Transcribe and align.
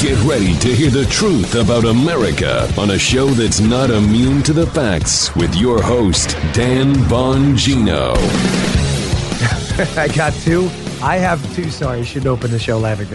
Get 0.00 0.16
ready 0.22 0.56
to 0.58 0.72
hear 0.72 0.90
the 0.90 1.06
truth 1.06 1.56
about 1.56 1.84
America 1.84 2.72
on 2.78 2.92
a 2.92 2.98
show 2.98 3.26
that's 3.26 3.58
not 3.58 3.90
immune 3.90 4.44
to 4.44 4.52
the 4.52 4.64
facts 4.68 5.34
with 5.34 5.52
your 5.56 5.82
host, 5.82 6.36
Dan 6.52 6.94
Bongino. 6.94 8.14
I 9.98 10.06
got 10.06 10.32
two. 10.34 10.70
I 11.02 11.16
have 11.16 11.42
two. 11.56 11.68
Sorry, 11.70 11.98
I 11.98 12.04
should 12.04 12.28
open 12.28 12.52
the 12.52 12.60
show 12.60 12.78
laughing. 12.78 13.08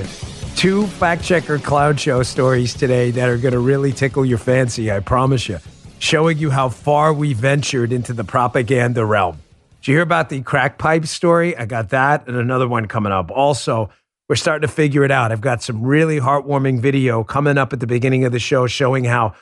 Two 0.57 0.85
fact 0.87 1.23
checker 1.23 1.57
clown 1.57 1.95
show 1.95 2.21
stories 2.21 2.73
today 2.73 3.11
that 3.11 3.29
are 3.29 3.37
going 3.37 3.53
to 3.53 3.59
really 3.59 3.93
tickle 3.93 4.25
your 4.25 4.37
fancy. 4.37 4.91
I 4.91 4.99
promise 4.99 5.47
you. 5.47 5.59
Showing 5.99 6.37
you 6.37 6.49
how 6.49 6.67
far 6.67 7.13
we 7.13 7.31
ventured 7.31 7.93
into 7.93 8.11
the 8.11 8.25
propaganda 8.25 9.05
realm. 9.05 9.37
Did 9.79 9.87
you 9.87 9.93
hear 9.95 10.03
about 10.03 10.27
the 10.27 10.41
crack 10.41 10.77
pipe 10.77 11.05
story? 11.05 11.55
I 11.55 11.65
got 11.65 11.91
that 11.91 12.27
and 12.27 12.35
another 12.35 12.67
one 12.67 12.89
coming 12.89 13.13
up. 13.13 13.31
Also, 13.31 13.89
we're 14.33 14.37
starting 14.37 14.67
to 14.67 14.73
figure 14.73 15.03
it 15.03 15.11
out. 15.11 15.31
I've 15.31 15.41
got 15.41 15.61
some 15.61 15.83
really 15.83 16.19
heartwarming 16.19 16.79
video 16.79 17.23
coming 17.23 17.55
up 17.55 17.71
at 17.71 17.79
the 17.79 17.85
beginning 17.85 18.25
of 18.25 18.31
the 18.31 18.39
show 18.39 18.65
showing 18.65 19.03
how 19.03 19.35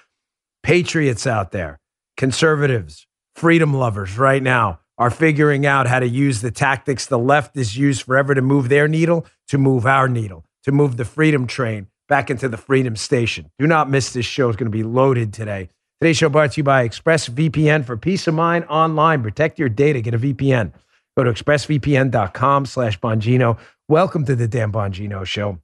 patriots 0.64 1.26
out 1.26 1.54
there, 1.54 1.80
conservatives, 2.18 3.08
freedom 3.34 3.74
lovers 3.74 4.18
right 4.18 4.44
now 4.44 4.82
are 4.98 5.10
figuring 5.10 5.66
out 5.66 5.88
how 5.88 6.02
to 6.02 6.08
use 6.10 6.42
the 6.42 6.52
tactics 6.52 7.06
the 7.06 7.18
left 7.18 7.56
is 7.56 7.78
used 7.78 8.02
forever 8.02 8.36
to 8.36 8.42
move 8.42 8.68
their 8.68 8.90
needle 8.90 9.26
to 9.48 9.58
move 9.58 9.86
our 9.86 10.10
needle, 10.10 10.44
to 10.66 10.74
move 10.74 10.98
the 10.98 11.06
freedom 11.06 11.48
train 11.48 11.88
back 12.10 12.30
into 12.30 12.50
the 12.50 12.58
freedom 12.58 12.98
station. 12.98 13.50
Do 13.60 13.68
not 13.68 13.90
miss 13.90 14.12
this 14.12 14.26
show. 14.26 14.50
It's 14.50 14.58
going 14.58 14.70
to 14.70 14.78
be 14.78 14.84
loaded 14.84 15.32
today. 15.32 15.70
Today's 16.02 16.18
show 16.18 16.28
brought 16.28 16.52
to 16.52 16.58
you 16.58 16.66
by 16.66 16.86
ExpressVPN 16.86 17.86
for 17.86 17.96
peace 17.96 18.28
of 18.28 18.34
mind 18.34 18.66
online. 18.66 19.24
Protect 19.24 19.58
your 19.58 19.70
data. 19.70 20.02
Get 20.02 20.16
a 20.16 20.20
VPN. 20.20 20.74
Go 21.18 21.24
to 21.24 21.32
expressvpn.com 21.32 22.66
slash 22.66 23.00
Bongino. 23.00 23.58
Welcome 23.88 24.26
to 24.26 24.36
the 24.36 24.48
Dan 24.48 24.72
Bongino 24.72 25.26
Show. 25.26 25.60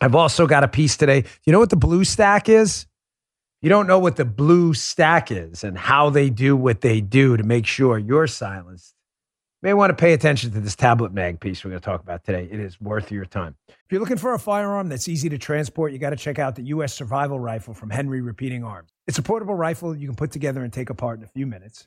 I've 0.00 0.14
also 0.14 0.46
got 0.46 0.64
a 0.64 0.68
piece 0.68 0.96
today. 0.96 1.24
You 1.44 1.52
know 1.52 1.58
what 1.58 1.70
the 1.70 1.76
blue 1.76 2.04
stack 2.04 2.48
is? 2.48 2.86
You 3.60 3.68
don't 3.68 3.86
know 3.86 3.98
what 3.98 4.16
the 4.16 4.24
blue 4.24 4.72
stack 4.72 5.30
is 5.30 5.64
and 5.64 5.76
how 5.76 6.08
they 6.08 6.30
do 6.30 6.56
what 6.56 6.80
they 6.80 7.02
do 7.02 7.36
to 7.36 7.42
make 7.42 7.66
sure 7.66 7.98
you're 7.98 8.26
silenced. 8.26 8.94
You 9.62 9.66
may 9.66 9.74
want 9.74 9.90
to 9.90 9.94
pay 9.94 10.14
attention 10.14 10.52
to 10.52 10.60
this 10.60 10.74
tablet 10.74 11.12
mag 11.12 11.38
piece 11.38 11.62
we're 11.62 11.72
going 11.72 11.82
to 11.82 11.84
talk 11.84 12.00
about 12.00 12.24
today. 12.24 12.48
It 12.50 12.58
is 12.58 12.80
worth 12.80 13.12
your 13.12 13.26
time. 13.26 13.56
If 13.68 13.76
you're 13.90 14.00
looking 14.00 14.16
for 14.16 14.32
a 14.32 14.38
firearm 14.38 14.88
that's 14.88 15.08
easy 15.08 15.28
to 15.28 15.36
transport, 15.36 15.92
you 15.92 15.98
got 15.98 16.10
to 16.10 16.16
check 16.16 16.38
out 16.38 16.56
the 16.56 16.62
U.S. 16.62 16.94
Survival 16.94 17.38
Rifle 17.38 17.74
from 17.74 17.90
Henry 17.90 18.22
Repeating 18.22 18.64
Arms. 18.64 18.88
It's 19.06 19.18
a 19.18 19.22
portable 19.22 19.54
rifle 19.54 19.94
you 19.94 20.06
can 20.06 20.16
put 20.16 20.30
together 20.30 20.64
and 20.64 20.72
take 20.72 20.88
apart 20.88 21.18
in 21.18 21.24
a 21.24 21.28
few 21.28 21.46
minutes. 21.46 21.86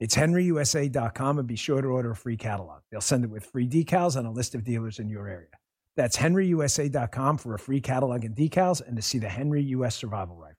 it's 0.00 0.14
henryusa.com 0.16 1.38
and 1.38 1.48
be 1.48 1.56
sure 1.56 1.80
to 1.80 1.88
order 1.88 2.12
a 2.12 2.16
free 2.16 2.36
catalog. 2.36 2.80
They'll 2.90 3.00
send 3.00 3.24
it 3.24 3.30
with 3.30 3.44
free 3.46 3.68
decals 3.68 4.16
and 4.16 4.26
a 4.26 4.30
list 4.30 4.54
of 4.54 4.64
dealers 4.64 4.98
in 4.98 5.08
your 5.08 5.26
area. 5.28 5.48
That's 5.96 6.16
henryusa.com 6.16 7.38
for 7.38 7.54
a 7.54 7.58
free 7.58 7.80
catalog 7.80 8.24
and 8.24 8.34
decals 8.36 8.80
and 8.86 8.96
to 8.96 9.02
see 9.02 9.18
the 9.18 9.28
Henry 9.28 9.62
US 9.62 9.96
Survival 9.96 10.36
Rifle. 10.36 10.54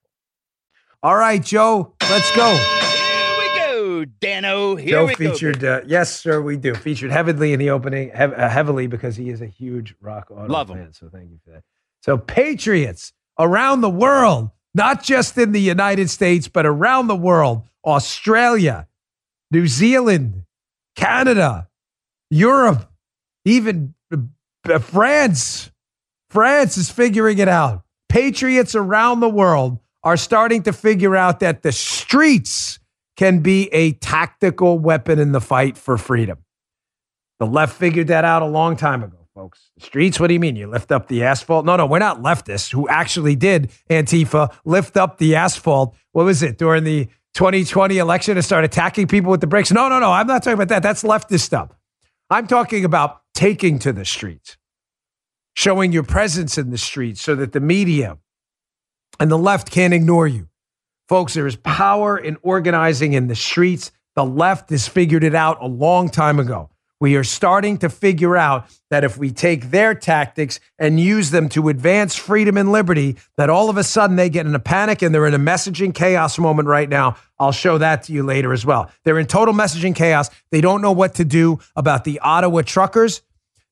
All 1.02 1.16
right, 1.16 1.42
Joe, 1.42 1.94
let's 2.10 2.36
go. 2.36 2.54
Here 2.54 3.38
we 3.38 3.60
go, 3.60 4.06
Dano. 4.20 4.76
Here 4.76 4.90
Joe 4.90 5.06
we 5.06 5.16
featured, 5.16 5.62
go. 5.62 5.76
uh, 5.76 5.82
yes, 5.88 6.20
sir, 6.20 6.42
we 6.42 6.58
do. 6.58 6.76
Featured 6.76 7.12
heavily 7.12 7.54
in 7.54 7.60
the 7.60 7.70
opening, 7.70 8.10
hev- 8.14 8.34
uh, 8.34 8.50
heavily 8.50 8.88
because 8.88 9.16
he 9.16 9.30
is 9.30 9.42
a 9.42 9.46
huge 9.48 9.96
rock 10.02 10.30
auto 10.30 10.48
Love 10.52 10.70
him. 10.70 10.78
fan. 10.80 10.94
So 10.94 11.08
thank 11.10 11.30
you 11.32 11.40
for 11.46 11.52
that. 11.52 11.64
So, 12.02 12.18
Patriots 12.18 13.14
around 13.38 13.80
the 13.80 13.90
world, 13.90 14.50
not 14.74 15.02
just 15.04 15.38
in 15.38 15.54
the 15.54 15.62
United 15.62 16.10
States, 16.10 16.50
but 16.50 16.66
around 16.66 17.08
the 17.08 17.16
world, 17.16 17.64
Australia, 17.86 18.88
New 19.52 19.68
Zealand, 19.68 20.44
Canada, 20.96 21.68
Europe, 22.30 22.92
even 23.46 23.94
uh, 24.12 24.80
France. 24.80 25.72
France 26.30 26.78
is 26.78 26.90
figuring 26.90 27.40
it 27.40 27.48
out. 27.48 27.84
Patriots 28.08 28.76
around 28.76 29.20
the 29.20 29.30
world 29.30 29.80
are 30.04 30.18
starting 30.18 30.64
to 30.64 30.74
figure 30.74 31.16
out 31.16 31.40
that 31.40 31.64
the 31.64 31.72
streets 31.72 32.80
can 33.18 33.40
be 33.40 33.68
a 33.74 33.94
tactical 33.94 34.80
weapon 34.80 35.20
in 35.20 35.32
the 35.32 35.42
fight 35.42 35.78
for 35.78 35.98
freedom. 35.98 36.38
The 37.40 37.46
left 37.46 37.76
figured 37.76 38.08
that 38.08 38.26
out 38.26 38.42
a 38.42 38.46
long 38.46 38.76
time 38.76 39.04
ago, 39.04 39.28
folks. 39.36 39.72
The 39.78 39.86
streets, 39.86 40.20
what 40.20 40.28
do 40.28 40.34
you 40.34 40.40
mean? 40.40 40.56
You 40.56 40.68
lift 40.68 40.92
up 40.92 41.08
the 41.08 41.24
asphalt? 41.24 41.66
No, 41.66 41.76
no, 41.76 41.86
we're 41.86 42.00
not 42.00 42.22
leftists 42.22 42.72
who 42.72 42.88
actually 42.88 43.36
did, 43.36 43.72
Antifa, 43.90 44.54
lift 44.66 44.98
up 44.98 45.18
the 45.18 45.36
asphalt. 45.36 45.96
What 46.12 46.26
was 46.26 46.44
it 46.44 46.58
during 46.58 46.84
the 46.84 47.08
2020 47.40 48.00
election 48.00 48.36
and 48.36 48.44
start 48.44 48.66
attacking 48.66 49.08
people 49.08 49.32
with 49.32 49.40
the 49.40 49.48
bricks? 49.48 49.72
No, 49.72 49.88
no, 49.88 49.98
no. 49.98 50.12
I'm 50.12 50.28
not 50.28 50.44
talking 50.44 50.56
about 50.56 50.68
that. 50.68 50.84
That's 50.84 51.04
leftist 51.04 51.40
stuff. 51.40 51.70
I'm 52.30 52.48
talking 52.48 52.84
about 52.84 53.22
taking 53.34 53.80
to 53.80 53.94
the 53.94 54.04
streets, 54.04 54.58
showing 55.54 55.94
your 55.94 56.04
presence 56.04 56.58
in 56.58 56.70
the 56.70 56.78
streets 56.78 57.22
so 57.22 57.36
that 57.36 57.54
the 57.54 57.62
media 57.62 58.18
and 59.22 59.32
the 59.32 59.38
left 59.38 59.72
can't 59.72 59.94
ignore 59.94 60.28
you. 60.28 60.50
Folks, 61.08 61.34
there 61.34 61.48
is 61.48 61.56
power 61.56 62.18
in 62.18 62.36
organizing 62.42 63.14
in 63.14 63.28
the 63.28 63.36
streets. 63.36 63.94
The 64.16 64.26
left 64.26 64.70
has 64.72 64.90
figured 64.90 65.24
it 65.24 65.34
out 65.34 65.60
a 65.62 65.68
long 65.68 66.10
time 66.10 66.42
ago. 66.42 66.70
We 67.02 67.16
are 67.16 67.24
starting 67.24 67.78
to 67.78 67.90
figure 67.90 68.36
out 68.36 68.68
that 68.90 69.06
if 69.06 69.18
we 69.18 69.32
take 69.32 69.72
their 69.72 69.96
tactics 69.96 70.60
and 70.78 71.00
use 71.00 71.32
them 71.32 71.48
to 71.50 71.70
advance 71.70 72.16
freedom 72.16 72.58
and 72.58 72.74
liberty, 72.74 73.16
that 73.38 73.50
all 73.50 73.70
of 73.70 73.78
a 73.78 73.86
sudden 73.86 74.18
they 74.18 74.30
get 74.30 74.46
in 74.46 74.54
a 74.54 74.60
panic 74.60 75.02
and 75.02 75.16
they're 75.16 75.26
in 75.26 75.34
a 75.34 75.40
messaging 75.40 75.96
chaos 75.96 76.38
moment 76.38 76.68
right 76.68 76.90
now. 76.90 77.16
I'll 77.40 77.54
show 77.54 77.78
that 77.78 78.04
to 78.04 78.14
you 78.14 78.24
later 78.24 78.52
as 78.52 78.66
well. 78.66 78.92
They're 79.06 79.20
in 79.20 79.28
total 79.28 79.54
messaging 79.54 79.96
chaos. 79.96 80.30
They 80.52 80.60
don't 80.60 80.82
know 80.82 80.92
what 80.92 81.16
to 81.16 81.26
do 81.26 81.60
about 81.74 82.04
the 82.04 82.20
Ottawa 82.20 82.64
truckers, 82.64 83.22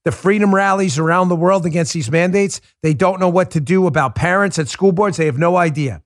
the 0.05 0.11
freedom 0.13 0.55
rallies 0.55 0.97
around 0.97 1.27
the 1.27 1.35
world 1.35 1.66
against 1.66 1.93
these 1.93 2.09
mandates. 2.09 2.61
They 2.81 2.93
don't 2.93 3.19
know 3.19 3.27
what 3.27 3.51
to 3.51 3.59
do 3.59 3.87
about 3.87 4.16
parents 4.16 4.57
at 4.57 4.69
school 4.69 4.93
boards. 4.93 5.17
They 5.17 5.25
have 5.25 5.37
no 5.37 5.57
idea. 5.57 6.01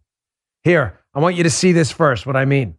Here, 0.63 0.99
I 1.13 1.19
want 1.19 1.35
you 1.35 1.43
to 1.43 1.51
see 1.51 1.71
this 1.71 1.91
first, 1.91 2.25
what 2.25 2.35
I 2.35 2.45
mean. 2.45 2.77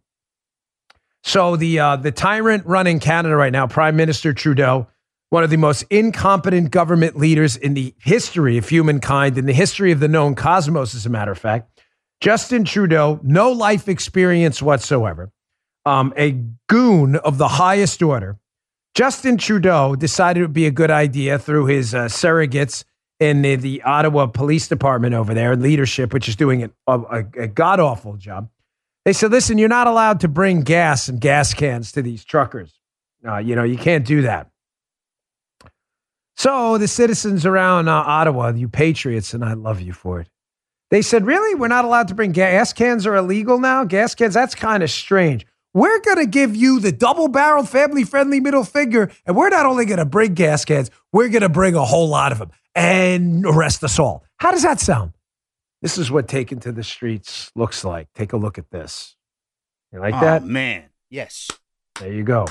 So 1.23 1.55
the 1.55 1.79
uh, 1.79 1.95
the 1.95 2.11
tyrant 2.11 2.65
running 2.65 2.99
Canada 2.99 3.35
right 3.35 3.51
now, 3.51 3.65
Prime 3.65 3.95
Minister 3.95 4.33
Trudeau, 4.33 4.87
one 5.29 5.43
of 5.43 5.49
the 5.49 5.57
most 5.57 5.83
incompetent 5.89 6.71
government 6.71 7.17
leaders 7.17 7.55
in 7.55 7.73
the 7.73 7.95
history 7.99 8.57
of 8.57 8.67
humankind, 8.67 9.37
in 9.37 9.45
the 9.45 9.53
history 9.53 9.91
of 9.91 9.99
the 9.99 10.07
known 10.07 10.35
cosmos, 10.35 10.93
as 10.93 11.05
a 11.05 11.09
matter 11.09 11.31
of 11.31 11.39
fact. 11.39 11.81
Justin 12.21 12.63
Trudeau, 12.63 13.19
no 13.23 13.51
life 13.51 13.89
experience 13.89 14.61
whatsoever, 14.61 15.31
um, 15.85 16.13
a 16.15 16.39
goon 16.67 17.15
of 17.17 17.37
the 17.37 17.47
highest 17.47 18.01
order. 18.01 18.37
Justin 18.93 19.37
Trudeau 19.37 19.95
decided 19.95 20.39
it 20.39 20.43
would 20.43 20.53
be 20.53 20.67
a 20.67 20.71
good 20.71 20.91
idea 20.91 21.39
through 21.39 21.65
his 21.65 21.95
uh, 21.95 22.05
surrogates 22.05 22.83
in 23.19 23.41
the, 23.41 23.55
the 23.55 23.81
Ottawa 23.83 24.27
Police 24.27 24.67
Department 24.67 25.15
over 25.15 25.33
there, 25.33 25.55
leadership, 25.55 26.13
which 26.13 26.29
is 26.29 26.35
doing 26.35 26.63
an, 26.63 26.73
a, 26.87 27.23
a, 27.37 27.47
god 27.47 27.79
awful 27.79 28.17
job. 28.17 28.49
They 29.05 29.13
said, 29.13 29.31
listen, 29.31 29.57
you're 29.57 29.69
not 29.69 29.87
allowed 29.87 30.21
to 30.21 30.27
bring 30.27 30.61
gas 30.61 31.09
and 31.09 31.19
gas 31.19 31.53
cans 31.53 31.91
to 31.93 32.01
these 32.01 32.23
truckers. 32.23 32.79
Uh, 33.27 33.37
you 33.37 33.55
know, 33.55 33.63
you 33.63 33.77
can't 33.77 34.05
do 34.05 34.21
that. 34.21 34.49
So 36.35 36.77
the 36.77 36.87
citizens 36.87 37.45
around 37.45 37.87
uh, 37.87 37.93
Ottawa, 37.93 38.51
you 38.53 38.67
patriots, 38.67 39.33
and 39.33 39.43
I 39.43 39.53
love 39.53 39.81
you 39.81 39.93
for 39.93 40.19
it. 40.19 40.29
They 40.89 41.01
said, 41.01 41.25
really? 41.25 41.55
We're 41.55 41.67
not 41.67 41.85
allowed 41.85 42.09
to 42.09 42.15
bring 42.15 42.31
gas 42.31 42.71
cans 42.73 43.05
are 43.07 43.15
illegal 43.15 43.59
now? 43.59 43.83
Gas 43.83 44.15
cans? 44.15 44.33
That's 44.33 44.55
kind 44.55 44.83
of 44.83 44.91
strange. 44.91 45.45
We're 45.73 45.99
going 46.01 46.17
to 46.17 46.27
give 46.27 46.55
you 46.55 46.79
the 46.79 46.91
double 46.91 47.27
barrel 47.27 47.63
family 47.65 48.03
friendly 48.03 48.39
middle 48.39 48.63
finger. 48.63 49.11
And 49.25 49.35
we're 49.35 49.49
not 49.49 49.65
only 49.65 49.85
going 49.85 49.97
to 49.97 50.05
bring 50.05 50.33
gas 50.35 50.65
cans, 50.65 50.91
we're 51.11 51.29
going 51.29 51.41
to 51.41 51.49
bring 51.49 51.75
a 51.75 51.83
whole 51.83 52.09
lot 52.09 52.31
of 52.31 52.37
them 52.37 52.51
and 52.75 53.45
arrest 53.45 53.83
us 53.83 53.97
all. 53.97 54.23
How 54.37 54.51
does 54.51 54.63
that 54.63 54.79
sound? 54.79 55.13
This 55.83 55.97
is 55.97 56.09
what 56.09 56.29
taking 56.29 56.61
to 56.61 56.71
the 56.71 56.81
streets 56.81 57.51
looks 57.55 57.83
like. 57.83 58.07
Take 58.15 58.31
a 58.31 58.37
look 58.37 58.57
at 58.57 58.71
this. 58.71 59.17
You 59.91 59.99
like 59.99 60.13
oh, 60.15 60.21
that? 60.21 60.45
man. 60.45 60.85
Yes. 61.09 61.49
There 61.99 62.11
you 62.11 62.23
go. 62.23 62.47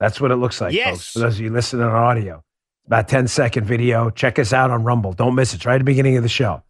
That's 0.00 0.18
what 0.18 0.30
it 0.30 0.36
looks 0.36 0.58
like, 0.58 0.72
Yes. 0.72 0.90
folks. 0.94 1.12
For 1.12 1.18
those 1.18 1.34
of 1.34 1.42
you 1.42 1.50
listening 1.50 1.84
on 1.84 1.92
audio, 1.94 2.42
about 2.86 3.06
10 3.06 3.28
second 3.28 3.64
video. 3.66 4.08
Check 4.08 4.38
us 4.38 4.54
out 4.54 4.70
on 4.70 4.82
Rumble. 4.82 5.12
Don't 5.12 5.34
miss 5.34 5.52
it. 5.52 5.56
It's 5.56 5.66
right 5.66 5.74
at 5.74 5.78
the 5.78 5.84
beginning 5.84 6.16
of 6.16 6.22
the 6.22 6.28
show. 6.30 6.62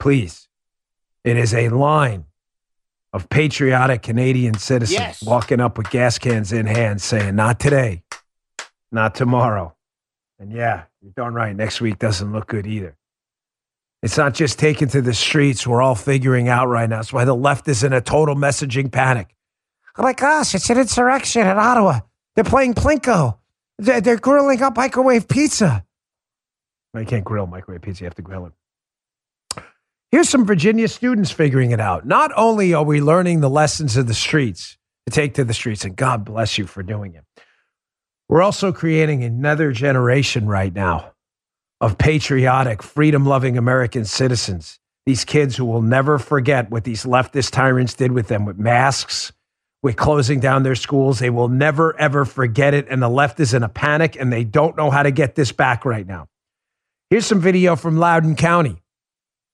Please. 0.00 0.48
It 1.22 1.36
is 1.36 1.54
a 1.54 1.68
line 1.68 2.24
of 3.12 3.28
patriotic 3.28 4.02
Canadian 4.02 4.58
citizens 4.58 4.98
Yes. 4.98 5.22
walking 5.22 5.60
up 5.60 5.78
with 5.78 5.90
gas 5.90 6.18
cans 6.18 6.52
in 6.52 6.66
hand 6.66 7.00
saying, 7.00 7.36
Not 7.36 7.60
today, 7.60 8.02
not 8.90 9.14
tomorrow. 9.14 9.76
And 10.40 10.52
yeah, 10.52 10.86
you're 11.00 11.12
darn 11.12 11.34
right. 11.34 11.54
Next 11.54 11.80
week 11.80 12.00
doesn't 12.00 12.32
look 12.32 12.48
good 12.48 12.66
either. 12.66 12.96
It's 14.06 14.16
not 14.16 14.34
just 14.34 14.60
taken 14.60 14.88
to 14.90 15.02
the 15.02 15.12
streets. 15.12 15.66
We're 15.66 15.82
all 15.82 15.96
figuring 15.96 16.48
out 16.48 16.68
right 16.68 16.88
now. 16.88 16.98
That's 16.98 17.12
why 17.12 17.24
the 17.24 17.34
left 17.34 17.66
is 17.66 17.82
in 17.82 17.92
a 17.92 18.00
total 18.00 18.36
messaging 18.36 18.92
panic. 18.92 19.34
Oh 19.98 20.04
my 20.04 20.12
gosh, 20.12 20.54
it's 20.54 20.70
an 20.70 20.78
insurrection 20.78 21.42
in 21.42 21.48
Ottawa. 21.48 21.98
They're 22.36 22.44
playing 22.44 22.74
Plinko. 22.74 23.38
They're, 23.78 24.00
they're 24.00 24.16
grilling 24.16 24.62
up 24.62 24.76
microwave 24.76 25.26
pizza. 25.26 25.84
You 26.96 27.04
can't 27.04 27.24
grill 27.24 27.48
microwave 27.48 27.82
pizza. 27.82 28.04
You 28.04 28.06
have 28.06 28.14
to 28.14 28.22
grill 28.22 28.46
it. 28.46 29.64
Here's 30.12 30.28
some 30.28 30.46
Virginia 30.46 30.86
students 30.86 31.32
figuring 31.32 31.72
it 31.72 31.80
out. 31.80 32.06
Not 32.06 32.30
only 32.36 32.74
are 32.74 32.84
we 32.84 33.00
learning 33.00 33.40
the 33.40 33.50
lessons 33.50 33.96
of 33.96 34.06
the 34.06 34.14
streets 34.14 34.78
to 35.06 35.10
take 35.10 35.34
to 35.34 35.42
the 35.42 35.52
streets, 35.52 35.84
and 35.84 35.96
God 35.96 36.24
bless 36.24 36.58
you 36.58 36.68
for 36.68 36.84
doing 36.84 37.14
it, 37.14 37.24
we're 38.28 38.42
also 38.42 38.70
creating 38.70 39.24
another 39.24 39.72
generation 39.72 40.46
right 40.46 40.72
now 40.72 41.12
of 41.80 41.98
patriotic, 41.98 42.82
freedom 42.82 43.26
loving 43.26 43.58
American 43.58 44.04
citizens. 44.04 44.78
These 45.04 45.24
kids 45.24 45.56
who 45.56 45.64
will 45.64 45.82
never 45.82 46.18
forget 46.18 46.70
what 46.70 46.84
these 46.84 47.04
leftist 47.04 47.52
tyrants 47.52 47.94
did 47.94 48.12
with 48.12 48.28
them 48.28 48.44
with 48.44 48.58
masks, 48.58 49.32
with 49.82 49.96
closing 49.96 50.40
down 50.40 50.62
their 50.64 50.74
schools. 50.74 51.20
They 51.20 51.30
will 51.30 51.48
never, 51.48 51.96
ever 51.98 52.24
forget 52.24 52.74
it. 52.74 52.88
And 52.90 53.00
the 53.00 53.08
left 53.08 53.38
is 53.38 53.54
in 53.54 53.62
a 53.62 53.68
panic 53.68 54.16
and 54.18 54.32
they 54.32 54.42
don't 54.42 54.76
know 54.76 54.90
how 54.90 55.04
to 55.04 55.12
get 55.12 55.36
this 55.36 55.52
back 55.52 55.84
right 55.84 56.06
now. 56.06 56.26
Here's 57.08 57.26
some 57.26 57.40
video 57.40 57.76
from 57.76 57.96
Loudoun 57.98 58.34
County 58.34 58.82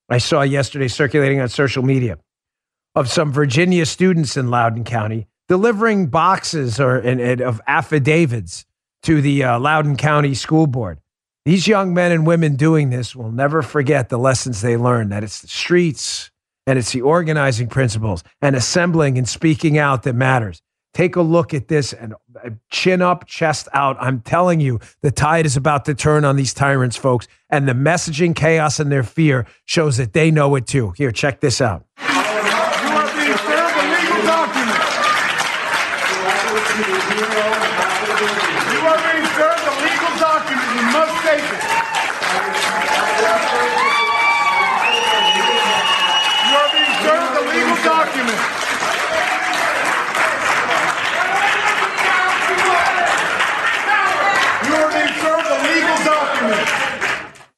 I 0.09 0.19
saw 0.19 0.43
yesterday 0.43 0.89
circulating 0.89 1.41
on 1.41 1.49
social 1.49 1.83
media 1.83 2.19
of 2.95 3.11
some 3.11 3.33
Virginia 3.33 3.85
students 3.85 4.37
in 4.37 4.49
Loudoun 4.49 4.85
County 4.85 5.27
delivering 5.49 6.07
boxes 6.07 6.81
or 6.81 6.97
and, 6.97 7.21
and 7.21 7.43
of 7.43 7.61
affidavits 7.67 8.65
to 9.03 9.21
the 9.21 9.45
uh, 9.45 9.59
Loudoun 9.59 9.97
County 9.97 10.33
School 10.33 10.67
Board. 10.67 10.99
These 11.45 11.67
young 11.67 11.93
men 11.93 12.13
and 12.13 12.25
women 12.25 12.55
doing 12.55 12.91
this 12.91 13.17
will 13.17 13.33
never 13.33 13.63
forget 13.63 14.09
the 14.11 14.19
lessons 14.19 14.61
they 14.61 14.77
learned 14.77 15.11
that 15.11 15.25
it's 15.25 15.41
the 15.41 15.49
streets 15.49 16.31
and 16.69 16.79
it's 16.79 16.93
the 16.93 17.01
organizing 17.01 17.67
principles 17.67 18.23
and 18.41 18.55
assembling 18.55 19.19
and 19.19 19.29
speaking 19.29 19.77
out 19.77 20.05
that 20.05 20.15
matters. 20.15 20.63
Take 20.95 21.17
a 21.17 21.23
look 21.23 21.53
at 21.53 21.67
this 21.67 21.93
and 21.93 22.15
uh, 22.45 22.51
chin 22.71 23.03
up, 23.03 23.27
chest 23.27 23.67
out. 23.73 23.97
I'm 23.99 24.21
telling 24.21 24.61
you, 24.61 24.79
the 25.01 25.11
tide 25.11 25.45
is 25.47 25.57
about 25.57 25.85
to 25.87 25.95
turn 25.95 26.25
on 26.25 26.37
these 26.37 26.55
tyrants, 26.55 26.97
folks. 26.97 27.27
And 27.51 27.67
the 27.67 27.73
messaging 27.73 28.37
chaos 28.37 28.79
and 28.79 28.93
their 28.93 29.03
fear 29.03 29.47
shows 29.65 29.97
that 29.97 30.13
they 30.13 30.31
know 30.31 30.55
it 30.55 30.67
too. 30.69 30.93
Here, 30.97 31.11
check 31.11 31.41
this 31.41 31.61
out. 31.61 31.85
You 31.99 32.07
are 32.07 33.09
being 33.17 33.37
served 33.37 33.75
a 33.75 33.83
legal 33.89 34.23
document. 34.27 34.79
You 38.73 38.81
are 38.87 38.99
being 39.01 39.27
served 39.33 39.65
a 39.65 39.75
legal 39.83 40.13
document. 40.19 40.69
You 40.77 40.83
must 40.93 41.17
take 41.25 41.41
it. 41.41 41.63
You 46.49 46.57
are 46.57 46.71
being 46.73 46.95
served 47.03 47.33
a 47.37 47.43
legal 47.49 47.79
document. 47.83 48.41
You 54.67 54.75
are 54.75 54.91
being 54.93 55.15
served 55.21 55.49
a 55.51 55.59
legal 55.67 55.99
document. 56.05 56.69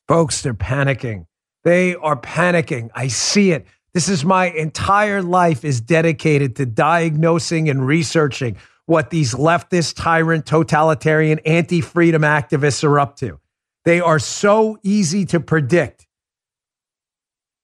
Folks, 0.09 0.43
they're 0.43 0.55
panicking. 0.55 1.27
They 1.65 1.95
are 1.95 2.21
panicking. 2.21 2.91
I 2.95 3.09
see 3.09 3.53
it. 3.53 3.67
This 3.95 4.09
is 4.09 4.25
my 4.25 4.47
entire 4.51 5.23
life 5.23 5.65
is 5.65 5.81
dedicated 5.81 6.57
to 6.57 6.67
diagnosing 6.67 7.71
and 7.71 7.87
researching 7.87 8.57
what 8.87 9.11
these 9.11 9.35
leftist, 9.35 9.95
tyrant, 9.97 10.45
totalitarian, 10.47 11.39
anti 11.47 11.81
freedom 11.81 12.23
activists 12.23 12.85
are 12.85 12.99
up 12.99 13.17
to. 13.17 13.39
They 13.85 14.01
are 14.01 14.19
so 14.19 14.79
easy 14.83 15.25
to 15.27 15.41
predict. 15.41 16.07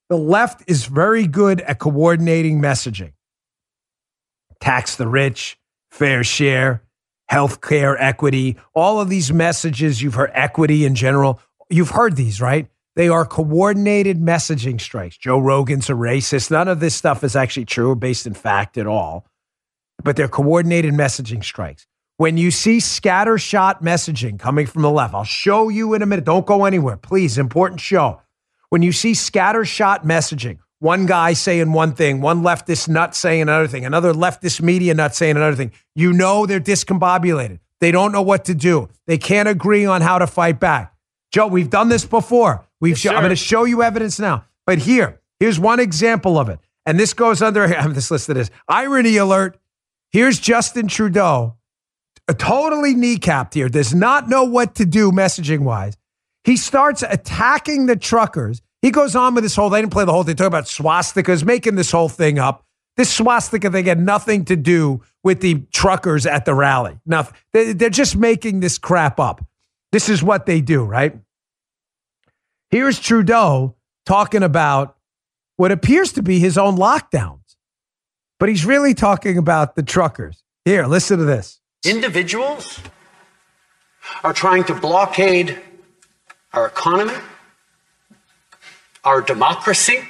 The 0.08 0.16
left 0.16 0.62
is 0.66 0.86
very 0.86 1.26
good 1.26 1.60
at 1.60 1.78
coordinating 1.78 2.60
messaging 2.60 3.12
tax 4.60 4.96
the 4.96 5.08
rich, 5.08 5.58
fair 5.90 6.22
share, 6.22 6.82
healthcare 7.30 7.96
equity, 7.98 8.56
all 8.74 9.00
of 9.00 9.08
these 9.08 9.32
messages 9.32 10.02
you've 10.02 10.14
heard, 10.14 10.30
equity 10.34 10.84
in 10.84 10.94
general. 10.94 11.40
You've 11.70 11.90
heard 11.90 12.16
these, 12.16 12.40
right? 12.40 12.68
They 12.96 13.08
are 13.08 13.24
coordinated 13.24 14.20
messaging 14.20 14.80
strikes. 14.80 15.16
Joe 15.16 15.38
Rogan's 15.38 15.88
a 15.88 15.92
racist. 15.92 16.50
None 16.50 16.68
of 16.68 16.80
this 16.80 16.94
stuff 16.94 17.22
is 17.22 17.36
actually 17.36 17.64
true 17.64 17.90
or 17.90 17.94
based 17.94 18.26
in 18.26 18.34
fact 18.34 18.76
at 18.76 18.86
all, 18.86 19.24
but 20.02 20.16
they're 20.16 20.28
coordinated 20.28 20.92
messaging 20.92 21.44
strikes. 21.44 21.86
When 22.16 22.36
you 22.36 22.50
see 22.50 22.78
scattershot 22.78 23.80
messaging 23.80 24.38
coming 24.38 24.66
from 24.66 24.82
the 24.82 24.90
left, 24.90 25.14
I'll 25.14 25.24
show 25.24 25.68
you 25.68 25.94
in 25.94 26.02
a 26.02 26.06
minute. 26.06 26.24
Don't 26.24 26.44
go 26.44 26.64
anywhere, 26.64 26.96
please. 26.96 27.38
Important 27.38 27.80
show. 27.80 28.20
When 28.68 28.82
you 28.82 28.92
see 28.92 29.12
scattershot 29.12 30.04
messaging, 30.04 30.58
one 30.80 31.06
guy 31.06 31.32
saying 31.32 31.72
one 31.72 31.94
thing, 31.94 32.20
one 32.20 32.42
leftist 32.42 32.88
nut 32.88 33.14
saying 33.14 33.42
another 33.42 33.68
thing, 33.68 33.86
another 33.86 34.12
leftist 34.12 34.60
media 34.60 34.92
nut 34.94 35.14
saying 35.14 35.36
another 35.36 35.56
thing, 35.56 35.72
you 35.94 36.12
know 36.12 36.44
they're 36.46 36.60
discombobulated. 36.60 37.60
They 37.80 37.90
don't 37.92 38.12
know 38.12 38.22
what 38.22 38.44
to 38.46 38.54
do. 38.54 38.88
They 39.06 39.16
can't 39.16 39.48
agree 39.48 39.86
on 39.86 40.02
how 40.02 40.18
to 40.18 40.26
fight 40.26 40.60
back. 40.60 40.94
Joe, 41.30 41.46
we've 41.46 41.70
done 41.70 41.88
this 41.88 42.04
before. 42.04 42.66
We've 42.80 42.92
Yes, 42.92 42.98
show, 42.98 43.10
I'm 43.10 43.20
going 43.20 43.30
to 43.30 43.36
show 43.36 43.64
you 43.64 43.82
evidence 43.82 44.18
now. 44.18 44.46
But 44.66 44.78
here, 44.78 45.20
here's 45.38 45.58
one 45.60 45.80
example 45.80 46.38
of 46.38 46.48
it. 46.48 46.58
And 46.86 46.98
this 46.98 47.12
goes 47.12 47.42
under, 47.42 47.62
I 47.64 47.68
have 47.80 47.94
this 47.94 48.10
listed 48.10 48.36
as 48.36 48.50
irony 48.68 49.16
alert. 49.16 49.58
Here's 50.12 50.40
Justin 50.40 50.88
Trudeau, 50.88 51.56
a 52.26 52.34
totally 52.34 52.94
kneecapped 52.94 53.54
here, 53.54 53.68
does 53.68 53.94
not 53.94 54.28
know 54.28 54.44
what 54.44 54.74
to 54.76 54.86
do 54.86 55.12
messaging 55.12 55.60
wise. 55.60 55.96
He 56.42 56.56
starts 56.56 57.02
attacking 57.02 57.86
the 57.86 57.96
truckers. 57.96 58.60
He 58.82 58.90
goes 58.90 59.14
on 59.14 59.34
with 59.34 59.44
this 59.44 59.54
whole, 59.54 59.70
they 59.70 59.80
didn't 59.80 59.92
play 59.92 60.04
the 60.04 60.12
whole 60.12 60.24
thing, 60.24 60.36
talking 60.36 60.48
about 60.48 60.64
swastikas, 60.64 61.44
making 61.44 61.76
this 61.76 61.92
whole 61.92 62.08
thing 62.08 62.38
up. 62.38 62.64
This 62.96 63.12
swastika 63.14 63.70
thing 63.70 63.86
had 63.86 64.00
nothing 64.00 64.44
to 64.46 64.56
do 64.56 65.02
with 65.22 65.40
the 65.40 65.62
truckers 65.72 66.26
at 66.26 66.44
the 66.44 66.54
rally. 66.54 66.98
Nothing. 67.06 67.34
They're 67.52 67.88
just 67.88 68.16
making 68.16 68.60
this 68.60 68.78
crap 68.78 69.20
up. 69.20 69.44
This 69.92 70.08
is 70.08 70.22
what 70.22 70.46
they 70.46 70.60
do, 70.60 70.84
right? 70.84 71.18
Here's 72.70 73.00
Trudeau 73.00 73.76
talking 74.06 74.42
about 74.42 74.96
what 75.56 75.72
appears 75.72 76.12
to 76.12 76.22
be 76.22 76.38
his 76.38 76.56
own 76.56 76.76
lockdowns, 76.76 77.56
but 78.38 78.48
he's 78.48 78.64
really 78.64 78.94
talking 78.94 79.36
about 79.36 79.74
the 79.74 79.82
truckers. 79.82 80.42
Here, 80.64 80.86
listen 80.86 81.18
to 81.18 81.24
this. 81.24 81.60
Individuals 81.84 82.80
are 84.22 84.32
trying 84.32 84.64
to 84.64 84.74
blockade 84.74 85.60
our 86.52 86.66
economy, 86.66 87.14
our 89.04 89.20
democracy, 89.20 90.00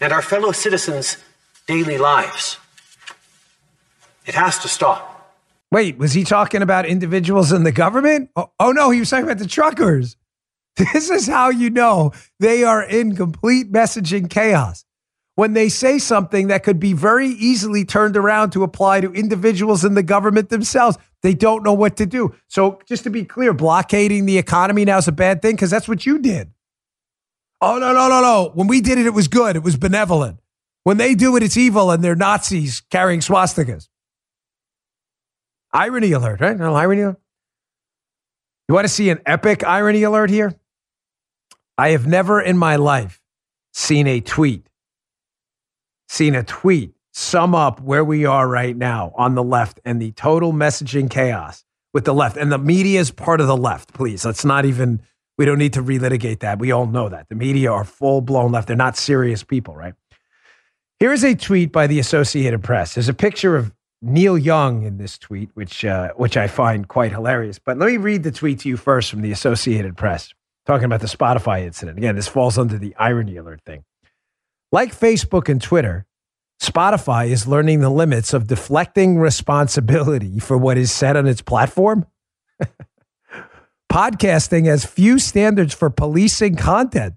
and 0.00 0.12
our 0.12 0.22
fellow 0.22 0.52
citizens' 0.52 1.16
daily 1.66 1.98
lives. 1.98 2.58
It 4.26 4.34
has 4.34 4.58
to 4.60 4.68
stop. 4.68 5.09
Wait, 5.72 5.98
was 5.98 6.12
he 6.12 6.24
talking 6.24 6.62
about 6.62 6.84
individuals 6.84 7.52
in 7.52 7.62
the 7.62 7.72
government? 7.72 8.30
Oh, 8.34 8.50
oh, 8.58 8.72
no, 8.72 8.90
he 8.90 8.98
was 8.98 9.10
talking 9.10 9.24
about 9.24 9.38
the 9.38 9.46
truckers. 9.46 10.16
This 10.94 11.10
is 11.10 11.26
how 11.26 11.50
you 11.50 11.68
know 11.68 12.12
they 12.38 12.64
are 12.64 12.82
in 12.82 13.14
complete 13.14 13.70
messaging 13.70 14.30
chaos. 14.30 14.84
When 15.34 15.52
they 15.52 15.68
say 15.68 15.98
something 15.98 16.46
that 16.46 16.62
could 16.62 16.78
be 16.78 16.92
very 16.92 17.28
easily 17.28 17.84
turned 17.84 18.16
around 18.16 18.50
to 18.52 18.62
apply 18.62 19.00
to 19.02 19.12
individuals 19.12 19.84
in 19.84 19.94
the 19.94 20.02
government 20.02 20.48
themselves, 20.48 20.96
they 21.22 21.34
don't 21.34 21.64
know 21.64 21.72
what 21.72 21.96
to 21.96 22.06
do. 22.06 22.34
So, 22.48 22.80
just 22.86 23.04
to 23.04 23.10
be 23.10 23.24
clear, 23.24 23.52
blockading 23.52 24.26
the 24.26 24.38
economy 24.38 24.84
now 24.84 24.98
is 24.98 25.08
a 25.08 25.12
bad 25.12 25.42
thing 25.42 25.56
because 25.56 25.70
that's 25.70 25.88
what 25.88 26.06
you 26.06 26.18
did. 26.18 26.50
Oh, 27.60 27.78
no, 27.78 27.92
no, 27.92 28.08
no, 28.08 28.22
no. 28.22 28.50
When 28.54 28.68
we 28.68 28.80
did 28.80 28.96
it, 28.96 29.06
it 29.06 29.14
was 29.14 29.28
good. 29.28 29.56
It 29.56 29.62
was 29.62 29.76
benevolent. 29.76 30.40
When 30.84 30.96
they 30.96 31.14
do 31.14 31.36
it, 31.36 31.42
it's 31.42 31.58
evil 31.58 31.90
and 31.90 32.02
they're 32.02 32.16
Nazis 32.16 32.80
carrying 32.90 33.20
swastikas. 33.20 33.89
Irony 35.72 36.12
alert, 36.12 36.40
right? 36.40 36.56
No 36.56 36.74
irony 36.74 37.02
alert. 37.02 37.20
You 38.68 38.74
want 38.74 38.84
to 38.84 38.92
see 38.92 39.10
an 39.10 39.20
epic 39.26 39.64
irony 39.64 40.02
alert 40.02 40.30
here? 40.30 40.54
I 41.78 41.90
have 41.90 42.06
never 42.06 42.40
in 42.40 42.58
my 42.58 42.76
life 42.76 43.20
seen 43.72 44.06
a 44.06 44.20
tweet, 44.20 44.66
seen 46.08 46.34
a 46.34 46.42
tweet 46.42 46.94
sum 47.12 47.54
up 47.54 47.80
where 47.80 48.04
we 48.04 48.24
are 48.24 48.46
right 48.48 48.76
now 48.76 49.12
on 49.16 49.34
the 49.34 49.42
left 49.42 49.80
and 49.84 50.00
the 50.00 50.12
total 50.12 50.52
messaging 50.52 51.10
chaos 51.10 51.64
with 51.92 52.04
the 52.04 52.14
left. 52.14 52.36
And 52.36 52.52
the 52.52 52.58
media 52.58 53.00
is 53.00 53.10
part 53.10 53.40
of 53.40 53.46
the 53.46 53.56
left, 53.56 53.92
please. 53.92 54.24
Let's 54.24 54.44
not 54.44 54.64
even 54.64 55.02
We 55.40 55.46
don't 55.46 55.56
need 55.56 55.72
to 55.72 55.82
relitigate 55.82 56.40
that. 56.40 56.58
We 56.58 56.70
all 56.70 56.84
know 56.84 57.08
that. 57.08 57.30
The 57.30 57.34
media 57.34 57.72
are 57.72 57.82
full 57.82 58.20
blown 58.20 58.52
left. 58.52 58.66
They're 58.66 58.76
not 58.76 58.98
serious 58.98 59.42
people, 59.42 59.74
right? 59.74 59.94
Here 60.98 61.14
is 61.14 61.24
a 61.24 61.34
tweet 61.34 61.72
by 61.72 61.86
the 61.86 61.98
Associated 61.98 62.62
Press. 62.62 62.92
There's 62.92 63.08
a 63.08 63.14
picture 63.14 63.56
of 63.56 63.72
Neil 64.02 64.38
Young 64.38 64.82
in 64.82 64.96
this 64.96 65.18
tweet, 65.18 65.50
which 65.54 65.84
uh, 65.84 66.12
which 66.16 66.36
I 66.36 66.46
find 66.46 66.88
quite 66.88 67.12
hilarious. 67.12 67.58
But 67.58 67.78
let 67.78 67.90
me 67.90 67.96
read 67.98 68.22
the 68.22 68.32
tweet 68.32 68.60
to 68.60 68.68
you 68.68 68.76
first 68.76 69.10
from 69.10 69.20
the 69.20 69.32
Associated 69.32 69.96
Press, 69.96 70.32
talking 70.66 70.86
about 70.86 71.00
the 71.00 71.06
Spotify 71.06 71.64
incident. 71.64 71.98
Again, 71.98 72.16
this 72.16 72.28
falls 72.28 72.56
under 72.56 72.78
the 72.78 72.94
irony 72.96 73.36
alert 73.36 73.60
thing. 73.66 73.84
Like 74.72 74.98
Facebook 74.98 75.48
and 75.48 75.60
Twitter, 75.60 76.06
Spotify 76.62 77.28
is 77.28 77.46
learning 77.46 77.80
the 77.80 77.90
limits 77.90 78.32
of 78.32 78.46
deflecting 78.46 79.18
responsibility 79.18 80.38
for 80.38 80.56
what 80.56 80.78
is 80.78 80.92
said 80.92 81.16
on 81.16 81.26
its 81.26 81.42
platform. 81.42 82.06
Podcasting 83.92 84.66
has 84.66 84.84
few 84.84 85.18
standards 85.18 85.74
for 85.74 85.90
policing 85.90 86.56
content. 86.56 87.14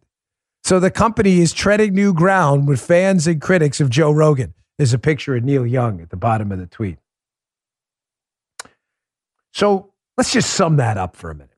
So 0.64 0.80
the 0.80 0.90
company 0.90 1.40
is 1.40 1.54
treading 1.54 1.94
new 1.94 2.14
ground 2.14 2.68
with 2.68 2.82
fans 2.82 3.28
and 3.28 3.42
critics 3.42 3.80
of 3.82 3.90
Joe 3.90 4.12
Rogan. 4.12 4.54
There's 4.78 4.94
a 4.94 5.00
picture 5.00 5.36
of 5.36 5.44
Neil 5.44 5.66
Young 5.66 6.02
at 6.02 6.10
the 6.10 6.18
bottom 6.18 6.52
of 6.52 6.60
the 6.60 6.68
tweet. 6.68 6.98
So 9.54 9.94
let's 10.18 10.34
just 10.34 10.52
sum 10.52 10.78
that 10.78 10.98
up 10.98 11.16
for 11.16 11.30
a 11.30 11.36
minute. 11.36 11.50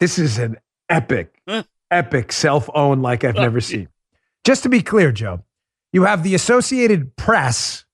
This 0.00 0.18
is 0.18 0.38
an 0.38 0.58
epic, 0.88 1.40
epic 1.90 2.32
self 2.32 2.68
own 2.74 3.00
like 3.02 3.24
I've 3.24 3.34
never 3.34 3.60
seen. 3.62 3.88
Just 4.44 4.62
to 4.62 4.68
be 4.68 4.82
clear, 4.82 5.12
Joe, 5.12 5.44
you 5.92 6.04
have 6.04 6.22
the 6.22 6.34
Associated 6.34 7.16
Press 7.16 7.84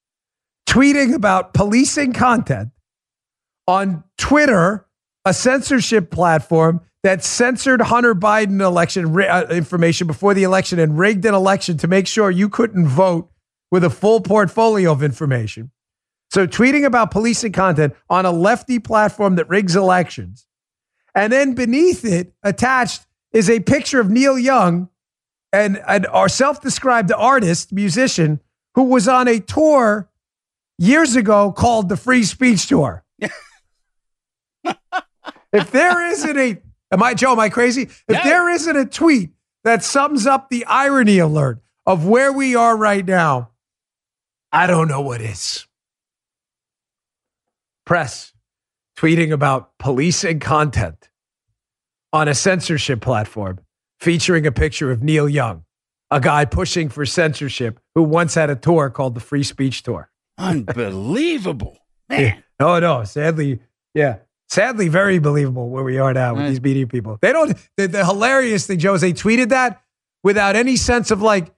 tweeting 0.69 1.15
about 1.15 1.55
policing 1.55 2.13
content 2.13 2.71
on 3.67 4.05
Twitter, 4.19 4.87
a 5.25 5.33
censorship 5.33 6.11
platform 6.11 6.81
that 7.03 7.23
censored 7.23 7.81
Hunter 7.81 8.15
Biden 8.15 8.61
election 8.61 9.21
uh, 9.21 9.47
information 9.51 10.07
before 10.07 10.35
the 10.35 10.43
election 10.43 10.79
and 10.79 10.99
rigged 10.99 11.25
an 11.27 11.35
election 11.35 11.77
to 11.79 11.87
make 11.87 12.07
sure 12.07 12.31
you 12.31 12.49
couldn't 12.49 12.89
vote 12.89 13.31
with 13.75 13.83
a 13.83 13.91
full 13.91 14.21
portfolio 14.21 14.93
of 14.93 15.03
information. 15.03 15.73
So, 16.31 16.47
tweeting 16.47 16.87
about 16.87 17.11
policing 17.11 17.51
content 17.51 17.93
on 18.09 18.25
a 18.25 18.31
lefty 18.31 18.79
platform 18.79 19.35
that 19.35 19.49
rigs 19.49 19.75
elections. 19.75 20.47
And 21.13 21.33
then 21.33 21.55
beneath 21.55 22.05
it, 22.05 22.35
attached, 22.45 23.05
is 23.33 23.51
a 23.51 23.59
picture 23.59 23.99
of 23.99 24.09
Neil 24.09 24.39
Young 24.39 24.91
and, 25.53 25.83
and 25.89 26.07
our 26.07 26.29
self 26.29 26.61
described 26.61 27.11
artist, 27.11 27.73
musician, 27.73 28.39
who 28.77 28.85
was 28.85 29.09
on 29.09 29.27
a 29.27 29.41
tour 29.41 30.09
years 30.79 31.17
ago 31.17 31.51
called 31.51 31.89
the 31.89 31.97
Free 31.97 32.23
Speech 32.23 32.69
Tour. 32.69 33.05
if 35.53 35.73
there 35.73 36.07
isn't 36.13 36.39
a, 36.39 36.63
am 36.93 37.03
I, 37.03 37.15
Joe, 37.15 37.33
am 37.33 37.41
I 37.41 37.49
crazy? 37.49 37.83
If 37.83 38.07
No. 38.09 38.21
there 38.23 38.49
isn't 38.51 38.77
a 38.77 38.87
tweet 38.87 39.31
that 39.65 39.83
sums 39.83 40.29
up 40.29 40.49
the 40.49 40.65
irony 40.67 41.19
alert 41.19 41.61
of 41.85 42.07
where 42.07 42.33
we 42.33 42.55
are 42.55 42.77
right 42.77 43.05
now, 43.05 43.51
I 44.55 44.69
don't 44.69 44.87
know 44.87 45.01
what 45.01 45.21
is. 45.21 45.67
Press 47.85 48.33
tweeting 48.97 49.33
about 49.33 49.77
policing 49.79 50.39
content 50.39 51.09
on 52.13 52.29
a 52.29 52.35
censorship 52.37 53.01
platform 53.01 53.59
featuring 53.99 54.47
a 54.47 54.53
picture 54.53 54.93
of 54.93 55.03
Neil 55.03 55.29
Young, 55.29 55.65
a 56.13 56.21
guy 56.21 56.45
pushing 56.45 56.89
for 56.89 57.05
censorship 57.05 57.81
who 57.97 58.05
once 58.05 58.37
had 58.37 58.49
a 58.49 58.55
tour 58.55 58.91
called 58.91 59.17
the 59.17 59.21
Free 59.21 59.43
Speech 59.43 59.83
Tour. 59.83 60.09
Unbelievable. 60.39 61.77
Man. 62.09 62.45
Oh 62.61 62.79
no, 62.79 63.03
sadly, 63.03 63.59
yeah. 63.93 64.19
Sadly, 64.49 64.87
very 64.87 65.19
believable 65.19 65.69
where 65.69 65.83
we 65.83 65.99
are 65.99 66.13
now 66.15 66.35
with 66.35 66.47
these 66.47 66.61
media 66.61 66.87
people. 66.87 67.19
They 67.21 67.33
don't 67.33 67.59
the, 67.77 67.89
the 67.89 68.05
hilarious 68.05 68.69
thing, 68.69 68.79
Joe, 68.79 68.95
is 68.95 69.01
they 69.01 69.13
tweeted 69.13 69.49
that 69.49 69.83
without 70.23 70.55
any 70.55 70.77
sense 70.77 71.11
of 71.11 71.23
like, 71.23 71.54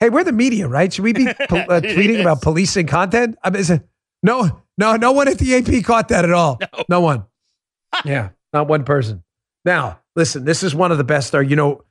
hey, 0.00 0.10
we're 0.10 0.24
the 0.24 0.32
media, 0.32 0.68
right? 0.68 0.92
Should 0.92 1.04
we 1.04 1.12
be 1.12 1.28
uh, 1.28 1.34
tweeting 1.48 2.14
Yes. 2.14 2.20
about 2.20 2.42
policing 2.42 2.86
content? 2.86 3.36
I 3.42 3.50
mean, 3.50 3.60
is 3.60 3.70
it, 3.70 3.82
no, 4.22 4.62
no, 4.76 4.96
no 4.96 5.12
one 5.12 5.28
at 5.28 5.38
the 5.38 5.54
AP 5.56 5.84
caught 5.84 6.08
that 6.08 6.24
at 6.24 6.32
all. 6.32 6.58
No, 6.88 7.00
one. 7.00 7.24
yeah, 8.04 8.30
not 8.52 8.68
one 8.68 8.84
person. 8.84 9.22
Now, 9.64 10.00
listen, 10.16 10.44
this 10.44 10.62
is 10.62 10.74
one 10.74 10.92
of 10.92 10.98
the 10.98 11.04
best. 11.04 11.34
Are 11.34 11.42
you 11.42 11.56
know, 11.56 11.82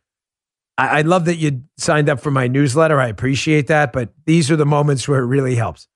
I, 0.77 0.99
I 0.99 1.01
love 1.01 1.25
that 1.25 1.35
you 1.35 1.63
signed 1.77 2.09
up 2.09 2.19
for 2.19 2.31
my 2.31 2.47
newsletter. 2.47 2.99
I 2.99 3.07
appreciate 3.07 3.67
that, 3.67 3.91
but 3.93 4.09
these 4.25 4.49
are 4.51 4.55
the 4.55 4.65
moments 4.65 5.07
where 5.07 5.19
it 5.19 5.25
really 5.25 5.55
helps. 5.55 5.87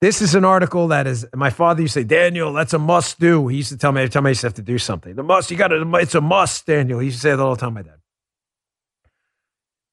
This 0.00 0.22
is 0.22 0.34
an 0.36 0.44
article 0.44 0.88
that 0.88 1.06
is 1.08 1.26
my 1.34 1.50
father 1.50 1.82
used 1.82 1.94
to 1.94 2.00
say, 2.00 2.04
Daniel, 2.04 2.52
that's 2.52 2.72
a 2.72 2.78
must 2.78 3.18
do. 3.18 3.48
He 3.48 3.56
used 3.58 3.70
to 3.70 3.76
tell 3.76 3.90
me 3.90 4.00
every 4.02 4.10
time 4.10 4.26
I 4.26 4.28
used 4.30 4.42
to 4.42 4.46
have 4.46 4.54
to 4.54 4.62
do 4.62 4.78
something. 4.78 5.14
The 5.16 5.24
must, 5.24 5.50
you 5.50 5.56
got 5.56 5.68
to, 5.68 5.90
it's 5.96 6.14
a 6.14 6.20
must, 6.20 6.64
Daniel. 6.66 7.00
He 7.00 7.06
used 7.06 7.18
to 7.18 7.22
say 7.22 7.30
that 7.30 7.40
all 7.40 7.54
the 7.56 7.60
time, 7.60 7.74
my 7.74 7.82
dad. 7.82 7.97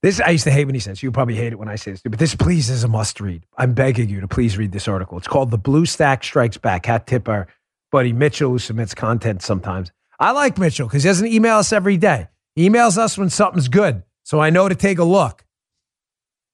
This 0.06 0.22
I 0.22 0.30
used 0.30 0.44
to 0.44 0.52
hate 0.52 0.66
when 0.66 0.76
he 0.76 0.80
says, 0.80 1.02
you 1.02 1.12
probably 1.12 1.34
hate 1.34 1.52
it 1.52 1.56
when 1.56 1.68
I 1.68 1.78
say 1.78 1.90
this, 1.90 2.04
but 2.04 2.20
this 2.20 2.36
please 2.36 2.70
is 2.70 2.84
a 2.84 2.88
must 2.88 3.20
read. 3.20 3.44
I'm 3.58 3.74
begging 3.74 4.08
you 4.08 4.22
to 4.22 4.28
please 4.28 4.56
read 4.56 4.72
this 4.72 4.88
article. 4.88 5.18
It's 5.18 5.28
called 5.28 5.50
The 5.50 5.58
Blue 5.58 5.88
Stack 5.88 6.24
Strikes 6.24 6.58
Back. 6.58 6.86
Hat 6.86 7.08
tip 7.08 7.28
our 7.28 7.48
buddy 7.92 8.14
Mitchell, 8.14 8.52
who 8.52 8.60
submits 8.60 8.94
content 8.94 9.42
sometimes. 9.42 9.92
I 10.20 10.30
like 10.30 10.60
Mitchell 10.60 10.88
because 10.88 11.02
he 11.02 11.10
doesn't 11.10 11.26
email 11.26 11.56
us 11.56 11.74
every 11.74 11.98
day. 11.98 12.28
He 12.54 12.70
emails 12.70 13.00
us 13.00 13.18
when 13.18 13.32
something's 13.32 13.68
good. 13.68 14.04
So 14.22 14.40
I 14.40 14.52
know 14.52 14.70
to 14.70 14.76
take 14.76 15.00
a 15.00 15.04
look 15.04 15.44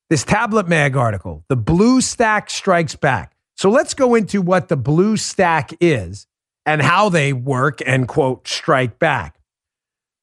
this 0.10 0.24
tablet 0.24 0.70
mag 0.70 0.96
article, 0.96 1.44
the 1.50 1.58
blue 1.58 2.00
stack 2.00 2.50
strikes 2.50 2.96
back. 2.96 3.36
So 3.58 3.70
let's 3.70 3.94
go 3.94 4.16
into 4.16 4.42
what 4.42 4.70
the 4.70 4.78
blue 4.78 5.18
stack 5.18 5.72
is 5.82 6.26
and 6.66 6.82
how 6.82 7.10
they 7.10 7.34
work 7.34 7.80
and 7.86 8.08
quote 8.08 8.48
strike 8.48 8.98
back. 8.98 9.41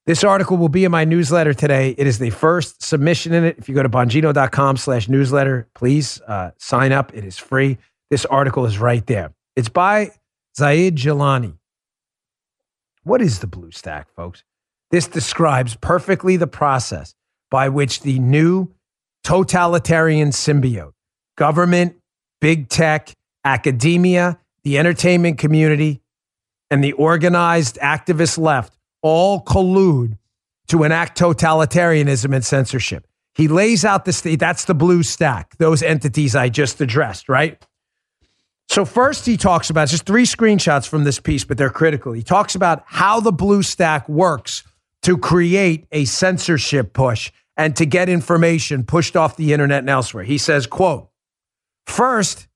This 0.09 0.25
article 0.25 0.57
will 0.57 0.71
be 0.71 0.87
in 0.87 0.91
my 0.91 1.05
newsletter 1.05 1.53
today. 1.53 1.95
It 1.99 2.07
is 2.07 2.19
the 2.19 2.31
first 2.31 2.83
submission 2.83 3.35
in 3.35 3.45
it. 3.45 3.59
If 3.59 3.69
you 3.69 3.75
go 3.75 3.83
to 3.83 3.91
bongino.com 3.91 4.79
slash 4.79 5.07
newsletter, 5.07 5.69
please 5.75 6.19
uh, 6.27 6.53
sign 6.57 6.93
up. 6.93 7.15
It 7.15 7.27
is 7.27 7.37
free. 7.37 7.77
This 8.09 8.25
article 8.25 8.65
is 8.65 8.79
right 8.79 9.07
there. 9.07 9.35
It's 9.55 9.69
by 9.69 10.13
Zaid 10.57 10.97
Jilani. 10.97 11.59
What 13.03 13.21
is 13.21 13.41
the 13.41 13.47
blue 13.47 13.71
stack, 13.71 14.09
folks? 14.17 14.45
This 14.91 15.07
describes 15.09 15.77
perfectly 15.77 16.39
the 16.39 16.47
process 16.47 17.15
by 17.51 17.69
which 17.69 18.01
the 18.01 18.19
new 18.19 18.73
totalitarian 19.25 20.31
symbiote, 20.31 20.95
government, 21.37 21.97
big 22.41 22.71
tech, 22.71 23.13
academia, 23.45 24.39
the 24.65 24.79
entertainment 24.79 25.37
community, 25.37 26.01
and 26.71 26.83
the 26.83 26.93
organized 26.93 27.77
activist 27.83 28.39
left 28.39 28.78
all 29.03 29.43
collude 29.43 30.19
to 30.69 30.85
enact 30.85 31.19
totalitarianism 31.19 32.35
and 32.35 32.45
censorship. 32.45 33.07
He 33.35 33.49
lays 33.49 33.85
out 33.85 34.05
the 34.05 34.13
state. 34.13 34.41
That's 34.41 34.65
the 34.65 34.75
blue 34.75 35.03
stack, 35.03 35.57
those 35.59 35.83
entities 35.83 36.35
I 36.35 36.49
just 36.49 36.81
addressed, 36.81 37.29
right? 37.29 37.65
So, 38.69 38.85
first, 38.85 39.25
he 39.25 39.37
talks 39.37 39.71
about 39.71 39.89
just 39.89 40.05
three 40.05 40.25
screenshots 40.25 40.87
from 40.87 41.05
this 41.05 41.21
piece, 41.21 41.45
but 41.45 41.57
they're 41.57 41.71
critical. 41.71 42.13
He 42.13 42.23
talks 42.23 42.55
about 42.55 42.83
how 42.87 43.21
the 43.21 43.33
blue 43.33 43.63
stack 43.63 44.09
works 44.09 44.63
to 45.03 45.17
create 45.17 45.87
a 45.91 46.05
censorship 46.05 46.93
push 46.93 47.33
and 47.57 47.75
to 47.77 47.87
get 47.87 48.09
information 48.09 48.85
pushed 48.85 49.17
off 49.17 49.37
the 49.37 49.53
internet 49.53 49.81
and 49.81 49.91
elsewhere. 49.91 50.25
He 50.25 50.37
says, 50.37 50.67
quote, 50.67 51.09
first, 51.87 52.47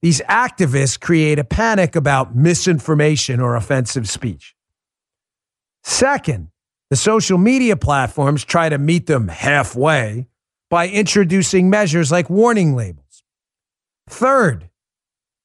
these 0.00 0.20
activists 0.22 1.00
create 1.00 1.38
a 1.38 1.44
panic 1.44 1.96
about 1.96 2.36
misinformation 2.36 3.40
or 3.40 3.56
offensive 3.56 4.08
speech. 4.08 4.54
Second, 5.88 6.50
the 6.90 6.96
social 6.96 7.38
media 7.38 7.74
platforms 7.74 8.44
try 8.44 8.68
to 8.68 8.76
meet 8.76 9.06
them 9.06 9.26
halfway 9.26 10.26
by 10.68 10.86
introducing 10.86 11.70
measures 11.70 12.12
like 12.12 12.28
warning 12.28 12.76
labels. 12.76 13.24
Third, 14.06 14.68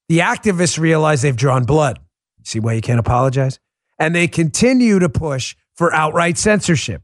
the 0.09 0.19
activists 0.19 0.77
realize 0.77 1.21
they've 1.21 1.33
drawn 1.33 1.63
blood. 1.63 1.99
See 2.43 2.59
why 2.59 2.73
you 2.73 2.81
can't 2.81 2.99
apologize? 2.99 3.57
And 3.97 4.13
they 4.13 4.27
continue 4.27 4.99
to 4.99 5.07
push 5.07 5.55
for 5.77 5.93
outright 5.93 6.37
censorship. 6.37 7.03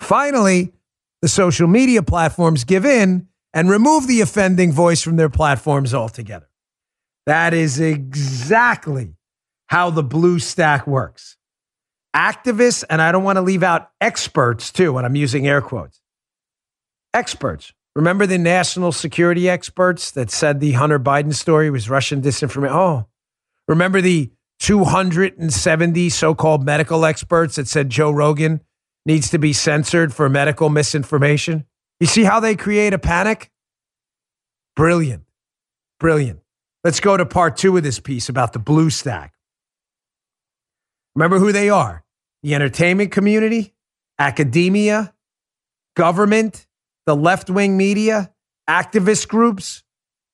Finally, 0.00 0.72
the 1.20 1.28
social 1.28 1.68
media 1.68 2.02
platforms 2.02 2.64
give 2.64 2.86
in 2.86 3.28
and 3.52 3.68
remove 3.68 4.06
the 4.06 4.22
offending 4.22 4.72
voice 4.72 5.02
from 5.02 5.16
their 5.16 5.28
platforms 5.28 5.92
altogether. 5.92 6.48
That 7.26 7.52
is 7.52 7.78
exactly 7.78 9.16
how 9.66 9.90
the 9.90 10.02
blue 10.02 10.38
stack 10.38 10.86
works. 10.86 11.36
Activists, 12.16 12.82
and 12.88 13.02
I 13.02 13.12
don't 13.12 13.24
want 13.24 13.36
to 13.36 13.42
leave 13.42 13.62
out 13.62 13.90
experts 14.00 14.72
too, 14.72 14.96
and 14.96 15.06
I'm 15.06 15.16
using 15.16 15.46
air 15.46 15.60
quotes. 15.60 16.00
Experts. 17.12 17.74
Remember 17.94 18.26
the 18.26 18.38
national 18.38 18.92
security 18.92 19.50
experts 19.50 20.10
that 20.12 20.30
said 20.30 20.58
the 20.60 20.72
Hunter 20.72 20.98
Biden 20.98 21.34
story 21.34 21.68
was 21.68 21.90
Russian 21.90 22.22
disinformation? 22.22 22.70
Oh, 22.70 23.06
remember 23.68 24.00
the 24.00 24.30
270 24.60 26.08
so 26.08 26.34
called 26.34 26.64
medical 26.64 27.04
experts 27.04 27.56
that 27.56 27.68
said 27.68 27.90
Joe 27.90 28.10
Rogan 28.10 28.62
needs 29.04 29.28
to 29.30 29.38
be 29.38 29.52
censored 29.52 30.14
for 30.14 30.30
medical 30.30 30.70
misinformation? 30.70 31.66
You 32.00 32.06
see 32.06 32.24
how 32.24 32.40
they 32.40 32.56
create 32.56 32.94
a 32.94 32.98
panic? 32.98 33.50
Brilliant. 34.74 35.24
Brilliant. 36.00 36.40
Let's 36.82 37.00
go 37.00 37.18
to 37.18 37.26
part 37.26 37.58
two 37.58 37.76
of 37.76 37.82
this 37.82 38.00
piece 38.00 38.30
about 38.30 38.54
the 38.54 38.58
blue 38.58 38.88
stack. 38.88 39.34
Remember 41.14 41.38
who 41.38 41.52
they 41.52 41.68
are 41.68 42.05
the 42.42 42.54
entertainment 42.54 43.12
community, 43.12 43.74
academia, 44.18 45.14
government, 45.94 46.66
the 47.06 47.16
left 47.16 47.50
wing 47.50 47.76
media, 47.76 48.32
activist 48.68 49.28
groups, 49.28 49.82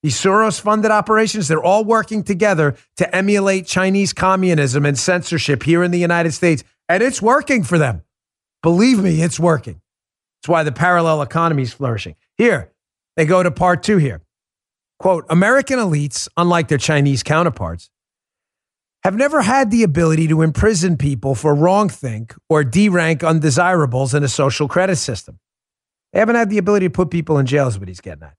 these 0.02 0.16
Soros 0.16 0.60
funded 0.60 0.90
operations, 0.90 1.46
they're 1.46 1.62
all 1.62 1.84
working 1.84 2.24
together 2.24 2.76
to 2.96 3.14
emulate 3.14 3.66
Chinese 3.66 4.12
communism 4.12 4.84
and 4.84 4.98
censorship 4.98 5.62
here 5.62 5.84
in 5.84 5.92
the 5.92 5.98
United 5.98 6.32
States. 6.32 6.64
And 6.88 7.02
it's 7.02 7.22
working 7.22 7.62
for 7.62 7.78
them. 7.78 8.02
Believe 8.62 9.02
me, 9.02 9.22
it's 9.22 9.38
working. 9.38 9.80
That's 10.40 10.48
why 10.48 10.64
the 10.64 10.72
parallel 10.72 11.22
economy 11.22 11.62
is 11.62 11.72
flourishing. 11.72 12.16
Here, 12.36 12.72
they 13.16 13.26
go 13.26 13.42
to 13.42 13.50
part 13.50 13.84
two 13.84 13.98
here. 13.98 14.22
Quote 14.98 15.24
American 15.30 15.78
elites, 15.78 16.28
unlike 16.36 16.68
their 16.68 16.78
Chinese 16.78 17.22
counterparts, 17.22 17.90
have 19.02 19.16
never 19.16 19.42
had 19.42 19.70
the 19.70 19.82
ability 19.82 20.28
to 20.28 20.42
imprison 20.42 20.96
people 20.96 21.34
for 21.34 21.54
wrongthink 21.54 22.36
or 22.48 22.62
derank 22.62 23.26
undesirables 23.26 24.14
in 24.14 24.22
a 24.22 24.28
social 24.28 24.68
credit 24.68 24.96
system. 24.96 25.38
They 26.12 26.20
haven't 26.20 26.36
had 26.36 26.50
the 26.50 26.58
ability 26.58 26.86
to 26.86 26.90
put 26.90 27.10
people 27.10 27.38
in 27.38 27.46
jail, 27.46 27.66
is 27.68 27.78
what 27.78 27.88
he's 27.88 28.00
getting 28.00 28.24
at. 28.24 28.34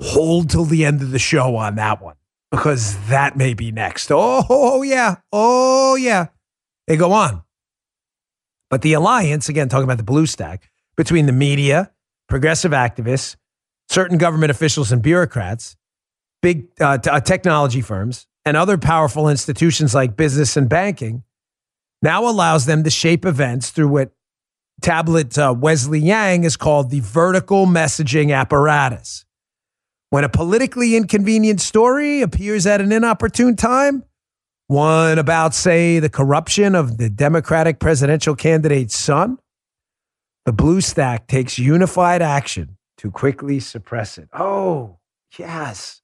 Hold 0.00 0.50
till 0.50 0.64
the 0.64 0.84
end 0.84 1.02
of 1.02 1.10
the 1.10 1.18
show 1.18 1.56
on 1.56 1.74
that 1.74 2.00
one 2.00 2.14
because 2.50 2.96
that 3.08 3.36
may 3.36 3.54
be 3.54 3.70
next. 3.70 4.10
Oh, 4.10 4.82
yeah. 4.82 5.16
Oh, 5.32 5.94
yeah. 5.96 6.28
They 6.86 6.96
go 6.96 7.12
on. 7.12 7.42
But 8.70 8.82
the 8.82 8.92
alliance, 8.92 9.48
again, 9.48 9.68
talking 9.68 9.84
about 9.84 9.98
the 9.98 10.04
blue 10.04 10.26
stack, 10.26 10.70
between 10.96 11.26
the 11.26 11.32
media, 11.32 11.92
progressive 12.28 12.72
activists, 12.72 13.36
certain 13.88 14.16
government 14.16 14.50
officials 14.50 14.92
and 14.92 15.02
bureaucrats, 15.02 15.76
big 16.40 16.68
uh, 16.80 16.98
t- 16.98 17.10
uh, 17.10 17.20
technology 17.20 17.80
firms, 17.80 18.26
and 18.50 18.56
other 18.56 18.76
powerful 18.76 19.28
institutions 19.28 19.94
like 19.94 20.16
business 20.16 20.56
and 20.56 20.68
banking 20.68 21.22
now 22.02 22.28
allows 22.28 22.66
them 22.66 22.82
to 22.82 22.90
shape 22.90 23.24
events 23.24 23.70
through 23.70 23.86
what 23.86 24.10
tablet 24.82 25.38
uh, 25.38 25.54
Wesley 25.56 26.00
Yang 26.00 26.42
has 26.42 26.56
called 26.56 26.90
the 26.90 26.98
vertical 26.98 27.64
messaging 27.66 28.34
apparatus. 28.34 29.24
When 30.08 30.24
a 30.24 30.28
politically 30.28 30.96
inconvenient 30.96 31.60
story 31.60 32.22
appears 32.22 32.66
at 32.66 32.80
an 32.80 32.90
inopportune 32.90 33.54
time, 33.54 34.02
one 34.66 35.20
about, 35.20 35.54
say, 35.54 36.00
the 36.00 36.08
corruption 36.08 36.74
of 36.74 36.98
the 36.98 37.08
Democratic 37.08 37.78
presidential 37.78 38.34
candidate's 38.34 38.98
son, 38.98 39.38
the 40.44 40.52
Blue 40.52 40.80
Stack 40.80 41.28
takes 41.28 41.56
unified 41.56 42.20
action 42.20 42.78
to 42.98 43.12
quickly 43.12 43.60
suppress 43.60 44.18
it. 44.18 44.28
Oh, 44.32 44.98
yes, 45.38 46.02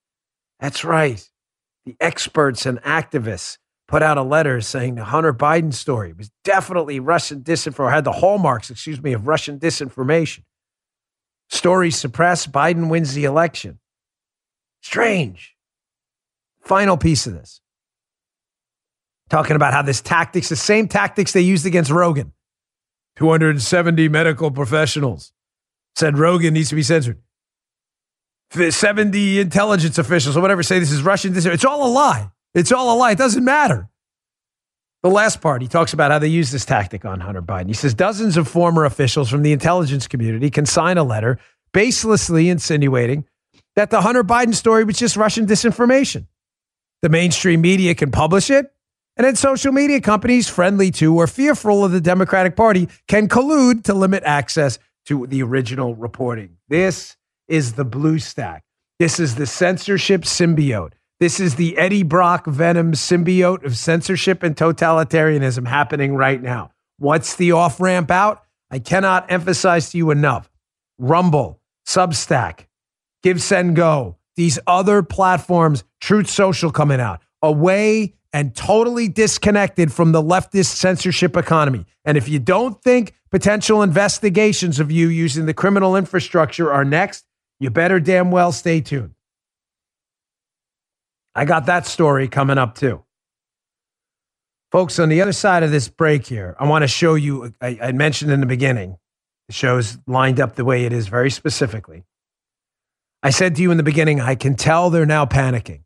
that's 0.60 0.84
right. 0.84 1.28
The 1.86 1.96
experts 2.00 2.66
and 2.66 2.82
activists 2.82 3.58
put 3.86 4.02
out 4.02 4.18
a 4.18 4.22
letter 4.22 4.60
saying 4.60 4.96
the 4.96 5.04
Hunter 5.04 5.32
Biden 5.32 5.72
story 5.72 6.12
was 6.12 6.30
definitely 6.44 6.98
Russian 6.98 7.42
disinformation, 7.42 7.92
had 7.92 8.04
the 8.04 8.12
hallmarks, 8.12 8.70
excuse 8.70 9.00
me, 9.00 9.12
of 9.12 9.28
Russian 9.28 9.60
disinformation. 9.60 10.42
Story 11.48 11.92
suppressed, 11.92 12.50
Biden 12.50 12.88
wins 12.90 13.14
the 13.14 13.24
election. 13.24 13.78
Strange. 14.82 15.54
Final 16.60 16.96
piece 16.96 17.28
of 17.28 17.34
this. 17.34 17.60
Talking 19.30 19.54
about 19.54 19.72
how 19.72 19.82
this 19.82 20.00
tactics, 20.00 20.48
the 20.48 20.56
same 20.56 20.88
tactics 20.88 21.32
they 21.32 21.40
used 21.40 21.66
against 21.66 21.90
Rogan. 21.92 22.32
270 23.16 24.08
medical 24.08 24.50
professionals 24.50 25.32
said 25.94 26.18
Rogan 26.18 26.54
needs 26.54 26.68
to 26.68 26.74
be 26.74 26.82
censored. 26.82 27.20
70 28.50 29.40
intelligence 29.40 29.98
officials 29.98 30.36
or 30.36 30.40
whatever 30.40 30.62
say 30.62 30.78
this 30.78 30.92
is 30.92 31.02
Russian. 31.02 31.36
It's 31.36 31.64
all 31.64 31.86
a 31.86 31.92
lie. 31.92 32.30
It's 32.54 32.72
all 32.72 32.94
a 32.94 32.96
lie. 32.96 33.12
It 33.12 33.18
doesn't 33.18 33.44
matter. 33.44 33.88
The 35.02 35.10
last 35.10 35.40
part, 35.40 35.62
he 35.62 35.68
talks 35.68 35.92
about 35.92 36.10
how 36.10 36.18
they 36.18 36.28
use 36.28 36.50
this 36.50 36.64
tactic 36.64 37.04
on 37.04 37.20
Hunter 37.20 37.42
Biden. 37.42 37.68
He 37.68 37.74
says 37.74 37.94
dozens 37.94 38.36
of 38.36 38.48
former 38.48 38.84
officials 38.84 39.28
from 39.28 39.42
the 39.42 39.52
intelligence 39.52 40.08
community 40.08 40.50
can 40.50 40.66
sign 40.66 40.98
a 40.98 41.04
letter 41.04 41.38
baselessly 41.72 42.50
insinuating 42.50 43.24
that 43.76 43.90
the 43.90 44.00
Hunter 44.00 44.24
Biden 44.24 44.54
story 44.54 44.84
was 44.84 44.98
just 44.98 45.16
Russian 45.16 45.46
disinformation. 45.46 46.26
The 47.02 47.08
mainstream 47.08 47.60
media 47.60 47.94
can 47.94 48.10
publish 48.10 48.50
it, 48.50 48.72
and 49.16 49.26
then 49.26 49.36
social 49.36 49.70
media 49.70 50.00
companies 50.00 50.48
friendly 50.48 50.90
to 50.92 51.14
or 51.14 51.26
fearful 51.26 51.84
of 51.84 51.92
the 51.92 52.00
Democratic 52.00 52.56
Party 52.56 52.88
can 53.06 53.28
collude 53.28 53.84
to 53.84 53.94
limit 53.94 54.22
access 54.24 54.78
to 55.04 55.26
the 55.26 55.42
original 55.42 55.94
reporting. 55.94 56.56
This 56.68 57.16
is 57.48 57.74
the 57.74 57.84
blue 57.84 58.18
stack. 58.18 58.64
This 58.98 59.20
is 59.20 59.34
the 59.34 59.46
censorship 59.46 60.22
symbiote. 60.22 60.92
This 61.18 61.40
is 61.40 61.54
the 61.54 61.76
Eddie 61.78 62.02
Brock 62.02 62.46
Venom 62.46 62.92
symbiote 62.92 63.64
of 63.64 63.76
censorship 63.76 64.42
and 64.42 64.54
totalitarianism 64.54 65.66
happening 65.66 66.14
right 66.14 66.42
now. 66.42 66.70
What's 66.98 67.36
the 67.36 67.52
off 67.52 67.80
ramp 67.80 68.10
out? 68.10 68.42
I 68.70 68.78
cannot 68.78 69.30
emphasize 69.30 69.90
to 69.90 69.98
you 69.98 70.10
enough. 70.10 70.50
Rumble, 70.98 71.60
Substack, 71.86 72.66
Give 73.22 73.40
Send 73.40 73.76
Go, 73.76 74.16
these 74.34 74.58
other 74.66 75.02
platforms, 75.02 75.84
Truth 76.00 76.28
Social 76.28 76.70
coming 76.70 77.00
out, 77.00 77.22
away 77.42 78.14
and 78.32 78.54
totally 78.54 79.08
disconnected 79.08 79.92
from 79.92 80.12
the 80.12 80.22
leftist 80.22 80.74
censorship 80.74 81.36
economy. 81.36 81.86
And 82.04 82.18
if 82.18 82.28
you 82.28 82.38
don't 82.38 82.80
think 82.82 83.14
potential 83.30 83.82
investigations 83.82 84.78
of 84.78 84.90
you 84.90 85.08
using 85.08 85.46
the 85.46 85.54
criminal 85.54 85.96
infrastructure 85.96 86.70
are 86.70 86.84
next, 86.84 87.24
you 87.60 87.70
better 87.70 88.00
damn 88.00 88.30
well 88.30 88.52
stay 88.52 88.80
tuned. 88.80 89.14
I 91.34 91.44
got 91.44 91.66
that 91.66 91.86
story 91.86 92.28
coming 92.28 92.58
up 92.58 92.74
too. 92.74 93.02
Folks, 94.72 94.98
on 94.98 95.08
the 95.08 95.22
other 95.22 95.32
side 95.32 95.62
of 95.62 95.70
this 95.70 95.88
break 95.88 96.26
here, 96.26 96.56
I 96.58 96.66
want 96.66 96.82
to 96.82 96.88
show 96.88 97.14
you. 97.14 97.54
I, 97.60 97.78
I 97.80 97.92
mentioned 97.92 98.30
in 98.32 98.40
the 98.40 98.46
beginning, 98.46 98.96
the 99.48 99.54
show's 99.54 99.98
lined 100.06 100.40
up 100.40 100.56
the 100.56 100.64
way 100.64 100.84
it 100.84 100.92
is 100.92 101.08
very 101.08 101.30
specifically. 101.30 102.04
I 103.22 103.30
said 103.30 103.56
to 103.56 103.62
you 103.62 103.70
in 103.70 103.76
the 103.76 103.82
beginning, 103.82 104.20
I 104.20 104.34
can 104.34 104.56
tell 104.56 104.90
they're 104.90 105.06
now 105.06 105.24
panicking. 105.24 105.82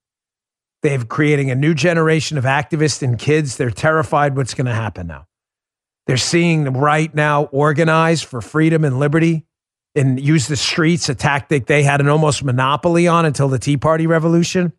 They're 0.82 1.04
creating 1.04 1.50
a 1.50 1.54
new 1.54 1.74
generation 1.74 2.38
of 2.38 2.44
activists 2.44 3.02
and 3.02 3.18
kids. 3.18 3.56
They're 3.56 3.70
terrified 3.70 4.36
what's 4.36 4.54
going 4.54 4.66
to 4.66 4.74
happen 4.74 5.06
now. 5.06 5.26
They're 6.06 6.16
seeing 6.16 6.64
the 6.64 6.70
right 6.70 7.14
now 7.14 7.44
organize 7.44 8.22
for 8.22 8.40
freedom 8.40 8.84
and 8.84 8.98
liberty 8.98 9.46
and 9.94 10.20
use 10.20 10.46
the 10.46 10.56
streets, 10.56 11.08
a 11.08 11.14
tactic 11.14 11.66
they 11.66 11.82
had 11.82 12.00
an 12.00 12.08
almost 12.08 12.44
monopoly 12.44 13.08
on 13.08 13.24
until 13.24 13.48
the 13.48 13.58
Tea 13.58 13.76
Party 13.76 14.06
revolution. 14.06 14.72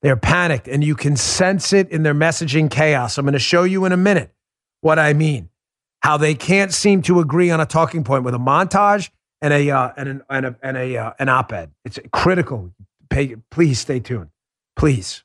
They're 0.00 0.16
panicked, 0.16 0.68
and 0.68 0.84
you 0.84 0.94
can 0.94 1.16
sense 1.16 1.72
it 1.72 1.90
in 1.90 2.02
their 2.02 2.14
messaging 2.14 2.70
chaos. 2.70 3.18
I'm 3.18 3.24
going 3.24 3.32
to 3.32 3.38
show 3.38 3.64
you 3.64 3.84
in 3.84 3.92
a 3.92 3.96
minute 3.96 4.32
what 4.80 4.98
I 4.98 5.12
mean. 5.12 5.50
How 6.00 6.16
they 6.16 6.34
can't 6.34 6.72
seem 6.72 7.02
to 7.02 7.18
agree 7.18 7.50
on 7.50 7.60
a 7.60 7.66
talking 7.66 8.04
point 8.04 8.22
with 8.22 8.34
a 8.34 8.38
montage 8.38 9.10
and 9.42 9.52
a 9.52 9.70
uh, 9.70 9.90
and 9.96 10.08
an 10.08 10.22
and 10.30 10.46
a, 10.46 10.56
and 10.62 10.76
a 10.76 10.96
uh, 10.96 11.12
an 11.18 11.28
op-ed. 11.28 11.72
It's 11.84 11.98
critical. 12.12 12.72
Pay, 13.10 13.36
please 13.50 13.80
stay 13.80 13.98
tuned. 13.98 14.30
Please. 14.76 15.24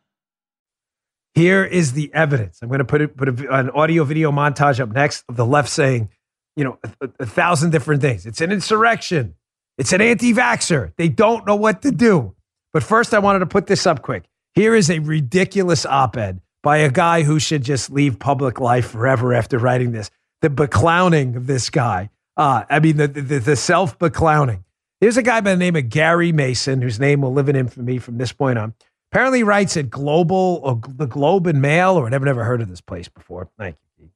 Here 1.33 1.63
is 1.63 1.93
the 1.93 2.13
evidence. 2.13 2.59
I'm 2.61 2.67
going 2.67 2.79
to 2.79 2.85
put, 2.85 3.01
it, 3.01 3.15
put 3.15 3.29
a, 3.29 3.53
an 3.53 3.69
audio 3.69 4.03
video 4.03 4.31
montage 4.31 4.79
up 4.79 4.89
next 4.89 5.23
of 5.29 5.37
the 5.37 5.45
left 5.45 5.69
saying, 5.69 6.09
you 6.55 6.63
know, 6.63 6.77
a, 7.01 7.09
a 7.21 7.25
thousand 7.25 7.69
different 7.69 8.01
things. 8.01 8.25
It's 8.25 8.41
an 8.41 8.51
insurrection. 8.51 9.35
It's 9.77 9.93
an 9.93 10.01
anti 10.01 10.33
vaxxer. 10.33 10.93
They 10.97 11.07
don't 11.07 11.47
know 11.47 11.55
what 11.55 11.81
to 11.83 11.91
do. 11.91 12.35
But 12.73 12.83
first, 12.83 13.13
I 13.13 13.19
wanted 13.19 13.39
to 13.39 13.45
put 13.45 13.67
this 13.67 13.85
up 13.85 14.01
quick. 14.01 14.25
Here 14.53 14.75
is 14.75 14.89
a 14.89 14.99
ridiculous 14.99 15.85
op 15.85 16.17
ed 16.17 16.41
by 16.61 16.77
a 16.77 16.91
guy 16.91 17.23
who 17.23 17.39
should 17.39 17.63
just 17.63 17.89
leave 17.89 18.19
public 18.19 18.59
life 18.59 18.89
forever 18.91 19.33
after 19.33 19.57
writing 19.57 19.91
this. 19.91 20.09
The 20.41 20.49
beclowning 20.49 21.35
of 21.35 21.47
this 21.47 21.69
guy. 21.69 22.09
Uh, 22.35 22.63
I 22.69 22.79
mean, 22.79 22.97
the, 22.97 23.07
the, 23.07 23.39
the 23.39 23.55
self 23.55 23.97
beclowning. 23.97 24.63
Here's 24.99 25.17
a 25.17 25.23
guy 25.23 25.41
by 25.41 25.51
the 25.51 25.57
name 25.57 25.75
of 25.75 25.89
Gary 25.89 26.31
Mason, 26.31 26.81
whose 26.81 26.99
name 26.99 27.21
will 27.21 27.33
live 27.33 27.49
in 27.49 27.55
infamy 27.55 27.97
from 27.97 28.17
this 28.17 28.31
point 28.31 28.59
on. 28.59 28.73
Apparently 29.11 29.43
writes 29.43 29.75
at 29.75 29.89
Global 29.89 30.61
or 30.63 30.79
the 30.87 31.05
Globe 31.07 31.45
and 31.47 31.61
Mail, 31.61 31.95
or 31.97 32.05
I've 32.13 32.21
never 32.23 32.43
heard 32.45 32.61
of 32.61 32.69
this 32.69 32.79
place 32.81 33.09
before. 33.09 33.49
Thank 33.57 33.75
you. 33.99 34.09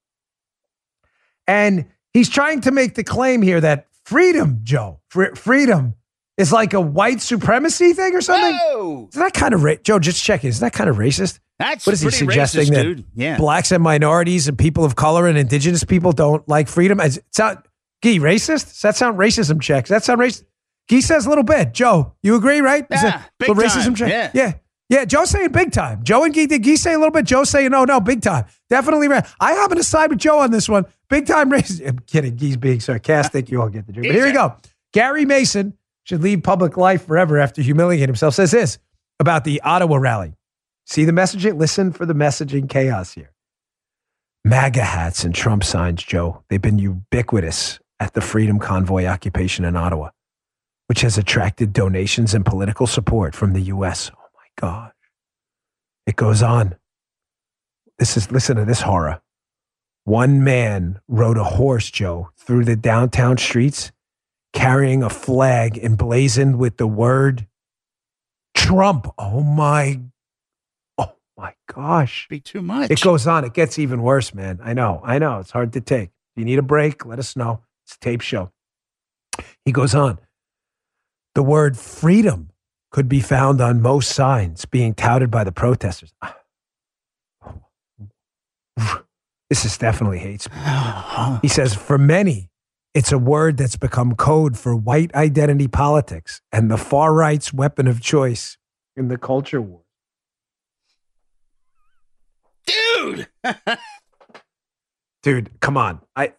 And 1.47 1.85
he's 2.13 2.29
trying 2.29 2.61
to 2.61 2.71
make 2.71 2.95
the 2.95 3.03
claim 3.03 3.41
here 3.41 3.59
that 3.61 3.87
freedom, 4.03 4.59
Joe, 4.63 5.01
fr- 5.09 5.35
freedom 5.35 5.95
is 6.37 6.51
like 6.51 6.73
a 6.73 6.81
white 6.81 7.21
supremacy 7.21 7.93
thing 7.93 8.15
or 8.15 8.21
something. 8.21 8.55
Whoa! 8.55 9.07
Is 9.11 9.19
that 9.19 9.33
kind 9.33 9.53
of 9.53 9.63
ra- 9.63 9.75
Joe? 9.83 9.99
Just 9.99 10.23
checking. 10.23 10.49
Is 10.49 10.59
that 10.61 10.73
kind 10.73 10.89
of 10.89 10.95
racist? 10.97 11.39
That's 11.59 11.85
What 11.85 11.93
is 11.93 12.01
he 12.01 12.09
suggesting 12.09 12.65
racist, 12.67 12.73
that 12.73 12.83
dude. 12.83 13.05
Yeah. 13.15 13.37
blacks 13.37 13.71
and 13.71 13.81
minorities 13.81 14.47
and 14.49 14.57
people 14.57 14.83
of 14.83 14.95
color 14.95 15.27
and 15.27 15.37
indigenous 15.37 15.83
people 15.85 16.11
don't 16.11 16.45
like 16.49 16.67
freedom? 16.67 16.99
Is 16.99 17.17
it 17.17 17.25
sound 17.31 17.59
Gee, 18.01 18.19
racist? 18.19 18.65
Does 18.65 18.81
that 18.81 18.95
sound 18.97 19.17
racism 19.17 19.61
check? 19.61 19.85
Does 19.85 19.89
that 19.89 20.03
sound 20.03 20.19
racist? 20.19 20.43
Gee 20.89 21.01
says 21.01 21.25
a 21.25 21.29
little 21.29 21.43
bit. 21.45 21.73
Joe, 21.73 22.13
you 22.21 22.35
agree, 22.35 22.59
right? 22.59 22.85
Is 22.91 23.01
Yeah, 23.01 23.23
it 23.23 23.31
big 23.39 23.49
racism 23.51 23.83
time. 23.85 23.95
check? 23.95 24.09
Yeah. 24.09 24.31
yeah. 24.33 24.53
Yeah, 24.89 25.05
Joe 25.05 25.25
saying 25.25 25.51
big 25.51 25.71
time. 25.71 26.03
Joe 26.03 26.23
and 26.23 26.33
Gee, 26.33 26.45
did 26.45 26.63
Gee 26.63 26.77
say 26.77 26.93
a 26.93 26.97
little 26.97 27.11
bit? 27.11 27.25
Joe 27.25 27.43
saying 27.43 27.71
no, 27.71 27.85
no, 27.85 27.99
big 27.99 28.21
time. 28.21 28.45
Definitely. 28.69 29.07
Ra- 29.07 29.21
I 29.39 29.53
happen 29.53 29.77
to 29.77 29.83
side 29.83 30.11
with 30.11 30.19
Joe 30.19 30.39
on 30.39 30.51
this 30.51 30.69
one. 30.69 30.85
Big 31.09 31.25
time 31.25 31.51
race. 31.51 31.81
I'm 31.85 31.99
kidding. 31.99 32.37
Gee's 32.37 32.57
being 32.57 32.79
sarcastic. 32.79 33.49
You 33.49 33.61
all 33.61 33.69
get 33.69 33.87
the 33.87 33.93
joke. 33.93 34.03
But 34.03 34.13
here 34.15 34.25
we 34.25 34.31
go. 34.31 34.55
Gary 34.93 35.25
Mason 35.25 35.75
should 36.03 36.21
leave 36.21 36.43
public 36.43 36.77
life 36.77 37.05
forever 37.07 37.39
after 37.39 37.61
humiliating 37.63 38.07
himself. 38.07 38.35
Says 38.35 38.51
this 38.51 38.77
about 39.19 39.43
the 39.43 39.59
Ottawa 39.61 39.97
rally. 39.97 40.33
See 40.85 41.03
the 41.03 41.11
messaging? 41.11 41.57
Listen 41.57 41.91
for 41.91 42.05
the 42.05 42.13
messaging 42.13 42.69
chaos 42.69 43.13
here. 43.13 43.31
MAGA 44.43 44.83
hats 44.83 45.23
and 45.23 45.33
Trump 45.33 45.63
signs, 45.63 46.03
Joe. 46.03 46.43
They've 46.49 46.61
been 46.61 46.77
ubiquitous 46.77 47.79
at 47.99 48.13
the 48.13 48.21
Freedom 48.21 48.59
Convoy 48.59 49.05
occupation 49.05 49.65
in 49.65 49.75
Ottawa, 49.75 50.11
which 50.85 51.01
has 51.01 51.17
attracted 51.17 51.73
donations 51.73 52.35
and 52.35 52.45
political 52.45 52.85
support 52.85 53.33
from 53.33 53.53
the 53.53 53.61
U.S. 53.61 54.11
Gosh. 54.59 54.91
It 56.05 56.15
goes 56.15 56.43
on. 56.43 56.75
This 57.97 58.17
is, 58.17 58.31
listen 58.31 58.57
to 58.57 58.65
this 58.65 58.81
horror. 58.81 59.21
One 60.03 60.43
man 60.43 60.99
rode 61.07 61.37
a 61.37 61.43
horse, 61.43 61.89
Joe, 61.89 62.29
through 62.37 62.65
the 62.65 62.75
downtown 62.75 63.37
streets 63.37 63.91
carrying 64.53 65.03
a 65.03 65.09
flag 65.09 65.77
emblazoned 65.77 66.57
with 66.57 66.77
the 66.77 66.87
word 66.87 67.47
Trump. 68.53 69.07
Oh 69.17 69.41
my, 69.41 69.99
oh 70.97 71.13
my 71.37 71.53
gosh. 71.67 72.27
Be 72.29 72.39
too 72.39 72.61
much. 72.61 72.91
It 72.91 73.01
goes 73.01 73.27
on. 73.27 73.43
It 73.43 73.53
gets 73.53 73.79
even 73.79 74.01
worse, 74.01 74.33
man. 74.33 74.59
I 74.63 74.73
know. 74.73 75.01
I 75.03 75.19
know. 75.19 75.39
It's 75.39 75.51
hard 75.51 75.73
to 75.73 75.81
take. 75.81 76.09
If 76.09 76.39
you 76.39 76.45
need 76.45 76.59
a 76.59 76.63
break, 76.63 77.05
let 77.05 77.19
us 77.19 77.35
know. 77.35 77.61
It's 77.85 77.95
a 77.95 77.99
tape 77.99 78.21
show. 78.21 78.51
He 79.65 79.71
goes 79.71 79.93
on. 79.93 80.19
The 81.33 81.43
word 81.43 81.77
freedom 81.77 82.51
could 82.95 83.09
be 83.09 83.19
found 83.19 83.59
on 83.59 83.81
most 83.81 84.15
signs 84.15 84.63
being 84.63 84.93
touted 84.93 85.29
by 85.29 85.43
the 85.43 85.51
protesters. 85.51 86.13
Ah. 86.21 86.37
This 89.49 89.65
is 89.65 89.77
definitely 89.77 90.19
hate 90.19 90.43
speech. 90.43 90.55
He 91.41 91.49
says, 91.49 91.75
for 91.75 91.97
many, 91.97 92.49
it's 92.93 93.11
a 93.11 93.17
word 93.17 93.57
that's 93.57 93.75
become 93.75 94.15
code 94.15 94.57
for 94.57 94.73
white 94.73 95.13
identity 95.13 95.67
politics 95.67 96.41
and 96.53 96.71
the 96.71 96.77
far 96.77 97.13
right's 97.13 97.53
weapon 97.53 97.85
of 97.85 97.99
choice 97.99 98.57
in 98.95 99.09
the 99.09 99.17
culture 99.17 99.61
war. 99.61 99.81
Dude! 102.65 103.27
dude 105.21 105.59
come 105.59 105.75
on 105.75 105.99
i 106.15 106.33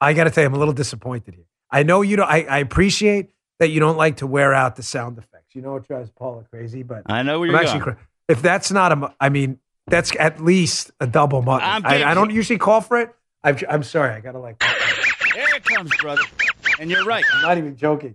i 0.00 0.12
gotta 0.12 0.28
tell 0.28 0.42
you 0.42 0.48
i'm 0.48 0.54
a 0.54 0.58
little 0.58 0.74
disappointed 0.74 1.34
here 1.34 1.46
i 1.70 1.84
know 1.84 2.02
you 2.02 2.16
don't 2.16 2.28
i, 2.28 2.42
I 2.42 2.58
appreciate 2.58 3.30
that 3.60 3.68
you 3.68 3.78
don't 3.78 3.96
like 3.96 4.16
to 4.16 4.26
wear 4.26 4.52
out 4.52 4.74
the 4.74 4.82
sound 4.82 5.18
effects 5.18 5.35
you 5.56 5.62
know 5.62 5.76
it 5.76 5.88
drives 5.88 6.10
paula 6.10 6.44
crazy 6.50 6.82
but 6.82 7.02
I 7.06 7.22
know 7.22 7.40
where 7.40 7.48
i'm 7.48 7.54
you're 7.54 7.60
actually 7.62 7.80
going. 7.80 7.96
cra- 7.96 8.06
if 8.28 8.42
that's 8.42 8.70
not 8.70 8.92
a 8.92 8.96
mu- 8.96 9.08
i 9.18 9.28
mean 9.30 9.58
that's 9.88 10.12
at 10.18 10.42
least 10.42 10.90
a 11.00 11.06
double 11.06 11.42
mutton. 11.42 11.66
I'm 11.68 11.86
I, 11.86 12.10
I 12.10 12.14
don't 12.14 12.30
usually 12.30 12.58
call 12.58 12.80
for 12.80 13.00
it. 13.00 13.14
I've, 13.42 13.62
i'm 13.68 13.82
sorry 13.82 14.12
i 14.12 14.20
gotta 14.20 14.38
like 14.38 14.58
There 14.60 15.56
it 15.56 15.64
comes, 15.64 15.90
brother. 15.98 16.22
And 16.78 16.90
you're 16.90 17.04
right. 17.04 17.24
i'm 17.34 17.42
not 17.42 17.56
even 17.58 17.76
joking. 17.76 18.14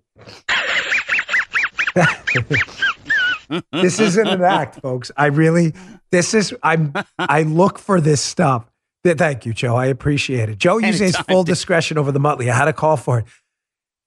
This 3.73 3.99
isn't 3.99 4.27
an 4.27 4.41
act 4.43 4.79
folks. 4.81 5.11
I 5.17 5.25
really 5.25 5.73
this 6.11 6.33
is 6.33 6.55
i'm 6.63 6.93
i 7.19 7.43
look 7.43 7.79
for 7.79 7.99
this 7.99 8.21
stuff. 8.21 8.65
Th- 9.03 9.17
thank 9.17 9.45
you 9.45 9.53
joe. 9.53 9.75
I 9.75 9.87
appreciate 9.87 10.47
it. 10.47 10.57
Joe 10.57 10.77
uses 10.77 10.99
his 11.01 11.15
Anytime, 11.15 11.25
full 11.25 11.43
dude. 11.43 11.51
discretion 11.55 11.97
over 11.97 12.11
the 12.13 12.19
Muttley 12.19 12.49
i 12.49 12.55
had 12.55 12.67
a 12.69 12.73
call 12.73 12.95
for 12.97 13.19
it. 13.19 13.25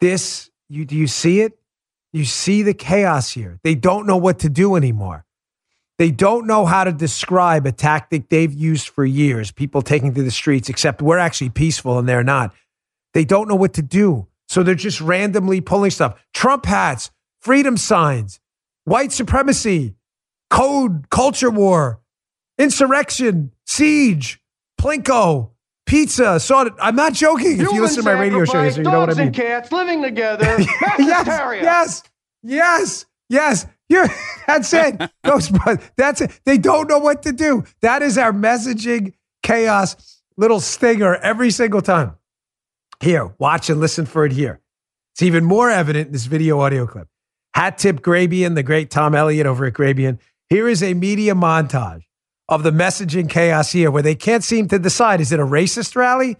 This 0.01 0.51
you 0.71 0.87
do 0.87 0.97
you 0.97 1.07
see 1.07 1.41
it 1.41 1.59
you 2.15 2.25
see 2.25 2.63
the 2.63 2.73
chaos 2.73 3.33
here. 3.33 3.59
They 3.65 3.75
don't 3.75 4.07
know 4.07 4.17
what 4.17 4.39
to 4.41 4.49
do 4.49 4.77
anymore. 4.77 5.27
They 5.99 6.13
don't 6.13 6.47
know 6.47 6.65
how 6.65 6.85
to 6.85 6.93
describe 6.93 7.67
a 7.67 7.73
tactic 7.73 8.29
they've 8.29 8.53
used 8.53 8.89
for 8.89 9.05
years 9.05 9.51
people 9.51 9.83
taking 9.83 10.15
to 10.15 10.23
the 10.23 10.31
streets 10.31 10.69
except 10.69 11.03
we're 11.03 11.19
actually 11.19 11.51
peaceful 11.51 11.99
and 11.99 12.09
they're 12.09 12.25
not. 12.25 12.55
They 13.15 13.25
don't 13.25 13.49
know 13.49 13.57
what 13.57 13.75
to 13.75 13.83
do. 13.83 14.29
So 14.49 14.63
they're 14.63 14.75
just 14.77 15.01
randomly 15.01 15.61
pulling 15.61 15.91
stuff. 15.91 16.21
Trump 16.33 16.67
hats 16.67 17.11
freedom 17.41 17.77
signs 17.77 18.41
white 18.85 19.13
supremacy 19.13 19.95
code 20.51 21.11
culture 21.11 21.51
war 21.51 22.01
insurrection 22.59 23.53
siege 23.67 24.41
plinko 24.81 25.51
pizza 25.87 26.41
saw 26.41 26.63
it 26.63 26.73
i'm 26.81 26.97
not 26.97 27.13
joking 27.13 27.61
if 27.61 27.73
you 27.73 27.83
listen 27.83 28.03
to 28.03 28.11
my 28.11 28.19
radio 28.19 28.45
show 28.45 28.63
you 28.63 28.83
know 28.83 29.01
what 29.01 29.11
i 29.11 29.15
mean 29.15 29.27
and 29.27 29.35
cats 29.35 29.73
living 29.73 30.03
together. 30.03 30.45
yes, 30.99 31.27
yes, 31.63 32.03
yes, 32.43 33.07
yes. 33.29 33.67
You, 33.89 34.07
that's 34.47 34.73
it. 34.73 35.01
Those, 35.23 35.53
that's 35.97 36.21
it. 36.21 36.41
They 36.45 36.59
don't 36.59 36.89
know 36.89 36.99
what 36.99 37.23
to 37.23 37.33
do. 37.33 37.65
That 37.83 38.03
is 38.03 38.17
our 38.19 38.33
messaging 38.33 39.15
chaos 39.43 40.23
little 40.37 40.61
stinger 40.61 41.17
every 41.17 41.51
single 41.51 41.83
time. 41.83 42.17
Here, 43.01 43.35
watch 43.39 43.71
and 43.71 43.81
listen 43.81 44.07
for 44.07 44.25
it 44.25 44.33
here. 44.33 44.61
It's 45.13 45.23
even 45.23 45.45
more 45.45 45.71
evident 45.71 46.09
in 46.09 46.13
this 46.13 46.27
video 46.27 46.61
audio 46.61 46.87
clip. 46.87 47.09
Hat 47.55 47.79
tip 47.79 48.01
Grabien, 48.01 48.55
the 48.55 48.63
great 48.63 48.91
Tom 48.91 49.15
Elliott 49.15 49.47
over 49.47 49.67
at 49.67 49.75
Grabien. 49.75 50.19
Here 50.49 50.69
is 50.69 50.83
a 50.83 50.95
media 50.95 51.35
montage 51.35 52.03
of 52.49 52.63
the 52.63 52.71
messaging 52.71 53.29
chaos 53.29 53.73
here 53.73 53.91
where 53.91 54.03
they 54.03 54.15
can't 54.15 54.45
seem 54.45 54.69
to 54.69 54.79
decide 54.79 55.21
is 55.21 55.33
it 55.33 55.41
a 55.41 55.47
racist 55.47 55.97
rally? 55.97 56.37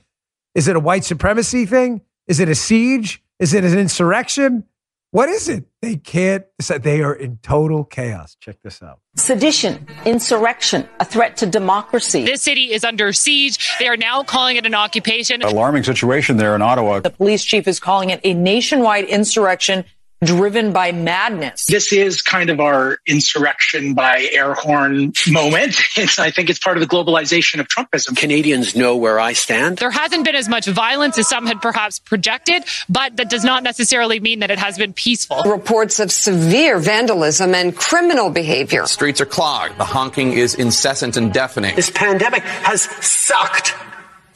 Is 0.55 0.69
it 0.69 0.77
a 0.77 0.81
white 0.81 1.05
supremacy 1.05 1.67
thing? 1.67 2.03
Is 2.27 2.41
it 2.41 2.49
a 2.49 2.55
siege? 2.55 3.23
Is 3.39 3.55
it 3.55 3.65
an 3.65 3.77
insurrection? 3.79 4.65
What 5.11 5.29
is 5.29 5.49
it? 5.49 5.65
They 5.81 5.95
can't 5.95 6.45
decide. 6.59 6.83
They 6.83 7.01
are 7.01 7.15
in 7.15 7.39
total 7.41 7.85
chaos. 7.85 8.37
Check 8.41 8.57
this 8.63 8.83
out. 8.83 8.99
Sedition, 9.15 9.87
insurrection, 10.05 10.89
a 10.99 11.05
threat 11.05 11.37
to 11.37 11.47
democracy. 11.47 12.25
This 12.25 12.43
city 12.43 12.73
is 12.73 12.83
under 12.83 13.13
siege. 13.13 13.77
They 13.79 13.87
are 13.87 13.97
now 13.97 14.25
calling 14.25 14.57
it 14.57 14.67
an 14.67 14.75
occupation. 14.75 15.41
Alarming 15.43 15.85
situation 15.85 16.37
there 16.37 16.57
in 16.57 16.63
Ottawa. 16.63 16.99
The 16.99 17.11
police 17.11 17.45
chief 17.45 17.69
is 17.69 17.79
calling 17.79 18.11
it 18.11 18.21
a 18.25 18.35
nationwide 18.35 19.05
insurrection 19.05 19.85
driven 20.25 20.73
by 20.73 20.93
madness. 20.93 21.67
This 21.67 21.93
is 21.93 22.23
kind 22.23 22.51
of 22.51 22.61
our 22.61 22.99
insurrection 23.07 23.95
by 23.95 24.29
air 24.33 24.55
horn 24.55 25.13
moment. 25.29 25.81
It's, 25.97 26.19
I 26.19 26.31
think 26.31 26.51
it's 26.51 26.59
part 26.59 26.77
of 26.77 26.81
the 26.81 26.89
globalization 26.89 27.61
of 27.61 27.69
Trumpism. 27.69 28.17
Canadians 28.17 28.75
know 28.75 28.97
where 28.97 29.21
I 29.21 29.33
stand. 29.33 29.79
There 29.79 29.91
hasn't 29.91 30.25
been 30.25 30.35
as 30.35 30.49
much 30.49 30.67
violence 30.67 31.17
as 31.19 31.29
some 31.29 31.47
had 31.47 31.63
perhaps 31.63 31.99
projected, 32.01 32.65
but 32.89 33.17
that 33.17 33.31
does 33.31 33.45
not 33.45 33.63
necessarily 33.63 34.19
mean 34.19 34.41
that 34.41 34.51
it 34.51 34.59
has 34.59 34.77
been 34.77 34.93
peaceful. 34.93 35.43
Reports 35.45 36.01
of 36.01 36.11
severe 36.11 36.79
vandalism 36.79 37.55
and 37.55 37.77
criminal 37.77 38.29
behavior. 38.29 38.87
Streets 38.87 39.21
are 39.21 39.27
clogged. 39.27 39.79
The 39.79 39.85
honking 39.85 40.33
is 40.33 40.57
incessant 40.57 41.17
and 41.17 41.33
deafening. 41.33 41.77
This 41.77 41.91
pandemic 41.91 42.43
has 42.43 42.83
sucked 42.83 43.75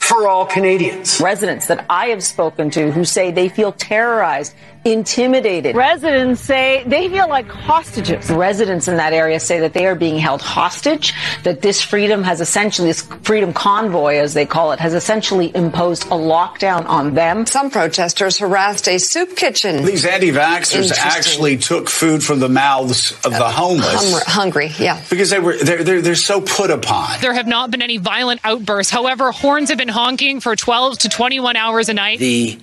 for 0.09 0.27
all 0.27 0.45
Canadians. 0.45 1.21
Residents 1.21 1.67
that 1.67 1.85
I 1.89 2.07
have 2.07 2.23
spoken 2.23 2.71
to 2.71 2.91
who 2.91 3.05
say 3.05 3.31
they 3.31 3.47
feel 3.47 3.71
terrorized, 3.71 4.55
intimidated. 4.91 5.75
Residents 5.75 6.41
say 6.41 6.83
they 6.85 7.09
feel 7.09 7.27
like 7.27 7.47
hostages. 7.47 8.29
Residents 8.29 8.87
in 8.87 8.97
that 8.97 9.13
area 9.13 9.39
say 9.39 9.59
that 9.61 9.73
they 9.73 9.85
are 9.85 9.95
being 9.95 10.17
held 10.17 10.41
hostage, 10.41 11.13
that 11.43 11.61
this 11.61 11.81
freedom 11.81 12.23
has 12.23 12.41
essentially, 12.41 12.89
this 12.89 13.01
freedom 13.23 13.53
convoy, 13.53 14.15
as 14.15 14.33
they 14.33 14.45
call 14.45 14.71
it, 14.71 14.79
has 14.79 14.93
essentially 14.93 15.55
imposed 15.55 16.05
a 16.05 16.17
lockdown 16.17 16.85
on 16.87 17.13
them. 17.13 17.45
Some 17.45 17.69
protesters 17.69 18.37
harassed 18.37 18.87
a 18.87 18.97
soup 18.97 19.35
kitchen. 19.35 19.83
These 19.85 20.05
anti-vaxxers 20.05 20.91
actually 20.97 21.57
took 21.57 21.89
food 21.89 22.23
from 22.23 22.39
the 22.39 22.49
mouths 22.49 23.11
of 23.25 23.31
the 23.31 23.49
homeless. 23.49 24.13
Hum- 24.13 24.21
hungry, 24.25 24.71
yeah. 24.79 25.03
Because 25.09 25.29
they 25.29 25.39
were 25.39 25.57
they're, 25.57 25.83
they're 25.83 26.01
they're 26.01 26.15
so 26.15 26.41
put 26.41 26.71
upon. 26.71 27.19
There 27.21 27.33
have 27.33 27.47
not 27.47 27.71
been 27.71 27.81
any 27.81 27.97
violent 27.97 28.41
outbursts. 28.43 28.91
However, 28.91 29.31
horns 29.31 29.69
have 29.69 29.77
been 29.77 29.87
honking 29.87 30.39
for 30.39 30.55
12 30.55 30.99
to 30.99 31.09
21 31.09 31.55
hours 31.55 31.89
a 31.89 31.93
night. 31.93 32.19
The 32.19 32.57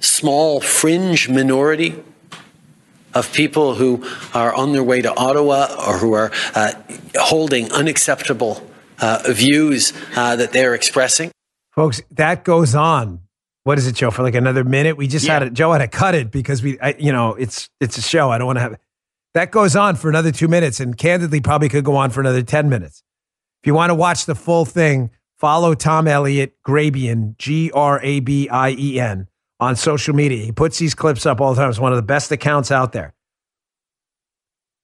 small 0.00 0.60
fringe 0.60 1.28
minority 1.28 2.02
of 3.14 3.32
people 3.32 3.74
who 3.74 4.04
are 4.34 4.52
on 4.54 4.72
their 4.72 4.82
way 4.82 5.00
to 5.00 5.14
Ottawa 5.16 5.66
or 5.86 5.98
who 5.98 6.12
are 6.14 6.32
uh, 6.54 6.72
holding 7.16 7.70
unacceptable 7.72 8.66
uh, 9.00 9.22
views 9.28 9.92
uh, 10.16 10.36
that 10.36 10.52
they're 10.52 10.74
expressing. 10.74 11.30
Folks, 11.72 12.00
that 12.12 12.44
goes 12.44 12.74
on. 12.74 13.20
What 13.64 13.78
is 13.78 13.86
it, 13.86 13.94
Joe? 13.94 14.10
For 14.10 14.22
like 14.22 14.34
another 14.34 14.62
minute? 14.64 14.96
We 14.96 15.06
just 15.06 15.24
Yeah. 15.26 15.34
had 15.34 15.42
it. 15.44 15.52
Joe 15.54 15.72
had 15.72 15.78
to 15.78 15.88
cut 15.88 16.14
it 16.14 16.30
because 16.30 16.62
we, 16.62 16.78
I, 16.80 16.94
you 16.98 17.12
know, 17.12 17.34
it's 17.34 17.68
it's 17.80 17.96
a 17.98 18.02
show. 18.02 18.30
I 18.30 18.38
don't 18.38 18.46
want 18.46 18.58
to 18.58 18.62
have 18.62 18.72
it. 18.74 18.80
that 19.32 19.50
goes 19.50 19.74
on 19.74 19.96
for 19.96 20.08
another 20.08 20.30
two 20.30 20.46
minutes, 20.48 20.78
and 20.80 20.96
candidly, 20.96 21.40
probably 21.40 21.68
could 21.68 21.84
go 21.84 21.96
on 21.96 22.10
for 22.10 22.20
another 22.20 22.42
ten 22.42 22.68
minutes. 22.68 23.02
If 23.62 23.66
you 23.66 23.74
want 23.74 23.90
to 23.90 23.94
watch 23.94 24.26
the 24.26 24.34
full 24.34 24.64
thing, 24.64 25.10
follow 25.38 25.74
Tom 25.74 26.06
Elliott 26.06 26.54
Grabien, 26.64 27.36
G 27.38 27.70
R 27.72 28.00
A 28.02 28.20
B 28.20 28.48
I 28.50 28.70
E 28.72 29.00
N, 29.00 29.26
on 29.60 29.76
social 29.76 30.14
media. 30.14 30.44
He 30.44 30.52
puts 30.52 30.78
these 30.78 30.94
clips 30.94 31.26
up 31.26 31.40
all 31.40 31.54
the 31.54 31.60
time. 31.60 31.70
It's 31.70 31.78
one 31.78 31.92
of 31.92 31.96
the 31.96 32.02
best 32.02 32.30
accounts 32.32 32.70
out 32.70 32.92
there. 32.92 33.14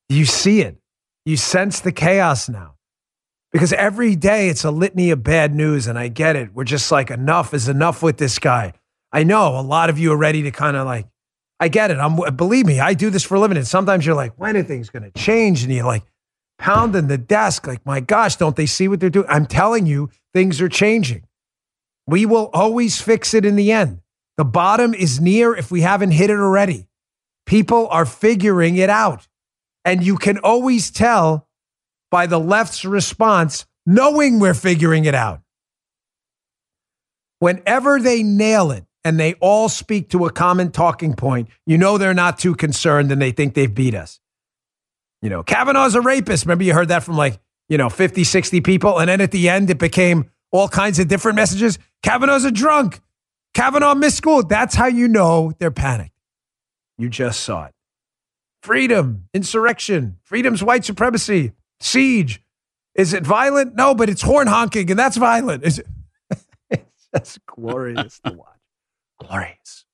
You 0.09 0.24
see 0.24 0.61
it. 0.61 0.76
You 1.24 1.37
sense 1.37 1.80
the 1.80 1.92
chaos 1.92 2.48
now 2.48 2.76
because 3.52 3.72
every 3.72 4.16
day 4.16 4.48
it's 4.48 4.64
a 4.64 4.70
litany 4.70 5.11
of 5.11 5.22
bad 5.22 5.54
news 5.54 5.87
and 5.87 5.98
i 5.98 6.09
get 6.09 6.37
it 6.37 6.52
we're 6.54 6.64
just 6.64 6.90
like 6.90 7.11
enough 7.11 7.52
is 7.54 7.68
enough 7.68 8.02
with 8.02 8.16
this 8.16 8.38
guy 8.38 8.72
i 9.12 9.22
know 9.22 9.59
a 9.59 9.62
lot 9.62 9.90
of 9.90 9.98
you 9.98 10.12
are 10.12 10.16
ready 10.16 10.42
to 10.42 10.50
kind 10.50 10.76
of 10.76 10.87
like 10.87 11.06
i 11.59 11.68
get 11.68 11.90
it 11.90 11.98
i'm 11.98 12.16
believe 12.37 12.66
me 12.66 12.80
i 12.80 12.94
do 12.94 13.11
this 13.11 13.24
for 13.24 13.35
a 13.37 13.40
living 13.40 13.56
and 13.56 13.66
sometimes 13.66 14.06
you're 14.06 14.14
like 14.14 14.33
when 14.37 14.56
are 14.56 14.62
things 14.62 14.90
going 14.90 15.02
to 15.02 15.11
change 15.18 15.62
and 15.62 15.72
you're 15.72 15.85
like 15.85 16.04
pounding 16.59 17.09
the 17.09 17.18
desk 17.18 17.66
like 17.66 17.85
my 17.87 18.00
gosh 18.00 18.37
don't 18.37 18.56
they 18.56 18.66
see 18.66 18.88
what 18.88 19.00
they're 19.00 19.11
doing 19.11 19.26
i'm 19.28 19.46
telling 19.46 19.87
you 19.87 20.11
things 20.35 20.61
are 20.61 20.68
changing 20.68 21.22
we 22.06 22.26
will 22.26 22.50
always 22.52 23.00
fix 23.00 23.35
it 23.35 23.44
in 23.44 23.56
the 23.56 23.72
end 23.72 24.00
the 24.40 24.44
bottom 24.44 24.94
is 24.94 25.20
near 25.20 25.55
if 25.55 25.70
we 25.70 25.83
haven't 25.83 26.12
hit 26.12 26.31
it 26.31 26.40
already 26.48 26.87
people 27.50 27.88
are 27.88 28.07
figuring 28.07 28.76
it 28.76 28.88
out 28.88 29.26
and 29.85 30.05
you 30.05 30.16
can 30.16 30.38
always 30.38 30.88
tell 30.88 31.48
by 32.09 32.26
the 32.26 32.38
left's 32.38 32.85
response, 32.85 33.66
knowing 33.85 34.38
we're 34.38 34.55
figuring 34.55 35.05
it 35.05 35.16
out. 35.16 35.40
Whenever 37.40 37.98
they 37.98 38.22
nail 38.22 38.70
it 38.70 38.85
and 39.03 39.18
they 39.18 39.35
all 39.40 39.68
speak 39.68 40.11
to 40.11 40.26
a 40.26 40.31
common 40.31 40.70
talking 40.70 41.14
point, 41.14 41.48
you 41.66 41.76
know 41.76 41.98
they're 41.98 42.14
not 42.14 42.38
too 42.38 42.55
concerned 42.55 43.11
and 43.11 43.20
they 43.20 43.33
think 43.33 43.55
they've 43.55 43.74
beat 43.74 43.96
us. 43.96 44.20
You 45.20 45.31
know, 45.31 45.42
Kavanaugh's 45.42 45.96
a 45.96 46.00
rapist. 46.00 46.44
Remember, 46.44 46.62
you 46.62 46.72
heard 46.72 46.88
that 46.88 47.03
from 47.03 47.16
like, 47.16 47.40
you 47.68 47.79
know, 47.79 47.88
50, 47.88 48.22
60 48.22 48.61
people. 48.61 49.00
And 49.00 49.09
then 49.09 49.20
at 49.20 49.33
the 49.33 49.48
end, 49.48 49.70
it 49.70 49.79
became 49.79 50.31
all 50.53 50.68
kinds 50.68 51.00
of 51.00 51.09
different 51.09 51.35
messages. 51.35 51.81
Kavanaugh's 52.05 52.44
a 52.44 52.53
drunk. 52.53 53.00
Kavanaugh 53.54 53.94
missed 53.94 54.16
school. 54.16 54.42
That's 54.42 54.74
how 54.74 54.86
you 54.86 55.08
know 55.08 55.52
they're 55.58 55.70
panicked. 55.70 56.14
You 56.98 57.08
just 57.08 57.40
saw 57.40 57.66
it. 57.66 57.72
Freedom, 58.62 59.28
insurrection, 59.32 60.18
freedom's 60.22 60.62
white 60.62 60.84
supremacy, 60.84 61.52
siege. 61.80 62.42
Is 62.94 63.14
it 63.14 63.24
violent? 63.24 63.74
No, 63.74 63.94
but 63.94 64.10
it's 64.10 64.22
horn 64.22 64.48
honking, 64.48 64.90
and 64.90 64.98
that's 64.98 65.16
violent. 65.16 65.64
Is 65.64 65.78
it? 65.78 65.86
it's 66.70 67.08
just 67.14 67.46
glorious 67.46 68.20
to 68.24 68.32
watch. 68.32 68.58
Glorious. 69.18 69.86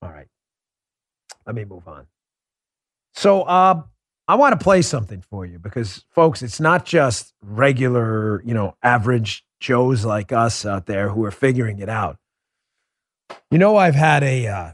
All 0.00 0.10
right. 0.10 0.28
Let 1.46 1.56
me 1.56 1.64
move 1.64 1.88
on. 1.88 2.06
So, 3.14 3.42
uh, 3.42 3.82
I 4.28 4.36
want 4.36 4.58
to 4.58 4.62
play 4.62 4.82
something 4.82 5.22
for 5.28 5.44
you 5.44 5.58
because, 5.58 6.04
folks, 6.10 6.42
it's 6.42 6.60
not 6.60 6.86
just 6.86 7.34
regular, 7.42 8.42
you 8.44 8.54
know, 8.54 8.76
average 8.82 9.44
Joes 9.62 10.04
like 10.04 10.32
us 10.32 10.66
out 10.66 10.86
there 10.86 11.10
who 11.10 11.24
are 11.24 11.30
figuring 11.30 11.78
it 11.78 11.88
out. 11.88 12.18
You 13.50 13.58
know, 13.58 13.76
I've 13.76 13.94
had 13.94 14.24
a, 14.24 14.46
uh, 14.48 14.72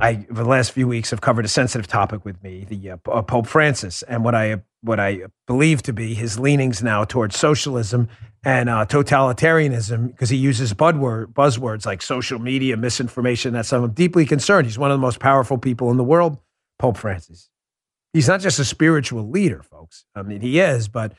I 0.00 0.26
the 0.28 0.44
last 0.44 0.72
few 0.72 0.88
weeks 0.88 1.10
have 1.10 1.20
covered 1.20 1.44
a 1.44 1.48
sensitive 1.48 1.86
topic 1.86 2.24
with 2.24 2.42
me, 2.42 2.66
the 2.68 2.90
uh, 2.90 2.96
uh, 3.06 3.22
Pope 3.22 3.46
Francis, 3.46 4.02
and 4.02 4.24
what 4.24 4.34
I 4.34 4.62
what 4.82 4.98
I 4.98 5.22
believe 5.46 5.82
to 5.82 5.92
be 5.92 6.14
his 6.14 6.38
leanings 6.38 6.82
now 6.82 7.04
towards 7.04 7.38
socialism 7.38 8.08
and 8.44 8.68
uh, 8.68 8.86
totalitarianism, 8.86 10.08
because 10.08 10.30
he 10.30 10.36
uses 10.36 10.74
buzzword, 10.74 11.32
buzzwords 11.32 11.86
like 11.86 12.02
social 12.02 12.38
media, 12.40 12.76
misinformation. 12.76 13.52
That's 13.52 13.72
I'm 13.72 13.90
deeply 13.92 14.26
concerned. 14.26 14.66
He's 14.66 14.78
one 14.78 14.90
of 14.90 14.98
the 14.98 15.02
most 15.02 15.20
powerful 15.20 15.58
people 15.58 15.90
in 15.92 15.96
the 15.96 16.04
world, 16.04 16.38
Pope 16.78 16.96
Francis. 16.96 17.50
He's 18.12 18.26
not 18.26 18.40
just 18.40 18.58
a 18.58 18.64
spiritual 18.64 19.28
leader, 19.30 19.62
folks. 19.62 20.06
I 20.14 20.22
mean, 20.22 20.40
he 20.40 20.58
is, 20.58 20.88
but 20.88 21.12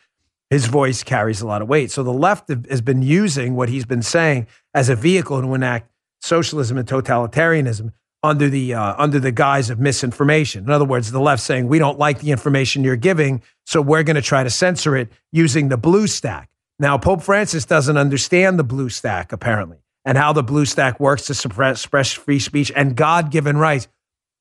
his 0.49 0.65
voice 0.65 1.03
carries 1.03 1.41
a 1.41 1.47
lot 1.47 1.61
of 1.61 1.67
weight. 1.67 1.91
So 1.91 2.03
the 2.03 2.11
left 2.13 2.49
has 2.69 2.81
been 2.81 3.01
using 3.01 3.55
what 3.55 3.69
he's 3.69 3.85
been 3.85 4.01
saying 4.01 4.47
as 4.73 4.89
a 4.89 4.95
vehicle 4.95 5.41
to 5.41 5.53
enact 5.53 5.91
socialism 6.21 6.77
and 6.77 6.87
totalitarianism 6.87 7.93
under 8.21 8.49
the 8.49 8.73
uh, 8.73 8.95
under 8.97 9.19
the 9.19 9.31
guise 9.31 9.69
of 9.69 9.79
misinformation. 9.79 10.65
In 10.65 10.69
other 10.71 10.85
words, 10.85 11.11
the 11.11 11.21
left 11.21 11.41
saying 11.41 11.67
we 11.67 11.79
don't 11.79 11.97
like 11.97 12.19
the 12.19 12.31
information 12.31 12.83
you're 12.83 12.95
giving, 12.95 13.41
so 13.65 13.81
we're 13.81 14.03
going 14.03 14.15
to 14.15 14.21
try 14.21 14.43
to 14.43 14.49
censor 14.49 14.97
it 14.97 15.09
using 15.31 15.69
the 15.69 15.77
blue 15.77 16.07
stack. 16.07 16.49
Now, 16.79 16.97
Pope 16.97 17.21
Francis 17.21 17.65
doesn't 17.65 17.97
understand 17.97 18.57
the 18.57 18.63
blue 18.63 18.89
stack 18.89 19.31
apparently, 19.31 19.77
and 20.03 20.17
how 20.17 20.33
the 20.33 20.43
blue 20.43 20.65
stack 20.65 20.99
works 20.99 21.27
to 21.27 21.33
suppress, 21.33 21.81
suppress 21.81 22.11
free 22.11 22.39
speech 22.39 22.71
and 22.75 22.95
God-given 22.95 23.57
rights. 23.57 23.87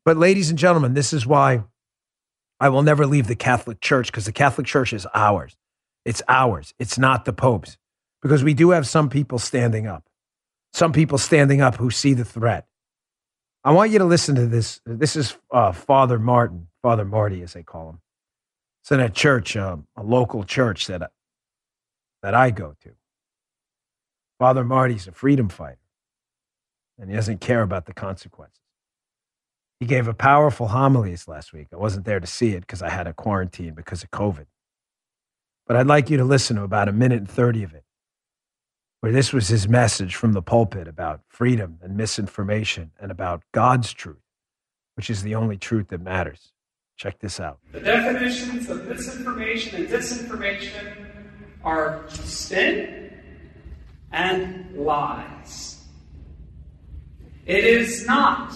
But, 0.05 0.16
ladies 0.16 0.51
and 0.51 0.59
gentlemen, 0.59 0.94
this 0.94 1.12
is 1.12 1.27
why 1.27 1.64
I 2.59 2.68
will 2.71 2.83
never 2.83 3.07
leave 3.07 3.27
the 3.27 3.37
Catholic 3.37 3.81
Church 3.81 4.07
because 4.07 4.25
the 4.25 4.33
Catholic 4.33 4.66
Church 4.66 4.92
is 4.92 5.07
ours. 5.14 5.57
It's 6.09 6.23
ours. 6.27 6.73
It's 6.79 6.99
not 6.99 7.27
the 7.27 7.35
Pope's 7.35 7.77
because 8.23 8.42
we 8.42 8.55
do 8.55 8.71
have 8.71 8.87
some 8.87 9.11
people 9.11 9.38
standing 9.38 9.87
up, 9.87 10.05
some 10.73 10.90
people 10.90 11.18
standing 11.18 11.61
up 11.61 11.77
who 11.77 11.90
see 11.90 12.14
the 12.14 12.25
threat. 12.25 12.66
I 13.62 13.73
want 13.73 13.90
you 13.90 13.99
to 13.99 14.07
listen 14.07 14.35
to 14.37 14.47
this. 14.47 14.81
This 14.87 15.16
is 15.16 15.37
uh, 15.51 15.73
Father 15.73 16.18
Martin, 16.18 16.68
Father 16.81 17.05
Marty, 17.05 17.42
as 17.42 17.53
they 17.53 17.62
call 17.62 17.90
him. 17.90 18.01
It's 18.81 18.90
in 18.90 19.01
a 19.01 19.11
church, 19.11 19.55
um, 19.55 19.87
a 19.99 20.03
local 20.03 20.44
church 20.44 20.87
that 20.87 21.11
that 22.23 22.35
I 22.35 22.53
go 22.53 22.75
to. 22.85 22.92
Father 24.38 24.64
Marty's 24.64 25.07
a 25.09 25.12
freedom 25.12 25.51
fighter, 25.51 25.77
and 26.99 27.11
he 27.11 27.16
doesn't 27.16 27.42
care 27.42 27.61
about 27.61 27.85
the 27.85 27.92
consequences. 27.92 28.62
He 29.79 29.85
gave 29.85 30.09
a 30.09 30.14
powerful 30.14 30.68
homily 30.68 31.14
last 31.27 31.53
week. 31.53 31.68
I 31.71 31.77
wasn't 31.77 32.07
there 32.07 32.18
to 32.18 32.27
see 32.27 32.55
it 32.55 32.61
because 32.61 32.81
I 32.81 32.88
had 32.88 33.07
a 33.07 33.12
quarantine 33.12 33.75
because 33.75 34.03
of 34.03 34.11
COVID. 34.11 34.47
But 35.69 35.77
I'd 35.77 35.87
like 35.87 36.09
you 36.09 36.17
to 36.17 36.25
listen 36.25 36.57
to 36.57 36.63
about 36.63 36.89
a 36.89 36.93
minute 36.93 37.19
and 37.19 37.31
30 37.31 37.63
of 37.63 37.75
it, 37.75 37.85
where 39.01 39.13
this 39.13 39.35
was 39.35 39.49
his 39.49 39.69
message 39.69 40.15
from 40.15 40.33
the 40.33 40.41
pulpit 40.41 40.89
about 40.89 41.21
freedom 41.29 41.79
and 41.83 41.95
misinformation 41.95 42.93
and 42.99 43.11
about 43.11 43.43
God's 43.53 43.93
truth, 43.93 44.25
which 44.95 45.11
is 45.11 45.23
the 45.23 45.35
only 45.35 45.59
truth 45.59 45.89
that 45.89 46.01
matters. 46.01 46.53
Check 46.97 47.19
this 47.21 47.39
out. 47.39 47.59
The 47.73 47.81
definitions 47.81 48.71
of 48.71 48.87
misinformation 48.87 49.77
and 49.77 49.89
disinformation 49.89 51.07
are 51.63 52.03
spin 52.09 53.13
and 54.11 54.75
lies. 54.75 55.85
It 57.45 57.65
is 57.65 58.07
not 58.07 58.55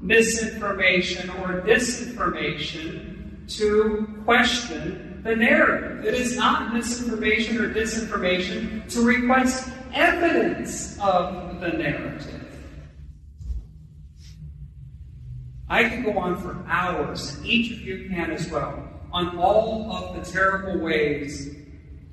misinformation 0.00 1.28
or 1.30 1.60
disinformation 1.60 3.46
to 3.58 4.08
question 4.24 5.05
the 5.26 5.36
narrative. 5.36 6.04
It 6.04 6.14
is 6.14 6.36
not 6.36 6.72
misinformation 6.72 7.58
or 7.58 7.72
disinformation 7.74 8.88
to 8.92 9.02
request 9.02 9.68
evidence 9.92 10.98
of 11.00 11.60
the 11.60 11.68
narrative. 11.68 12.42
I 15.68 15.88
could 15.88 16.04
go 16.04 16.16
on 16.18 16.36
for 16.36 16.64
hours, 16.68 17.44
each 17.44 17.72
of 17.72 17.80
you 17.80 18.08
can 18.08 18.30
as 18.30 18.48
well, 18.48 18.88
on 19.12 19.36
all 19.36 19.90
of 19.90 20.14
the 20.14 20.30
terrible 20.30 20.78
ways 20.78 21.56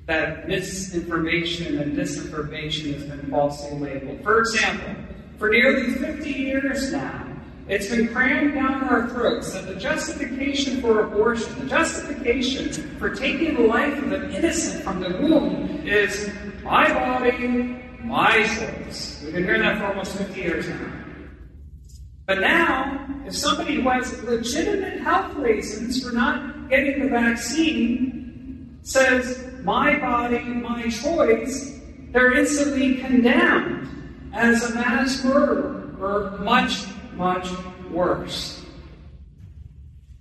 that 0.06 0.48
misinformation 0.48 1.78
and 1.78 1.96
disinformation 1.96 2.94
has 2.94 3.04
been 3.04 3.30
falsely 3.30 3.78
labeled. 3.78 4.22
For 4.22 4.40
example, 4.40 4.94
for 5.38 5.50
nearly 5.50 5.94
50 5.94 6.30
years 6.30 6.92
now, 6.92 7.33
it's 7.66 7.88
been 7.88 8.08
crammed 8.08 8.54
down 8.54 8.84
our 8.84 9.08
throats 9.08 9.54
that 9.54 9.66
the 9.66 9.74
justification 9.74 10.82
for 10.82 11.00
abortion, 11.04 11.58
the 11.58 11.66
justification 11.66 12.70
for 12.98 13.14
taking 13.14 13.54
the 13.54 13.62
life 13.62 13.96
of 14.02 14.12
an 14.12 14.30
innocent 14.32 14.84
from 14.84 15.00
the 15.00 15.10
womb 15.18 15.86
is 15.86 16.30
my 16.62 16.92
body, 16.92 17.80
my 18.02 18.42
choice. 18.42 19.22
We've 19.24 19.32
been 19.32 19.44
hearing 19.44 19.62
that 19.62 19.78
for 19.78 19.86
almost 19.86 20.16
50 20.16 20.38
years 20.38 20.68
now. 20.68 20.92
But 22.26 22.40
now, 22.40 23.06
if 23.26 23.34
somebody 23.34 23.76
who 23.76 23.88
has 23.88 24.22
legitimate 24.22 25.00
health 25.00 25.34
reasons 25.36 26.02
for 26.02 26.12
not 26.12 26.68
getting 26.68 27.02
the 27.02 27.08
vaccine 27.08 28.78
says, 28.82 29.50
my 29.62 29.98
body, 29.98 30.40
my 30.40 30.88
choice, 30.88 31.80
they're 32.12 32.36
instantly 32.36 32.96
condemned 32.96 33.88
as 34.34 34.70
a 34.70 34.74
mass 34.74 35.24
murderer 35.24 35.96
or 35.98 36.38
much, 36.38 36.84
much 37.16 37.48
worse. 37.90 38.62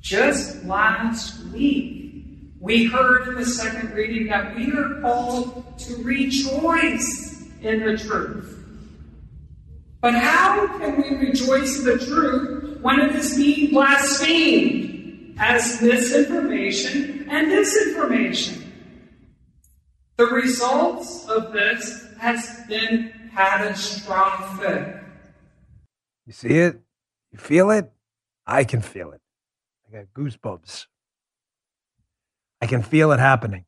Just 0.02 0.64
last 0.66 1.44
week, 1.48 2.52
we 2.60 2.86
heard 2.86 3.28
in 3.28 3.36
the 3.36 3.46
second 3.46 3.94
reading 3.94 4.28
that 4.28 4.56
we 4.56 4.72
are 4.72 5.02
called 5.02 5.78
to 5.80 5.96
rejoice 6.04 7.44
in 7.62 7.86
the 7.86 7.98
truth. 7.98 8.60
But 10.02 10.16
how 10.16 10.68
can 10.80 11.02
we 11.02 11.28
rejoice 11.28 11.80
in 11.80 11.86
the 11.86 12.06
truth 12.06 12.80
when 12.82 13.00
it 13.00 13.16
is 13.16 13.36
being 13.38 13.72
blasphemed 13.72 14.94
as 15.38 15.82
misinformation 15.82 17.28
and 17.30 17.48
disinformation. 17.48 18.62
The 20.18 20.26
results 20.26 21.28
of 21.28 21.54
this 21.54 22.08
has 22.20 22.62
been 22.68 23.12
catastrophic. 23.34 25.03
You 26.26 26.34
see 26.34 26.60
it? 26.60 26.80
You 27.32 27.38
feel 27.38 27.72
it? 27.72 27.92
I 28.46 28.64
can 28.64 28.82
feel 28.82 29.12
it. 29.12 29.22
I 29.88 29.98
got 29.98 30.06
goosebumps. 30.14 30.88
I 32.62 32.68
can 32.68 32.82
feel 32.82 33.12
it 33.12 33.20
happening. 33.20 33.66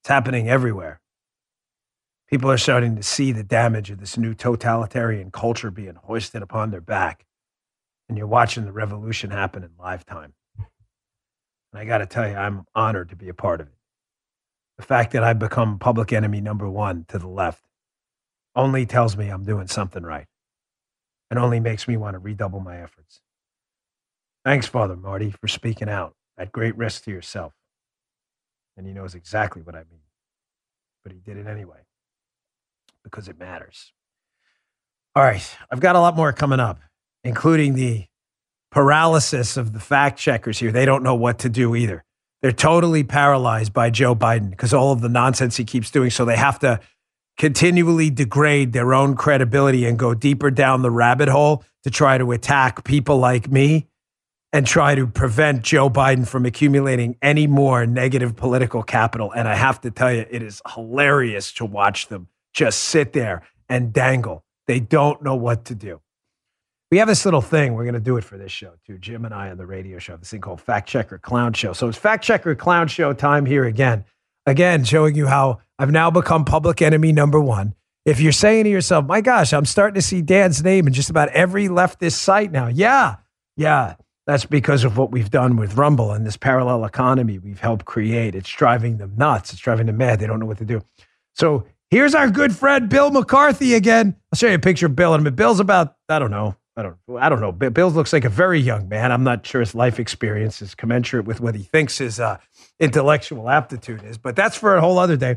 It's 0.00 0.08
happening 0.08 0.48
everywhere. 0.48 1.00
People 2.28 2.50
are 2.50 2.58
starting 2.58 2.96
to 2.96 3.02
see 3.02 3.32
the 3.32 3.42
damage 3.42 3.90
of 3.90 3.98
this 3.98 4.16
new 4.16 4.34
totalitarian 4.34 5.30
culture 5.30 5.70
being 5.70 5.96
hoisted 5.96 6.42
upon 6.42 6.70
their 6.70 6.80
back. 6.80 7.26
And 8.08 8.16
you're 8.16 8.26
watching 8.26 8.64
the 8.64 8.72
revolution 8.72 9.30
happen 9.30 9.62
in 9.62 9.70
live 9.78 10.06
time. 10.06 10.34
And 10.58 11.80
I 11.80 11.84
got 11.84 11.98
to 11.98 12.06
tell 12.06 12.28
you, 12.28 12.34
I'm 12.34 12.64
honored 12.74 13.10
to 13.10 13.16
be 13.16 13.28
a 13.28 13.34
part 13.34 13.60
of 13.60 13.66
it. 13.68 13.74
The 14.78 14.84
fact 14.84 15.12
that 15.12 15.24
I've 15.24 15.38
become 15.38 15.78
public 15.78 16.12
enemy 16.12 16.40
number 16.40 16.68
one 16.68 17.04
to 17.08 17.18
the 17.18 17.28
left 17.28 17.64
only 18.54 18.86
tells 18.86 19.16
me 19.16 19.28
I'm 19.28 19.44
doing 19.44 19.68
something 19.68 20.02
right 20.02 20.26
and 21.32 21.38
only 21.38 21.60
makes 21.60 21.88
me 21.88 21.96
want 21.96 22.12
to 22.12 22.18
redouble 22.18 22.60
my 22.60 22.76
efforts. 22.76 23.22
Thanks, 24.44 24.66
Father 24.66 24.96
Marty, 24.96 25.30
for 25.30 25.48
speaking 25.48 25.88
out 25.88 26.14
at 26.36 26.52
great 26.52 26.76
risk 26.76 27.04
to 27.04 27.10
yourself. 27.10 27.54
And 28.76 28.86
he 28.86 28.92
knows 28.92 29.14
exactly 29.14 29.62
what 29.62 29.74
I 29.74 29.84
mean. 29.90 30.02
But 31.02 31.12
he 31.12 31.20
did 31.20 31.38
it 31.38 31.46
anyway 31.46 31.78
because 33.02 33.28
it 33.28 33.38
matters. 33.38 33.94
All 35.16 35.22
right, 35.22 35.42
I've 35.70 35.80
got 35.80 35.96
a 35.96 36.00
lot 36.00 36.16
more 36.16 36.34
coming 36.34 36.60
up, 36.60 36.80
including 37.24 37.76
the 37.76 38.04
paralysis 38.70 39.56
of 39.56 39.72
the 39.72 39.80
fact 39.80 40.18
checkers 40.18 40.58
here. 40.58 40.70
They 40.70 40.84
don't 40.84 41.02
know 41.02 41.14
what 41.14 41.38
to 41.38 41.48
do 41.48 41.74
either. 41.74 42.04
They're 42.42 42.52
totally 42.52 43.04
paralyzed 43.04 43.72
by 43.72 43.88
Joe 43.88 44.14
Biden 44.14 44.50
because 44.50 44.74
all 44.74 44.92
of 44.92 45.00
the 45.00 45.08
nonsense 45.08 45.56
he 45.56 45.64
keeps 45.64 45.90
doing. 45.90 46.10
So 46.10 46.26
they 46.26 46.36
have 46.36 46.58
to 46.58 46.80
continually 47.38 48.10
degrade 48.10 48.72
their 48.72 48.94
own 48.94 49.16
credibility 49.16 49.84
and 49.84 49.98
go 49.98 50.14
deeper 50.14 50.50
down 50.50 50.82
the 50.82 50.90
rabbit 50.90 51.28
hole 51.28 51.64
to 51.84 51.90
try 51.90 52.18
to 52.18 52.32
attack 52.32 52.84
people 52.84 53.18
like 53.18 53.50
me 53.50 53.88
and 54.52 54.66
try 54.66 54.94
to 54.94 55.06
prevent 55.06 55.62
Joe 55.62 55.88
Biden 55.88 56.28
from 56.28 56.44
accumulating 56.44 57.16
any 57.22 57.46
more 57.46 57.86
negative 57.86 58.36
political 58.36 58.82
capital. 58.82 59.32
And 59.32 59.48
I 59.48 59.54
have 59.54 59.80
to 59.80 59.90
tell 59.90 60.12
you, 60.12 60.26
it 60.30 60.42
is 60.42 60.60
hilarious 60.74 61.52
to 61.52 61.64
watch 61.64 62.08
them 62.08 62.28
just 62.52 62.80
sit 62.80 63.14
there 63.14 63.42
and 63.68 63.92
dangle. 63.92 64.44
They 64.66 64.78
don't 64.78 65.22
know 65.22 65.34
what 65.34 65.64
to 65.66 65.74
do. 65.74 66.00
We 66.90 66.98
have 66.98 67.08
this 67.08 67.24
little 67.24 67.40
thing. 67.40 67.72
We're 67.72 67.84
going 67.84 67.94
to 67.94 68.00
do 68.00 68.18
it 68.18 68.24
for 68.24 68.36
this 68.36 68.52
show 68.52 68.74
too. 68.86 68.98
Jim 68.98 69.24
and 69.24 69.32
I 69.32 69.50
on 69.50 69.56
the 69.56 69.64
radio 69.64 69.98
show, 69.98 70.18
this 70.18 70.30
thing 70.30 70.42
called 70.42 70.60
Fact 70.60 70.86
Checker 70.86 71.16
Clown 71.16 71.54
Show. 71.54 71.72
So 71.72 71.88
it's 71.88 71.96
Fact 71.96 72.22
Checker 72.22 72.54
Clown 72.54 72.88
Show 72.88 73.14
time 73.14 73.46
here 73.46 73.64
again. 73.64 74.04
Again, 74.46 74.84
showing 74.84 75.14
you 75.14 75.26
how 75.26 75.60
I've 75.78 75.90
now 75.90 76.10
become 76.10 76.44
public 76.44 76.82
enemy 76.82 77.12
number 77.12 77.40
one. 77.40 77.74
If 78.04 78.20
you're 78.20 78.32
saying 78.32 78.64
to 78.64 78.70
yourself, 78.70 79.06
my 79.06 79.20
gosh, 79.20 79.52
I'm 79.52 79.64
starting 79.64 79.94
to 79.94 80.02
see 80.02 80.22
Dan's 80.22 80.62
name 80.62 80.88
in 80.88 80.92
just 80.92 81.10
about 81.10 81.28
every 81.28 81.68
leftist 81.68 82.14
site 82.14 82.50
now. 82.50 82.66
Yeah, 82.66 83.16
yeah. 83.56 83.94
That's 84.26 84.44
because 84.44 84.84
of 84.84 84.96
what 84.96 85.10
we've 85.10 85.30
done 85.30 85.56
with 85.56 85.76
Rumble 85.76 86.12
and 86.12 86.24
this 86.24 86.36
parallel 86.36 86.84
economy 86.84 87.38
we've 87.38 87.60
helped 87.60 87.84
create. 87.84 88.34
It's 88.34 88.50
driving 88.50 88.98
them 88.98 89.14
nuts. 89.16 89.52
It's 89.52 89.60
driving 89.60 89.86
them 89.86 89.96
mad. 89.96 90.20
They 90.20 90.26
don't 90.26 90.38
know 90.38 90.46
what 90.46 90.58
to 90.58 90.64
do. 90.64 90.82
So 91.34 91.66
here's 91.90 92.14
our 92.14 92.30
good 92.30 92.54
friend 92.54 92.88
Bill 92.88 93.10
McCarthy 93.10 93.74
again. 93.74 94.16
I'll 94.32 94.36
show 94.36 94.46
you 94.48 94.54
a 94.54 94.60
picture 94.60 94.86
of 94.86 94.94
Bill. 94.94 95.12
I 95.12 95.16
And 95.16 95.36
Bill's 95.36 95.60
about, 95.60 95.96
I 96.08 96.20
don't 96.20 96.30
know, 96.30 96.56
I 96.76 96.82
don't, 96.82 96.96
I 97.18 97.28
don't 97.28 97.40
know. 97.40 97.52
Bill 97.52 97.90
looks 97.90 98.12
like 98.12 98.24
a 98.24 98.28
very 98.30 98.60
young 98.60 98.88
man. 98.88 99.10
I'm 99.10 99.24
not 99.24 99.44
sure 99.44 99.60
his 99.60 99.74
life 99.74 99.98
experience 99.98 100.62
is 100.62 100.74
commensurate 100.74 101.26
with 101.26 101.40
what 101.40 101.54
he 101.54 101.64
thinks 101.64 101.98
his 101.98 102.20
uh, 102.20 102.38
intellectual 102.82 103.48
aptitude 103.48 104.02
is, 104.04 104.18
but 104.18 104.36
that's 104.36 104.56
for 104.56 104.76
a 104.76 104.80
whole 104.80 104.98
other 104.98 105.16
day. 105.16 105.36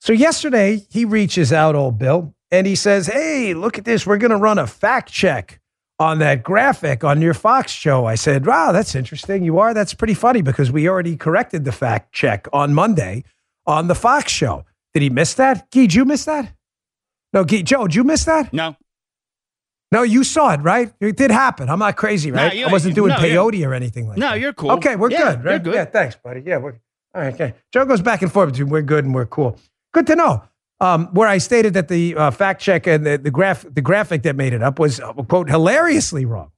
So 0.00 0.12
yesterday 0.12 0.82
he 0.90 1.04
reaches 1.04 1.52
out, 1.52 1.74
old 1.74 1.98
Bill, 1.98 2.34
and 2.50 2.66
he 2.66 2.74
says, 2.74 3.06
"Hey, 3.06 3.54
look 3.54 3.78
at 3.78 3.84
this. 3.84 4.06
We're 4.06 4.18
going 4.18 4.30
to 4.30 4.36
run 4.36 4.58
a 4.58 4.66
fact 4.66 5.10
check 5.10 5.60
on 5.98 6.18
that 6.18 6.42
graphic 6.42 7.04
on 7.04 7.22
your 7.22 7.34
Fox 7.34 7.72
show. 7.72 8.04
I 8.04 8.14
said, 8.16 8.46
Wow, 8.46 8.72
that's 8.72 8.94
interesting. 8.94 9.42
You 9.42 9.58
are? 9.58 9.74
That's 9.74 9.94
pretty 9.94 10.14
funny 10.14 10.42
because 10.42 10.70
we 10.70 10.88
already 10.88 11.16
corrected 11.16 11.64
the 11.64 11.72
fact 11.72 12.12
check 12.12 12.46
on 12.52 12.74
Monday 12.74 13.24
on 13.66 13.88
the 13.88 13.94
Fox 13.94 14.30
show. 14.30 14.64
Did 14.92 15.02
he 15.02 15.10
miss 15.10 15.34
that? 15.34 15.70
Gee, 15.70 15.82
did 15.82 15.94
you 15.94 16.04
miss 16.04 16.24
that? 16.24 16.52
No, 17.32 17.44
Gee, 17.44 17.62
Joe, 17.62 17.86
did 17.86 17.94
you 17.94 18.04
miss 18.04 18.24
that? 18.24 18.52
No. 18.52 18.76
No, 19.92 20.02
you 20.02 20.24
saw 20.24 20.52
it, 20.52 20.60
right? 20.60 20.92
It 21.00 21.16
did 21.16 21.30
happen. 21.30 21.68
I'm 21.68 21.78
not 21.78 21.96
crazy, 21.96 22.32
right? 22.32 22.54
No, 22.54 22.68
I 22.68 22.72
wasn't 22.72 22.96
doing 22.96 23.10
no, 23.10 23.16
peyote 23.16 23.64
or 23.66 23.72
anything 23.72 24.08
like 24.08 24.18
no, 24.18 24.26
that. 24.26 24.34
No, 24.34 24.36
you're 24.36 24.52
cool. 24.52 24.72
Okay, 24.72 24.96
we're 24.96 25.10
yeah, 25.10 25.36
good, 25.36 25.44
right? 25.44 25.52
We're 25.52 25.58
good. 25.60 25.74
Yeah, 25.74 25.84
thanks, 25.84 26.16
buddy. 26.16 26.42
Yeah, 26.44 26.58
we're 26.58 26.72
all 27.14 27.22
right. 27.22 27.34
Okay. 27.34 27.54
Joe 27.72 27.84
goes 27.84 28.02
back 28.02 28.22
and 28.22 28.32
forth 28.32 28.50
between 28.50 28.68
we're 28.68 28.82
good 28.82 29.04
and 29.04 29.14
we're 29.14 29.26
cool. 29.26 29.58
Good 29.92 30.06
to 30.08 30.16
know 30.16 30.42
um, 30.80 31.06
where 31.12 31.28
I 31.28 31.38
stated 31.38 31.74
that 31.74 31.88
the 31.88 32.14
uh, 32.16 32.30
fact 32.30 32.60
check 32.60 32.86
and 32.86 33.06
the, 33.06 33.18
the 33.18 33.30
graph 33.30 33.64
the 33.72 33.80
graphic 33.80 34.22
that 34.24 34.36
made 34.36 34.52
it 34.52 34.62
up 34.62 34.78
was 34.78 35.00
uh, 35.00 35.12
quote 35.12 35.48
hilariously 35.48 36.24
wrong. 36.24 36.50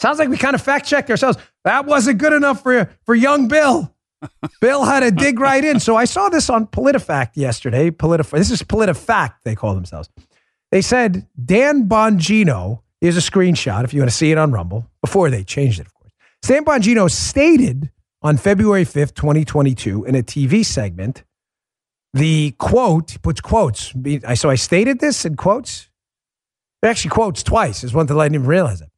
Sounds 0.00 0.18
like 0.18 0.28
we 0.28 0.36
kind 0.36 0.54
of 0.54 0.62
fact 0.62 0.86
checked 0.86 1.10
ourselves. 1.10 1.38
That 1.64 1.86
wasn't 1.86 2.18
good 2.18 2.32
enough 2.32 2.62
for 2.62 2.90
for 3.04 3.14
young 3.14 3.48
Bill. 3.48 3.92
Bill 4.60 4.84
had 4.84 5.00
to 5.00 5.10
dig 5.10 5.40
right 5.40 5.64
in. 5.64 5.80
So 5.80 5.96
I 5.96 6.04
saw 6.04 6.28
this 6.28 6.48
on 6.48 6.68
PolitiFact 6.68 7.30
yesterday. 7.34 7.90
Politif- 7.90 8.30
this 8.30 8.52
is 8.52 8.62
PolitiFact, 8.62 9.34
they 9.44 9.56
call 9.56 9.74
themselves. 9.74 10.08
They 10.72 10.80
said 10.80 11.28
Dan 11.44 11.86
Bongino, 11.86 12.80
here's 13.00 13.18
a 13.18 13.20
screenshot 13.20 13.84
if 13.84 13.92
you 13.92 14.00
want 14.00 14.10
to 14.10 14.16
see 14.16 14.32
it 14.32 14.38
on 14.38 14.52
Rumble, 14.52 14.90
before 15.02 15.28
they 15.28 15.44
changed 15.44 15.78
it, 15.78 15.86
of 15.86 15.94
course. 15.94 16.12
Dan 16.40 16.64
Bongino 16.64 17.10
stated 17.10 17.90
on 18.22 18.38
February 18.38 18.84
5th, 18.84 19.14
2022, 19.14 20.04
in 20.04 20.14
a 20.14 20.22
TV 20.22 20.64
segment, 20.64 21.24
the 22.14 22.52
quote, 22.58 23.20
puts 23.22 23.40
quotes. 23.40 23.92
So 24.34 24.48
I 24.48 24.54
stated 24.54 24.98
this 24.98 25.24
in 25.26 25.36
quotes. 25.36 25.90
It 26.82 26.86
actually 26.86 27.10
quotes 27.10 27.42
twice. 27.42 27.84
Is 27.84 27.92
one 27.92 28.06
thing 28.06 28.18
I 28.18 28.24
didn't 28.24 28.36
even 28.36 28.46
realize 28.46 28.80
it. 28.80 28.88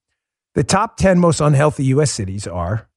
The 0.55 0.65
top 0.65 0.97
10 0.97 1.19
most 1.19 1.41
unhealthy 1.41 1.85
U.S. 1.87 2.13
cities 2.13 2.47
are 2.47 2.89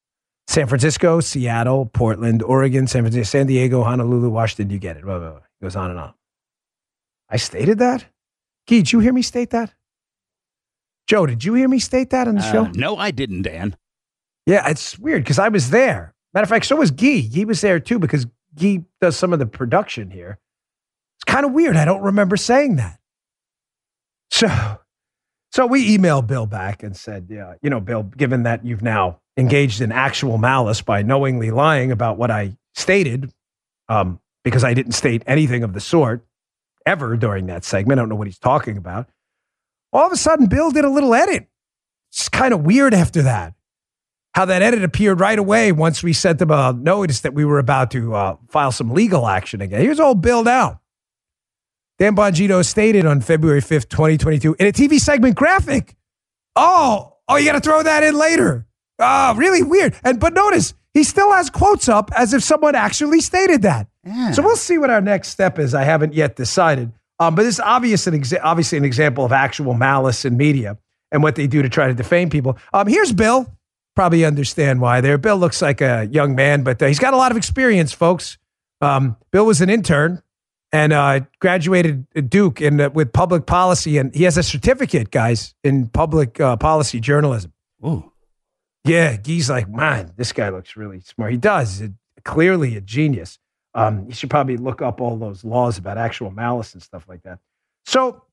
San 0.48 0.68
Francisco, 0.68 1.20
Seattle, 1.20 1.88
Portland, 1.88 2.44
Oregon, 2.44 2.86
San 2.86 3.02
Francisco, 3.02 3.40
San 3.40 3.48
Diego, 3.48 3.84
Honolulu, 3.84 4.30
Washington. 4.30 4.70
You 4.70 4.78
get 4.78 4.98
it. 4.98 5.04
Blah, 5.04 5.18
blah, 5.18 5.30
blah. 5.32 5.38
It 5.40 5.64
goes 5.64 5.76
on 5.76 5.90
and 5.90 6.00
on. 6.00 6.14
I 7.30 7.38
stated 7.38 7.80
that? 7.80 8.06
Gee, 8.68 8.78
did 8.80 8.92
you 8.92 9.00
hear 9.00 9.14
me 9.14 9.22
state 9.22 9.50
that? 9.52 9.74
Joe, 11.08 11.26
did 11.26 11.44
you 11.44 11.54
hear 11.54 11.70
me 11.70 11.80
state 11.80 12.10
that 12.10 12.28
on 12.28 12.36
the 12.36 12.42
Uh, 12.42 12.52
show? 12.52 12.64
no, 12.76 12.98
I 12.98 13.12
didn't, 13.12 13.44
Dan. 13.44 13.78
Yeah, 14.46 14.68
it's 14.70 15.00
weird 15.00 15.24
because 15.24 15.40
I 15.40 15.48
was 15.50 15.70
there. 15.70 16.14
Matter 16.34 16.44
of 16.44 16.50
fact, 16.50 16.66
so 16.66 16.76
was 16.76 16.92
Gee. 16.92 17.22
He 17.22 17.46
was 17.46 17.62
there 17.62 17.80
too 17.80 17.98
because 18.00 18.28
Gee 18.56 18.84
does 19.02 19.16
some 19.18 19.32
of 19.34 19.40
the 19.40 19.46
production 19.46 20.12
here. 20.12 20.38
It's 21.18 21.24
kind 21.24 21.46
of 21.46 21.54
weird. 21.54 21.76
I 21.78 21.86
don't 21.86 22.02
remember 22.02 22.36
saying 22.38 22.76
that. 22.76 23.00
So, 24.32 24.48
so 25.54 25.66
we 25.66 25.98
emailed 25.98 26.28
Bill 26.28 26.46
back 26.46 26.84
and 26.84 26.96
said, 26.96 27.28
yeah, 27.30 27.54
you 27.62 27.70
know, 27.70 27.80
Bill, 27.80 28.04
given 28.04 28.44
that 28.44 28.66
you've 28.66 28.82
now 28.84 29.22
engaged 29.38 29.80
in 29.82 29.92
actual 29.94 30.38
malice 30.38 30.82
by 30.82 31.02
knowingly 31.02 31.50
lying 31.52 31.92
about 31.92 32.18
what 32.18 32.30
I 32.30 32.58
stated, 32.76 33.32
um, 33.88 34.20
because 34.44 34.64
I 34.66 34.74
didn't 34.74 34.92
state 34.92 35.24
anything 35.26 35.64
of 35.64 35.74
the 35.74 35.80
sort 35.80 36.26
ever 36.88 37.18
during 37.18 37.48
that 37.48 37.64
segment. 37.64 38.00
I 38.00 38.02
don't 38.02 38.10
know 38.10 38.16
what 38.16 38.28
he's 38.28 38.40
talking 38.40 38.78
about. 38.78 39.08
All 39.94 40.08
of 40.08 40.12
a 40.12 40.18
sudden, 40.18 40.48
Bill 40.48 40.72
did 40.72 40.86
a 40.86 40.90
little 40.90 41.14
edit. 41.14 41.48
It's 42.12 42.30
kind 42.30 42.54
of 42.54 42.62
weird 42.66 42.94
after 42.94 43.22
that. 43.24 43.54
How 44.34 44.46
that 44.46 44.62
edit 44.62 44.84
appeared 44.84 45.20
right 45.20 45.38
away 45.38 45.72
once 45.72 46.04
we 46.04 46.14
sent 46.14 46.40
them 46.40 46.52
a 46.52 46.72
notice 46.72 47.22
that 47.22 47.34
we 47.34 47.44
were 47.44 47.60
about 47.60 47.92
to 47.92 48.14
uh, 48.14 48.38
file 48.50 48.72
some 48.72 48.92
legal 48.92 49.28
action 49.28 49.62
again. 49.62 49.82
Here's 49.82 50.00
old 50.00 50.22
Bill 50.22 50.44
now. 50.44 50.82
Dan 52.00 52.16
Bongino 52.16 52.64
stated 52.64 53.06
on 53.06 53.22
February 53.22 53.62
5th, 53.62 53.90
2022, 53.90 54.56
in 54.60 54.68
a 54.68 54.72
TV 54.72 55.00
segment 55.00 55.36
graphic. 55.36 55.96
Oh, 56.56 57.18
oh, 57.28 57.36
you 57.38 57.46
got 57.46 57.54
to 57.54 57.60
throw 57.60 57.82
that 57.82 58.04
in 58.04 58.16
later. 58.16 58.68
Oh, 59.00 59.36
really 59.36 59.64
weird. 59.64 59.96
And 60.04 60.20
but 60.20 60.34
notice 60.34 60.74
he 60.98 61.04
still 61.04 61.32
has 61.32 61.50
quotes 61.50 61.88
up 61.88 62.12
as 62.16 62.34
if 62.34 62.44
someone 62.44 62.76
actually 62.76 63.22
stated 63.22 63.62
that. 63.62 63.88
So 64.34 64.42
we'll 64.42 64.56
see 64.56 64.78
what 64.78 64.90
our 64.90 65.02
next 65.02 65.30
step 65.30 65.60
is. 65.60 65.76
I 65.76 65.84
haven't 65.84 66.14
yet 66.14 66.36
decided. 66.36 66.92
Um, 67.20 67.36
but 67.36 67.46
it's 67.46 67.60
obvious 67.60 68.08
an 68.08 68.14
exa- 68.14 68.40
obviously 68.44 68.78
an 68.78 68.86
example 68.86 69.26
of 69.26 69.32
actual 69.32 69.74
malice 69.74 70.26
in 70.26 70.38
media 70.38 70.78
and 71.12 71.24
what 71.24 71.36
they 71.36 71.48
do 71.48 71.62
to 71.62 71.70
try 71.70 71.88
to 71.88 71.94
defame 71.94 72.30
people. 72.30 72.58
Um, 72.74 72.88
here's 72.88 73.14
Bill. 73.14 73.52
Probably 73.96 74.26
understand 74.26 74.82
why 74.82 75.02
there. 75.02 75.18
Bill 75.18 75.38
looks 75.38 75.62
like 75.62 75.82
a 75.82 76.08
young 76.12 76.36
man, 76.36 76.64
but 76.64 76.82
uh, 76.82 76.88
he's 76.88 77.00
got 77.00 77.14
a 77.14 77.18
lot 77.18 77.32
of 77.32 77.38
experience, 77.38 77.94
folks. 77.94 78.38
Um, 78.82 79.18
Bill 79.32 79.46
was 79.46 79.62
an 79.62 79.70
intern 79.70 80.22
and 80.72 80.94
uh, 80.94 81.22
graduated 81.40 82.06
Duke 82.30 82.62
in, 82.62 82.80
uh, 82.80 82.90
with 82.90 83.14
public 83.14 83.46
policy, 83.46 83.98
and 83.98 84.14
he 84.14 84.24
has 84.24 84.38
a 84.38 84.44
certificate, 84.44 85.12
guys, 85.12 85.56
in 85.64 85.88
public 85.88 86.40
uh, 86.40 86.58
policy 86.58 87.00
journalism. 87.00 87.54
Ooh. 87.86 88.12
Yeah, 88.88 89.18
Guy's 89.18 89.50
like, 89.50 89.70
man, 89.70 90.14
this 90.18 90.32
guy 90.32 90.50
looks 90.50 90.76
really 90.76 91.02
smart. 91.02 91.32
He 91.32 91.38
does. 91.38 91.82
It, 91.82 91.92
clearly 92.28 92.76
a 92.76 92.82
genius. 92.82 93.40
Um, 93.74 94.10
should 94.12 94.30
probably 94.30 94.58
look 94.58 94.82
up 94.82 95.02
all 95.02 95.18
those 95.18 95.44
laws 95.44 95.78
about 95.78 95.98
actual 95.98 96.32
malice 96.32 96.74
and 96.74 96.82
stuff 96.82 97.06
like 97.08 97.24
that. 97.24 97.40
So 97.86 98.24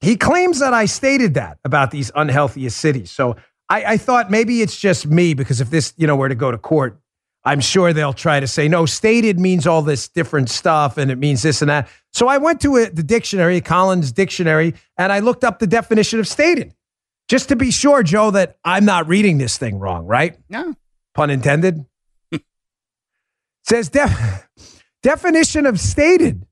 he 0.00 0.16
claims 0.16 0.60
that 0.60 0.72
I 0.72 0.86
stated 0.86 1.34
that 1.34 1.58
about 1.64 1.90
these 1.90 2.10
unhealthiest 2.14 2.76
cities. 2.76 3.10
So 3.10 3.36
I, 3.68 3.84
I 3.84 3.96
thought 3.96 4.30
maybe 4.30 4.62
it's 4.62 4.78
just 4.78 5.06
me 5.06 5.34
because 5.34 5.60
if 5.60 5.70
this, 5.70 5.92
you 5.96 6.06
know, 6.06 6.16
were 6.16 6.28
to 6.28 6.34
go 6.34 6.50
to 6.50 6.58
court, 6.58 7.00
I'm 7.44 7.60
sure 7.60 7.92
they'll 7.92 8.12
try 8.12 8.40
to 8.40 8.46
say, 8.46 8.66
no, 8.66 8.86
stated 8.86 9.38
means 9.38 9.66
all 9.66 9.82
this 9.82 10.08
different 10.08 10.48
stuff 10.48 10.96
and 10.96 11.10
it 11.10 11.16
means 11.16 11.42
this 11.42 11.62
and 11.62 11.68
that. 11.68 11.88
So 12.12 12.26
I 12.26 12.38
went 12.38 12.60
to 12.62 12.76
a, 12.76 12.90
the 12.90 13.02
dictionary, 13.02 13.60
Collins 13.60 14.10
Dictionary, 14.10 14.74
and 14.96 15.12
I 15.12 15.20
looked 15.20 15.44
up 15.44 15.58
the 15.58 15.66
definition 15.66 16.18
of 16.18 16.26
stated 16.26 16.74
just 17.28 17.48
to 17.50 17.56
be 17.56 17.70
sure, 17.70 18.02
Joe, 18.02 18.30
that 18.32 18.58
I'm 18.64 18.84
not 18.84 19.06
reading 19.08 19.38
this 19.38 19.58
thing 19.58 19.78
wrong, 19.78 20.06
right? 20.06 20.38
No. 20.48 20.74
Pun 21.14 21.30
intended. 21.30 21.84
Says 23.68 23.88
def- 23.88 24.48
definition 25.02 25.66
of 25.66 25.78
stated. 25.78 26.46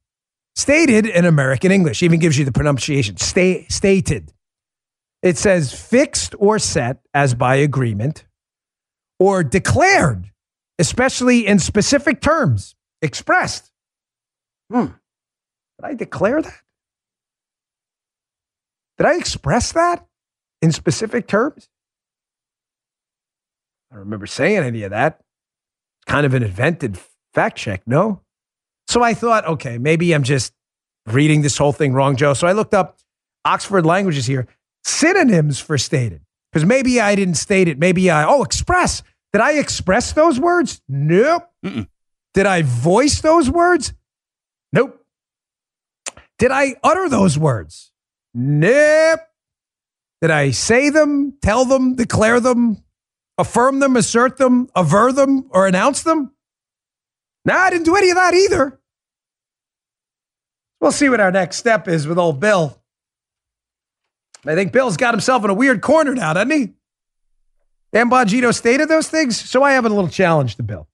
Stated 0.55 1.05
in 1.05 1.27
American 1.27 1.71
English, 1.71 2.03
even 2.03 2.19
gives 2.19 2.39
you 2.39 2.45
the 2.45 2.53
pronunciation. 2.53 3.19
Stay, 3.19 3.67
stated. 3.69 4.33
It 5.23 5.37
says 5.37 5.73
fixed 5.73 6.35
or 6.39 6.59
set 6.59 7.01
as 7.13 7.35
by 7.35 7.57
agreement 7.57 8.25
or 9.19 9.43
declared 9.45 10.31
especially 10.79 11.47
in 11.47 11.59
specific 11.59 12.21
terms 12.21 12.75
expressed. 13.03 13.71
Hmm. 14.71 14.87
Did 15.79 15.85
I 15.85 15.95
declare 15.95 16.43
that? 16.43 16.61
Did 18.99 19.07
I 19.07 19.17
express 19.17 19.73
that 19.73 20.07
in 20.63 20.73
specific 20.73 21.27
terms? 21.27 21.69
I 23.91 23.97
don't 23.97 24.05
remember 24.05 24.27
saying 24.27 24.59
any 24.59 24.83
of 24.83 24.91
that. 24.91 25.21
It's 26.01 26.13
kind 26.13 26.27
of 26.27 26.35
an 26.35 26.43
invented 26.43 26.99
fact 27.35 27.57
check, 27.57 27.83
no? 27.87 28.23
So 28.89 29.03
I 29.03 29.15
thought, 29.15 29.47
okay, 29.47 29.79
maybe 29.79 30.15
I'm 30.15 30.23
just 30.23 30.53
reading 31.07 31.43
this 31.43 31.59
whole 31.59 31.73
thing 31.73 31.93
wrong, 31.93 32.17
Joe. 32.17 32.35
So 32.35 32.47
I 32.47 32.53
looked 32.53 32.75
up 32.75 32.99
Oxford 33.45 33.87
Languages 33.87 34.27
here, 34.27 34.47
synonyms 34.85 35.61
for 35.61 35.79
stated, 35.79 36.23
because 36.53 36.65
maybe 36.65 37.01
I 37.01 37.15
didn't 37.15 37.35
state 37.35 37.69
it. 37.69 37.79
Maybe 37.79 38.11
I, 38.11 38.25
oh, 38.25 38.43
express. 38.43 39.03
Did 39.33 39.41
I 39.41 39.53
express 39.53 40.13
those 40.13 40.41
words? 40.41 40.81
Nope. 40.89 41.49
Mm-mm. 41.65 41.89
Did 42.35 42.47
I 42.47 42.63
voice 42.63 43.21
those 43.21 43.51
words? 43.51 43.93
Nope. 44.73 45.05
Did 46.39 46.51
I 46.51 46.77
utter 46.83 47.09
those 47.09 47.39
words? 47.39 47.93
Nope. 48.35 49.21
Did 50.21 50.31
I 50.31 50.51
say 50.51 50.91
them, 50.91 51.37
tell 51.43 51.65
them, 51.65 51.95
declare 51.95 52.41
them, 52.41 52.83
affirm 53.37 53.81
them, 53.81 53.97
assert 53.97 54.39
them, 54.39 54.69
aver 54.75 55.13
them, 55.13 55.47
or 55.51 55.67
announce 55.67 56.03
them? 56.03 56.33
No, 57.45 57.55
I 57.55 57.71
didn't 57.71 57.85
do 57.85 57.97
any 57.97 58.11
of 58.11 58.17
that 58.17 58.35
either. 58.35 58.81
We'll 60.81 60.93
see 60.93 61.09
what 61.09 61.21
our 61.21 61.33
next 61.33 61.57
step 61.57 61.87
is 61.89 62.07
with 62.07 62.19
old 62.19 62.41
Bill. 62.41 62.81
I 64.45 64.55
think 64.55 64.73
Bill's 64.73 64.97
got 64.97 65.15
himself 65.15 65.45
in 65.45 65.51
a 65.51 65.55
weird 65.55 65.81
corner 65.81 66.15
now, 66.15 66.33
doesn't 66.33 66.51
he? 66.51 66.73
Dan 67.93 68.11
Bongino 68.11 68.55
stated 68.55 68.89
those 68.89 69.09
things, 69.09 69.39
so 69.39 69.63
I 69.63 69.73
have 69.73 69.85
a 69.85 69.89
little 69.89 70.09
challenge 70.09 70.57
to 70.57 70.63
Bill. 70.63 70.89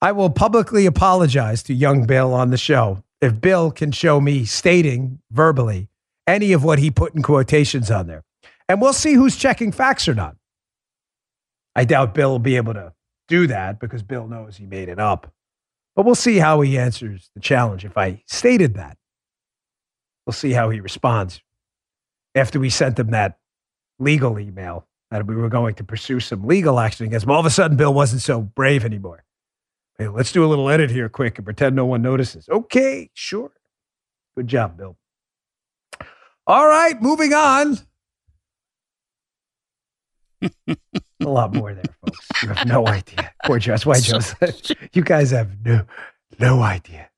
I 0.00 0.12
will 0.12 0.30
publicly 0.30 0.86
apologize 0.86 1.62
to 1.64 1.74
young 1.74 2.06
Bill 2.06 2.32
on 2.32 2.50
the 2.50 2.56
show 2.56 3.02
if 3.20 3.40
Bill 3.40 3.70
can 3.70 3.92
show 3.92 4.20
me 4.20 4.44
stating 4.44 5.20
verbally 5.30 5.88
any 6.26 6.52
of 6.52 6.64
what 6.64 6.78
he 6.78 6.90
put 6.90 7.14
in 7.14 7.22
quotations 7.22 7.90
on 7.90 8.06
there. 8.06 8.24
And 8.70 8.80
we'll 8.80 8.92
see 8.92 9.14
who's 9.14 9.34
checking 9.34 9.72
facts 9.72 10.06
or 10.06 10.14
not. 10.14 10.36
I 11.74 11.84
doubt 11.84 12.14
Bill 12.14 12.30
will 12.30 12.38
be 12.38 12.54
able 12.54 12.74
to 12.74 12.92
do 13.26 13.48
that 13.48 13.80
because 13.80 14.04
Bill 14.04 14.28
knows 14.28 14.58
he 14.58 14.64
made 14.64 14.88
it 14.88 15.00
up. 15.00 15.32
But 15.96 16.06
we'll 16.06 16.14
see 16.14 16.36
how 16.36 16.60
he 16.60 16.78
answers 16.78 17.32
the 17.34 17.40
challenge 17.40 17.84
if 17.84 17.98
I 17.98 18.22
stated 18.28 18.74
that. 18.74 18.96
We'll 20.24 20.34
see 20.34 20.52
how 20.52 20.70
he 20.70 20.78
responds 20.78 21.40
after 22.36 22.60
we 22.60 22.70
sent 22.70 22.96
him 22.96 23.10
that 23.10 23.40
legal 23.98 24.38
email 24.38 24.86
that 25.10 25.26
we 25.26 25.34
were 25.34 25.48
going 25.48 25.74
to 25.74 25.82
pursue 25.82 26.20
some 26.20 26.46
legal 26.46 26.78
action 26.78 27.06
against 27.06 27.24
him. 27.24 27.32
All 27.32 27.40
of 27.40 27.46
a 27.46 27.50
sudden, 27.50 27.76
Bill 27.76 27.92
wasn't 27.92 28.22
so 28.22 28.40
brave 28.40 28.84
anymore. 28.84 29.24
Hey, 29.98 30.06
let's 30.06 30.30
do 30.30 30.44
a 30.44 30.46
little 30.46 30.70
edit 30.70 30.92
here 30.92 31.08
quick 31.08 31.38
and 31.38 31.44
pretend 31.44 31.74
no 31.74 31.86
one 31.86 32.02
notices. 32.02 32.48
Okay, 32.48 33.10
sure. 33.14 33.50
Good 34.36 34.46
job, 34.46 34.76
Bill. 34.76 34.96
All 36.46 36.68
right, 36.68 37.02
moving 37.02 37.34
on. 37.34 37.76
A 40.42 40.78
lot 41.20 41.54
more 41.54 41.74
there, 41.74 41.84
folks. 42.04 42.42
You 42.42 42.48
have 42.50 42.66
no 42.66 42.86
idea. 42.86 43.32
Poor 43.44 43.58
Joe. 43.58 43.76
Why 43.84 43.98
said, 43.98 44.60
you 44.92 45.02
guys 45.02 45.30
have 45.30 45.64
no, 45.64 45.84
no 46.38 46.62
idea. 46.62 47.10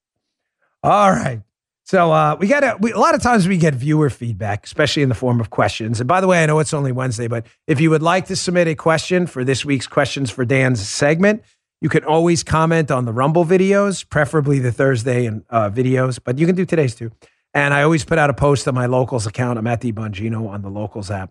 All 0.83 1.11
right. 1.11 1.43
So 1.85 2.13
uh, 2.13 2.37
we 2.39 2.47
got 2.47 2.65
a 2.65 2.99
lot 2.99 3.15
of 3.15 3.23
times 3.23 3.47
we 3.47 3.59
get 3.59 3.75
viewer 3.75 4.09
feedback, 4.09 4.65
especially 4.65 5.03
in 5.03 5.09
the 5.09 5.15
form 5.15 5.41
of 5.41 5.51
questions. 5.51 6.01
And 6.01 6.09
by 6.09 6.21
the 6.21 6.27
way, 6.27 6.43
I 6.43 6.47
know 6.47 6.59
it's 6.59 6.73
only 6.73 6.93
Wednesday, 6.93 7.27
but 7.27 7.47
if 7.67 7.81
you 7.81 7.91
would 7.91 8.03
like 8.03 8.27
to 8.27 8.37
submit 8.37 8.67
a 8.69 8.75
question 8.75 9.27
for 9.27 9.45
this 9.45 9.65
week's 9.65 9.87
questions 9.87 10.31
for 10.31 10.45
Dan's 10.45 10.87
segment, 10.87 11.43
you 11.81 11.89
can 11.89 12.05
always 12.05 12.45
comment 12.45 12.91
on 12.91 13.05
the 13.05 13.13
Rumble 13.13 13.45
videos, 13.45 14.09
preferably 14.09 14.61
the 14.61 14.73
Thursday 14.73 15.27
and 15.27 15.45
uh, 15.51 15.69
videos, 15.69 16.19
but 16.23 16.39
you 16.39 16.47
can 16.47 16.55
do 16.55 16.65
today's 16.65 16.95
too. 16.95 17.11
And 17.53 17.75
I 17.75 17.83
always 17.83 18.05
put 18.05 18.19
out 18.19 18.31
a 18.31 18.35
post 18.35 18.67
on 18.69 18.75
my 18.75 18.87
locals 18.87 19.27
account. 19.27 19.59
I'm 19.59 19.67
at 19.67 19.81
the 19.81 19.93
Bongino 19.93 20.49
on 20.49 20.63
the 20.63 20.71
locals 20.71 21.11
app. 21.11 21.31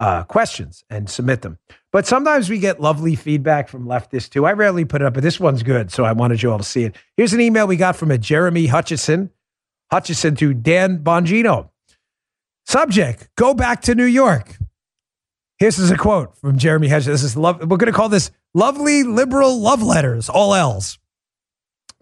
Uh, 0.00 0.24
questions 0.24 0.82
and 0.88 1.10
submit 1.10 1.42
them. 1.42 1.58
But 1.92 2.06
sometimes 2.06 2.48
we 2.48 2.58
get 2.58 2.80
lovely 2.80 3.14
feedback 3.14 3.68
from 3.68 3.84
leftists 3.84 4.30
too. 4.30 4.46
I 4.46 4.52
rarely 4.54 4.86
put 4.86 5.02
it 5.02 5.04
up, 5.04 5.12
but 5.12 5.22
this 5.22 5.38
one's 5.38 5.62
good, 5.62 5.92
so 5.92 6.06
I 6.06 6.12
wanted 6.12 6.42
you 6.42 6.50
all 6.50 6.56
to 6.56 6.64
see 6.64 6.84
it. 6.84 6.96
Here's 7.18 7.34
an 7.34 7.40
email 7.42 7.66
we 7.66 7.76
got 7.76 7.96
from 7.96 8.10
a 8.10 8.16
Jeremy 8.16 8.66
Hutchison. 8.66 9.30
Hutchison 9.90 10.36
to 10.36 10.54
Dan 10.54 11.00
Bongino. 11.00 11.68
Subject: 12.64 13.28
Go 13.36 13.52
back 13.52 13.82
to 13.82 13.94
New 13.94 14.06
York. 14.06 14.56
Here's 15.58 15.78
is 15.78 15.90
a 15.90 15.98
quote 15.98 16.34
from 16.38 16.56
Jeremy 16.56 16.88
Hutchison. 16.88 17.12
This 17.12 17.22
is 17.22 17.36
love. 17.36 17.58
We're 17.60 17.76
going 17.76 17.92
to 17.92 17.92
call 17.92 18.08
this 18.08 18.30
"Lovely 18.54 19.02
Liberal 19.02 19.60
Love 19.60 19.82
Letters," 19.82 20.30
all 20.30 20.54
L's. 20.54 20.98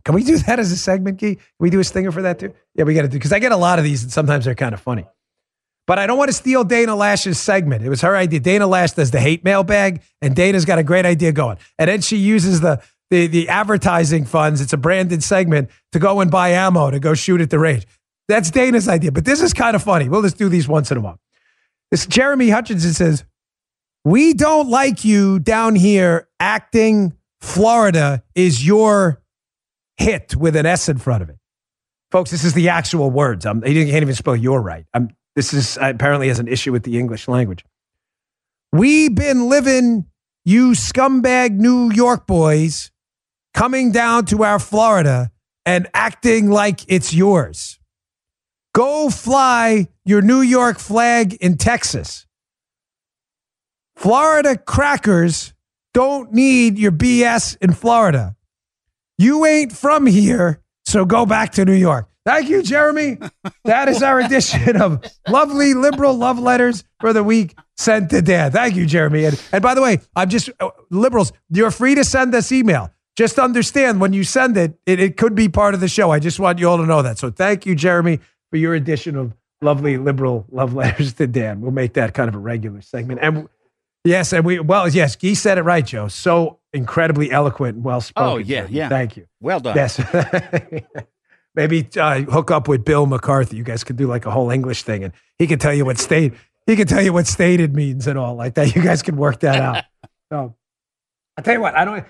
Can 0.04 0.14
we 0.14 0.22
do 0.22 0.38
that 0.38 0.60
as 0.60 0.70
a 0.70 0.76
segment, 0.76 1.18
Key? 1.18 1.34
Can 1.34 1.44
we 1.58 1.70
do 1.70 1.80
a 1.80 1.84
stinger 1.84 2.12
for 2.12 2.22
that 2.22 2.38
too? 2.38 2.54
Yeah, 2.76 2.84
we 2.84 2.94
got 2.94 3.02
to 3.02 3.08
do 3.08 3.18
because 3.18 3.32
I 3.32 3.40
get 3.40 3.50
a 3.50 3.56
lot 3.56 3.80
of 3.80 3.84
these, 3.84 4.04
and 4.04 4.12
sometimes 4.12 4.44
they're 4.44 4.54
kind 4.54 4.72
of 4.72 4.80
funny. 4.80 5.06
But 5.88 5.98
I 5.98 6.06
don't 6.06 6.18
want 6.18 6.28
to 6.28 6.34
steal 6.34 6.64
Dana 6.64 6.92
Loesch's 6.92 7.40
segment. 7.40 7.82
It 7.82 7.88
was 7.88 8.02
her 8.02 8.14
idea. 8.14 8.40
Dana 8.40 8.66
Loesch 8.66 8.94
does 8.94 9.10
the 9.10 9.20
hate 9.20 9.42
mail 9.42 9.64
bag, 9.64 10.02
and 10.20 10.36
Dana's 10.36 10.66
got 10.66 10.78
a 10.78 10.82
great 10.82 11.06
idea 11.06 11.32
going. 11.32 11.56
And 11.78 11.88
then 11.88 12.02
she 12.02 12.18
uses 12.18 12.60
the 12.60 12.82
the 13.08 13.26
the 13.26 13.48
advertising 13.48 14.26
funds. 14.26 14.60
It's 14.60 14.74
a 14.74 14.76
branded 14.76 15.24
segment 15.24 15.70
to 15.92 15.98
go 15.98 16.20
and 16.20 16.30
buy 16.30 16.50
ammo 16.50 16.90
to 16.90 17.00
go 17.00 17.14
shoot 17.14 17.40
at 17.40 17.48
the 17.48 17.58
range. 17.58 17.86
That's 18.28 18.50
Dana's 18.50 18.86
idea. 18.86 19.12
But 19.12 19.24
this 19.24 19.40
is 19.40 19.54
kind 19.54 19.74
of 19.74 19.82
funny. 19.82 20.10
We'll 20.10 20.20
just 20.20 20.36
do 20.36 20.50
these 20.50 20.68
once 20.68 20.90
in 20.90 20.98
a 20.98 21.00
while. 21.00 21.18
This 21.90 22.04
Jeremy 22.04 22.50
Hutchinson 22.50 22.92
says, 22.92 23.24
"We 24.04 24.34
don't 24.34 24.68
like 24.68 25.06
you 25.06 25.38
down 25.38 25.74
here 25.74 26.28
acting. 26.38 27.14
Florida 27.40 28.22
is 28.34 28.66
your 28.66 29.22
hit 29.96 30.36
with 30.36 30.54
an 30.54 30.66
S 30.66 30.90
in 30.90 30.98
front 30.98 31.22
of 31.22 31.30
it." 31.30 31.38
Folks, 32.10 32.30
this 32.30 32.44
is 32.44 32.52
the 32.52 32.68
actual 32.68 33.10
words. 33.10 33.46
I'm, 33.46 33.62
can't 33.62 33.76
even 33.76 34.14
spell 34.14 34.36
your 34.36 34.60
right. 34.60 34.84
I'm, 34.92 35.10
this 35.38 35.54
is 35.54 35.78
apparently 35.80 36.26
has 36.26 36.40
an 36.40 36.48
issue 36.48 36.72
with 36.72 36.82
the 36.82 36.98
English 36.98 37.28
language. 37.28 37.64
We've 38.72 39.14
been 39.14 39.48
living, 39.48 40.06
you 40.44 40.70
scumbag 40.72 41.52
New 41.52 41.92
York 41.92 42.26
boys, 42.26 42.90
coming 43.54 43.92
down 43.92 44.24
to 44.26 44.42
our 44.42 44.58
Florida 44.58 45.30
and 45.64 45.86
acting 45.94 46.50
like 46.50 46.80
it's 46.88 47.14
yours. 47.14 47.78
Go 48.74 49.10
fly 49.10 49.86
your 50.04 50.22
New 50.22 50.40
York 50.40 50.80
flag 50.80 51.34
in 51.34 51.56
Texas. 51.56 52.26
Florida 53.94 54.58
crackers 54.58 55.54
don't 55.94 56.32
need 56.32 56.80
your 56.80 56.90
BS 56.90 57.56
in 57.60 57.72
Florida. 57.72 58.34
You 59.18 59.46
ain't 59.46 59.70
from 59.70 60.06
here, 60.06 60.60
so 60.84 61.04
go 61.04 61.26
back 61.26 61.52
to 61.52 61.64
New 61.64 61.74
York. 61.74 62.08
Thank 62.28 62.50
you, 62.50 62.62
Jeremy. 62.62 63.16
That 63.64 63.88
is 63.88 64.02
our 64.02 64.20
edition 64.20 64.78
of 64.82 65.02
lovely 65.26 65.72
liberal 65.72 66.12
love 66.14 66.38
letters 66.38 66.84
for 67.00 67.14
the 67.14 67.24
week 67.24 67.56
sent 67.78 68.10
to 68.10 68.20
Dan. 68.20 68.52
Thank 68.52 68.76
you, 68.76 68.84
Jeremy. 68.84 69.24
And, 69.24 69.42
and 69.50 69.62
by 69.62 69.74
the 69.74 69.80
way, 69.80 70.00
I'm 70.14 70.28
just 70.28 70.50
uh, 70.60 70.68
liberals. 70.90 71.32
You're 71.48 71.70
free 71.70 71.94
to 71.94 72.04
send 72.04 72.34
us 72.34 72.52
email. 72.52 72.92
Just 73.16 73.38
understand 73.38 73.98
when 74.02 74.12
you 74.12 74.24
send 74.24 74.58
it, 74.58 74.78
it, 74.84 75.00
it 75.00 75.16
could 75.16 75.34
be 75.34 75.48
part 75.48 75.72
of 75.72 75.80
the 75.80 75.88
show. 75.88 76.10
I 76.10 76.18
just 76.18 76.38
want 76.38 76.58
you 76.58 76.68
all 76.68 76.76
to 76.76 76.84
know 76.84 77.00
that. 77.00 77.16
So 77.16 77.30
thank 77.30 77.64
you, 77.64 77.74
Jeremy, 77.74 78.20
for 78.50 78.58
your 78.58 78.74
edition 78.74 79.16
of 79.16 79.32
lovely 79.62 79.96
liberal 79.96 80.44
love 80.50 80.74
letters 80.74 81.14
to 81.14 81.26
Dan. 81.26 81.62
We'll 81.62 81.70
make 81.70 81.94
that 81.94 82.12
kind 82.12 82.28
of 82.28 82.34
a 82.34 82.38
regular 82.38 82.82
segment. 82.82 83.20
And 83.22 83.48
yes, 84.04 84.34
and 84.34 84.44
we 84.44 84.60
well, 84.60 84.86
yes, 84.86 85.16
Guy 85.16 85.32
said 85.32 85.56
it 85.56 85.62
right, 85.62 85.84
Joe. 85.84 86.08
So 86.08 86.58
incredibly 86.74 87.30
eloquent 87.30 87.76
and 87.76 87.84
well 87.84 88.02
spoken. 88.02 88.32
Oh, 88.32 88.36
yeah, 88.36 88.66
yeah. 88.68 88.90
Thank 88.90 89.16
you. 89.16 89.26
Well 89.40 89.60
done. 89.60 89.76
Yes. 89.76 89.98
Maybe 91.58 91.88
uh, 91.98 92.20
hook 92.22 92.52
up 92.52 92.68
with 92.68 92.84
Bill 92.84 93.04
McCarthy. 93.04 93.56
You 93.56 93.64
guys 93.64 93.82
could 93.82 93.96
do 93.96 94.06
like 94.06 94.26
a 94.26 94.30
whole 94.30 94.50
English 94.50 94.84
thing, 94.84 95.02
and 95.02 95.12
he 95.38 95.48
could 95.48 95.60
tell 95.60 95.74
you 95.74 95.84
what 95.84 95.98
state 95.98 96.34
he 96.68 96.76
could 96.76 96.88
tell 96.88 97.02
you 97.02 97.14
what 97.14 97.26
stated 97.26 97.74
means 97.74 98.06
and 98.06 98.18
all 98.18 98.34
like 98.34 98.54
that. 98.54 98.76
You 98.76 98.82
guys 98.82 99.02
could 99.02 99.16
work 99.16 99.40
that 99.40 99.60
out. 99.60 99.84
So, 100.30 100.54
I'll 101.38 101.42
tell 101.42 101.54
you 101.54 101.60
what. 101.62 101.74
I 101.74 101.86
don't 101.86 102.04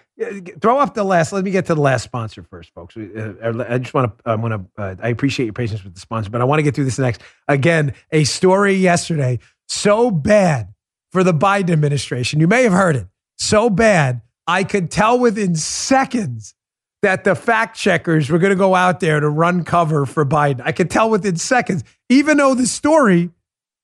throw 0.60 0.78
off 0.78 0.92
the 0.92 1.04
last. 1.04 1.32
Let 1.32 1.44
me 1.44 1.52
get 1.52 1.66
to 1.66 1.76
the 1.76 1.80
last 1.80 2.02
sponsor 2.02 2.42
first, 2.42 2.74
folks. 2.74 2.96
Uh, 2.96 3.64
I 3.68 3.78
just 3.78 3.94
want 3.94 4.18
to. 4.18 4.28
I 4.28 4.34
want 4.34 4.54
to. 4.76 4.82
Uh, 4.82 4.96
I 5.00 5.10
appreciate 5.10 5.46
your 5.46 5.52
patience 5.52 5.84
with 5.84 5.94
the 5.94 6.00
sponsor, 6.00 6.28
but 6.28 6.40
I 6.40 6.44
want 6.44 6.58
to 6.58 6.64
get 6.64 6.74
through 6.74 6.86
this 6.86 6.98
next. 6.98 7.22
Again, 7.46 7.94
a 8.10 8.24
story 8.24 8.74
yesterday 8.74 9.38
so 9.68 10.10
bad 10.10 10.74
for 11.12 11.22
the 11.22 11.32
Biden 11.32 11.70
administration. 11.70 12.40
You 12.40 12.48
may 12.48 12.64
have 12.64 12.72
heard 12.72 12.96
it. 12.96 13.06
So 13.36 13.70
bad, 13.70 14.20
I 14.48 14.64
could 14.64 14.90
tell 14.90 15.16
within 15.16 15.54
seconds 15.54 16.54
that 17.02 17.24
the 17.24 17.34
fact 17.34 17.76
checkers 17.76 18.28
were 18.28 18.38
going 18.38 18.50
to 18.50 18.56
go 18.56 18.74
out 18.74 19.00
there 19.00 19.20
to 19.20 19.28
run 19.28 19.64
cover 19.64 20.04
for 20.06 20.24
Biden. 20.24 20.62
I 20.64 20.72
could 20.72 20.90
tell 20.90 21.10
within 21.10 21.36
seconds, 21.36 21.84
even 22.08 22.36
though 22.36 22.54
the 22.54 22.66
story 22.66 23.30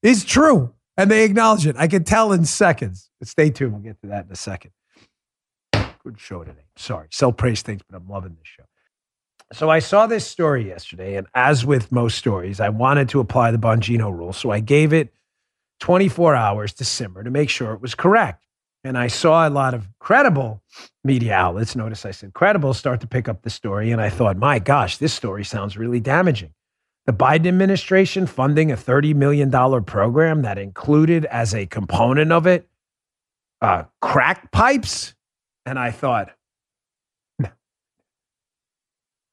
is 0.02 0.24
true 0.24 0.74
and 0.96 1.10
they 1.10 1.24
acknowledge 1.24 1.66
it. 1.66 1.76
I 1.78 1.88
could 1.88 2.06
tell 2.06 2.32
in 2.32 2.44
seconds. 2.44 3.10
But 3.18 3.28
stay 3.28 3.50
tuned. 3.50 3.72
We'll 3.72 3.82
get 3.82 4.00
to 4.02 4.08
that 4.08 4.26
in 4.26 4.32
a 4.32 4.36
second. 4.36 4.72
Good 5.72 6.18
show 6.18 6.44
today. 6.44 6.66
Sorry. 6.76 7.08
Sell 7.10 7.32
praise 7.32 7.62
things, 7.62 7.82
but 7.88 7.96
I'm 7.96 8.08
loving 8.08 8.36
this 8.38 8.46
show. 8.46 8.64
So 9.52 9.70
I 9.70 9.78
saw 9.78 10.06
this 10.06 10.26
story 10.26 10.66
yesterday, 10.66 11.16
and 11.16 11.26
as 11.34 11.64
with 11.64 11.92
most 11.92 12.18
stories, 12.18 12.60
I 12.60 12.70
wanted 12.70 13.08
to 13.10 13.20
apply 13.20 13.50
the 13.52 13.58
Bongino 13.58 14.12
rule. 14.12 14.32
So 14.32 14.50
I 14.50 14.60
gave 14.60 14.92
it 14.92 15.12
24 15.80 16.34
hours 16.34 16.72
to 16.74 16.84
simmer 16.84 17.22
to 17.22 17.30
make 17.30 17.50
sure 17.50 17.72
it 17.72 17.80
was 17.80 17.94
correct. 17.94 18.44
And 18.84 18.98
I 18.98 19.06
saw 19.06 19.48
a 19.48 19.50
lot 19.50 19.72
of 19.72 19.88
credible 19.98 20.62
media 21.02 21.32
outlets, 21.32 21.74
notice 21.74 22.04
I 22.04 22.10
said 22.10 22.34
credible, 22.34 22.74
start 22.74 23.00
to 23.00 23.06
pick 23.06 23.28
up 23.28 23.40
the 23.42 23.50
story. 23.50 23.90
And 23.90 24.00
I 24.00 24.10
thought, 24.10 24.36
my 24.36 24.58
gosh, 24.58 24.98
this 24.98 25.14
story 25.14 25.42
sounds 25.42 25.78
really 25.78 26.00
damaging. 26.00 26.52
The 27.06 27.12
Biden 27.12 27.46
administration 27.46 28.26
funding 28.26 28.70
a 28.70 28.76
$30 28.76 29.14
million 29.14 29.50
program 29.84 30.42
that 30.42 30.58
included 30.58 31.24
as 31.26 31.54
a 31.54 31.66
component 31.66 32.30
of 32.30 32.46
it 32.46 32.68
uh, 33.60 33.84
crack 34.02 34.52
pipes. 34.52 35.14
And 35.64 35.78
I 35.78 35.90
thought, 35.90 36.34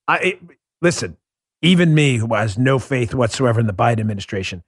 I 0.07 0.17
it, 0.19 0.41
listen, 0.81 1.17
even 1.61 1.93
me 1.93 2.17
who 2.17 2.33
has 2.33 2.57
no 2.57 2.79
faith 2.79 3.13
whatsoever 3.13 3.59
in 3.59 3.67
the 3.67 3.73
Biden 3.73 3.99
administration, 3.99 4.63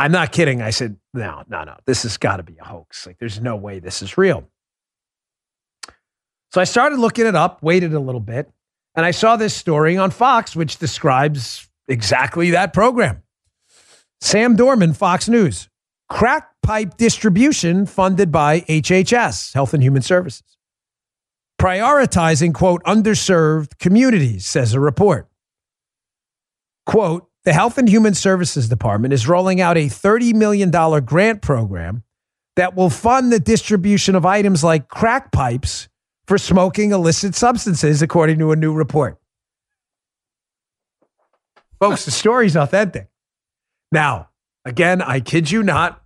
I'm 0.00 0.12
not 0.12 0.32
kidding. 0.32 0.62
I 0.62 0.70
said, 0.70 0.96
no, 1.12 1.42
no, 1.46 1.64
no, 1.64 1.76
this 1.84 2.04
has 2.04 2.16
got 2.16 2.38
to 2.38 2.42
be 2.42 2.56
a 2.58 2.64
hoax. 2.64 3.06
Like, 3.06 3.18
there's 3.18 3.38
no 3.38 3.54
way 3.56 3.80
this 3.80 4.00
is 4.00 4.16
real. 4.16 4.48
So 6.52 6.60
I 6.62 6.64
started 6.64 6.98
looking 6.98 7.26
it 7.26 7.36
up, 7.36 7.62
waited 7.62 7.92
a 7.92 8.00
little 8.00 8.20
bit, 8.20 8.50
and 8.94 9.04
I 9.04 9.10
saw 9.10 9.36
this 9.36 9.54
story 9.54 9.98
on 9.98 10.10
Fox, 10.10 10.56
which 10.56 10.78
describes 10.78 11.68
exactly 11.86 12.50
that 12.52 12.72
program. 12.72 13.22
Sam 14.22 14.56
Dorman, 14.56 14.94
Fox 14.94 15.28
News. 15.28 15.68
Crack 16.08 16.48
pipe 16.62 16.96
distribution 16.96 17.84
funded 17.84 18.32
by 18.32 18.62
HHS, 18.62 19.52
Health 19.52 19.74
and 19.74 19.82
Human 19.82 20.00
Services. 20.00 20.56
Prioritizing, 21.60 22.54
quote, 22.54 22.82
underserved 22.84 23.76
communities, 23.78 24.46
says 24.46 24.72
a 24.72 24.80
report. 24.80 25.28
Quote, 26.86 27.29
the 27.44 27.52
Health 27.52 27.78
and 27.78 27.88
Human 27.88 28.14
Services 28.14 28.68
Department 28.68 29.14
is 29.14 29.26
rolling 29.26 29.60
out 29.60 29.78
a 29.78 29.86
$30 29.86 30.34
million 30.34 30.70
grant 31.04 31.40
program 31.40 32.02
that 32.56 32.76
will 32.76 32.90
fund 32.90 33.32
the 33.32 33.40
distribution 33.40 34.14
of 34.14 34.26
items 34.26 34.62
like 34.62 34.88
crack 34.88 35.32
pipes 35.32 35.88
for 36.26 36.36
smoking 36.36 36.92
illicit 36.92 37.34
substances, 37.34 38.02
according 38.02 38.38
to 38.38 38.52
a 38.52 38.56
new 38.56 38.72
report. 38.72 39.18
Folks, 41.80 42.04
the 42.04 42.10
story's 42.10 42.56
authentic. 42.56 43.08
Now, 43.90 44.28
again, 44.64 45.00
I 45.00 45.20
kid 45.20 45.50
you 45.50 45.62
not. 45.62 46.02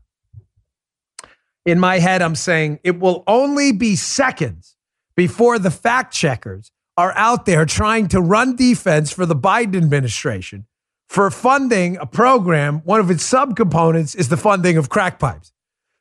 In 1.67 1.81
my 1.81 1.99
head, 1.99 2.23
I'm 2.23 2.37
saying 2.37 2.79
it 2.85 3.01
will 3.01 3.25
only 3.27 3.73
be 3.73 3.97
seconds 3.97 4.77
before 5.17 5.59
the 5.59 5.71
fact 5.71 6.15
checkers 6.15 6.71
are 6.97 7.13
out 7.17 7.45
there 7.45 7.67
trying 7.67 8.07
to 8.09 8.21
run 8.21 8.55
defense 8.55 9.11
for 9.11 9.27
the 9.27 9.35
Biden 9.35 9.77
administration 9.77 10.67
for 11.15 11.31
funding 11.31 11.97
a 11.99 12.07
program. 12.07 12.81
One 12.81 12.99
of 12.99 13.09
its 13.09 13.23
subcomponents 13.23 14.17
is 14.17 14.29
the 14.29 14.37
funding 14.37 14.77
of 14.79 14.89
crack 14.89 15.21
pipes. 15.21 15.53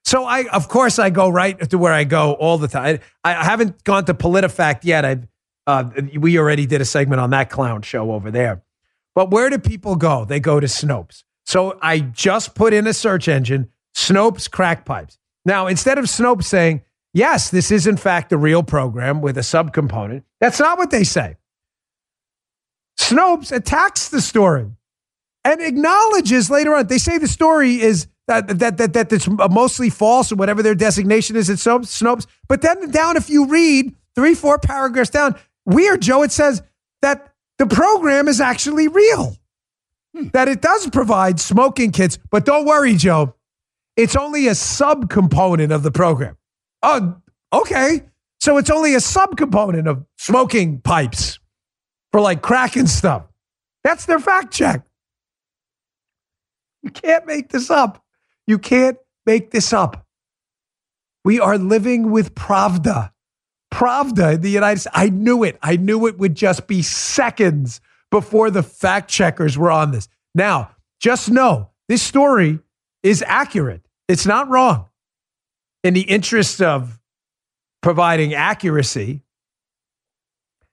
So 0.04 0.26
I, 0.26 0.48
of 0.48 0.70
course, 0.70 0.98
I 0.98 1.12
go 1.12 1.30
right 1.30 1.70
to 1.70 1.78
where 1.78 1.94
I 1.94 2.04
go 2.04 2.34
all 2.34 2.58
the 2.58 2.68
time. 2.68 3.00
I, 3.24 3.36
I 3.36 3.44
haven't 3.44 3.84
gone 3.84 4.06
to 4.06 4.16
PolitiFact 4.16 4.80
yet. 4.82 5.06
I, 5.06 5.20
uh, 5.68 5.92
we 6.18 6.40
already 6.40 6.66
did 6.66 6.82
a 6.82 6.86
segment 6.86 7.22
on 7.22 7.30
that 7.30 7.52
clown 7.52 7.84
show 7.84 8.12
over 8.12 8.32
there. 8.32 8.64
But 9.14 9.30
where 9.30 9.52
do 9.52 9.60
people 9.60 9.98
go? 9.98 10.26
They 10.26 10.40
go 10.40 10.60
to 10.60 10.66
Snopes. 10.66 11.24
So 11.46 11.78
I 11.80 12.00
just 12.00 12.56
put 12.56 12.74
in 12.74 12.88
a 12.88 12.94
search 12.94 13.28
engine, 13.28 13.70
Snopes 13.96 14.50
crack 14.50 14.84
pipes. 14.84 15.20
Now, 15.46 15.68
instead 15.68 16.00
of 16.00 16.06
Snopes 16.06 16.46
saying, 16.46 16.82
yes, 17.14 17.52
this 17.52 17.70
is 17.70 17.86
in 17.86 17.98
fact 17.98 18.32
a 18.32 18.38
real 18.38 18.64
program 18.64 19.22
with 19.22 19.38
a 19.38 19.42
subcomponent, 19.42 20.24
that's 20.42 20.60
not 20.60 20.80
what 20.80 20.90
they 20.90 21.04
say. 21.04 21.38
Snopes 23.00 23.56
attacks 23.56 24.10
the 24.10 24.20
story 24.20 24.72
and 25.46 25.62
acknowledges 25.62 26.50
later 26.50 26.76
on. 26.76 26.88
They 26.88 26.98
say 26.98 27.18
the 27.18 27.28
story 27.28 27.82
is 27.82 28.08
that 28.28 28.48
that 28.60 28.78
that, 28.78 28.94
that 28.94 29.10
that's 29.10 29.28
mostly 29.28 29.90
false 29.90 30.32
or 30.32 30.36
whatever 30.36 30.64
their 30.64 30.76
designation 30.76 31.36
is 31.36 31.50
at 31.50 31.58
Snopes. 31.58 32.26
But 32.48 32.62
then 32.62 32.92
down, 32.92 33.18
if 33.18 33.30
you 33.30 33.48
read 33.48 33.96
three, 34.16 34.36
four 34.36 34.60
paragraphs 34.60 35.10
down, 35.10 35.36
weird, 35.66 36.02
Joe, 36.02 36.24
it 36.24 36.32
says 36.32 36.62
that 37.02 37.34
the 37.58 37.68
program 37.68 38.28
is 38.28 38.42
actually 38.42 38.88
real. 38.88 39.38
Hmm. 40.16 40.28
That 40.34 40.48
it 40.48 40.62
does 40.62 40.90
provide 40.90 41.40
smoking 41.40 41.92
kits, 41.92 42.20
but 42.30 42.46
don't 42.46 42.66
worry, 42.66 42.96
Joe. 42.96 43.36
It's 43.96 44.16
only 44.16 44.48
a 44.48 44.52
subcomponent 44.52 45.74
of 45.74 45.84
the 45.84 45.92
program. 45.92 46.38
Oh, 46.82 47.16
okay. 47.52 48.02
So 48.40 48.58
it's 48.58 48.70
only 48.70 48.96
a 48.96 48.98
subcomponent 48.98 49.88
of 49.88 50.06
smoking 50.18 50.82
pipes 50.82 51.40
for 52.12 52.20
like 52.20 52.42
crack 52.42 52.76
and 52.76 52.90
stuff. 52.90 53.24
That's 53.84 54.06
their 54.06 54.20
fact 54.20 54.52
check. 54.54 54.84
You 56.84 56.92
can't 56.92 57.26
make 57.26 57.50
this 57.50 57.70
up. 57.72 58.04
You 58.46 58.60
can't 58.60 58.98
make 59.26 59.52
this 59.52 59.74
up. 59.74 60.06
We 61.26 61.40
are 61.40 61.58
living 61.58 62.12
with 62.12 62.36
Pravda. 62.36 63.12
Pravda 63.74 64.36
in 64.36 64.42
the 64.42 64.50
United 64.50 64.82
States. 64.82 64.96
I 64.96 65.10
knew 65.10 65.44
it. 65.44 65.58
I 65.62 65.78
knew 65.78 66.06
it 66.08 66.18
would 66.20 66.36
just 66.36 66.68
be 66.68 66.82
seconds 66.82 67.82
before 68.12 68.52
the 68.52 68.62
fact 68.62 69.10
checkers 69.10 69.58
were 69.58 69.72
on 69.72 69.92
this. 69.92 70.08
Now, 70.36 70.72
just 71.00 71.32
know 71.32 71.70
this 71.88 72.04
story 72.04 72.60
is 73.02 73.24
accurate. 73.26 73.82
It's 74.08 74.26
not 74.26 74.50
wrong. 74.50 74.88
In 75.84 75.94
the 75.94 76.02
interest 76.02 76.62
of 76.62 77.00
providing 77.82 78.34
accuracy. 78.34 79.22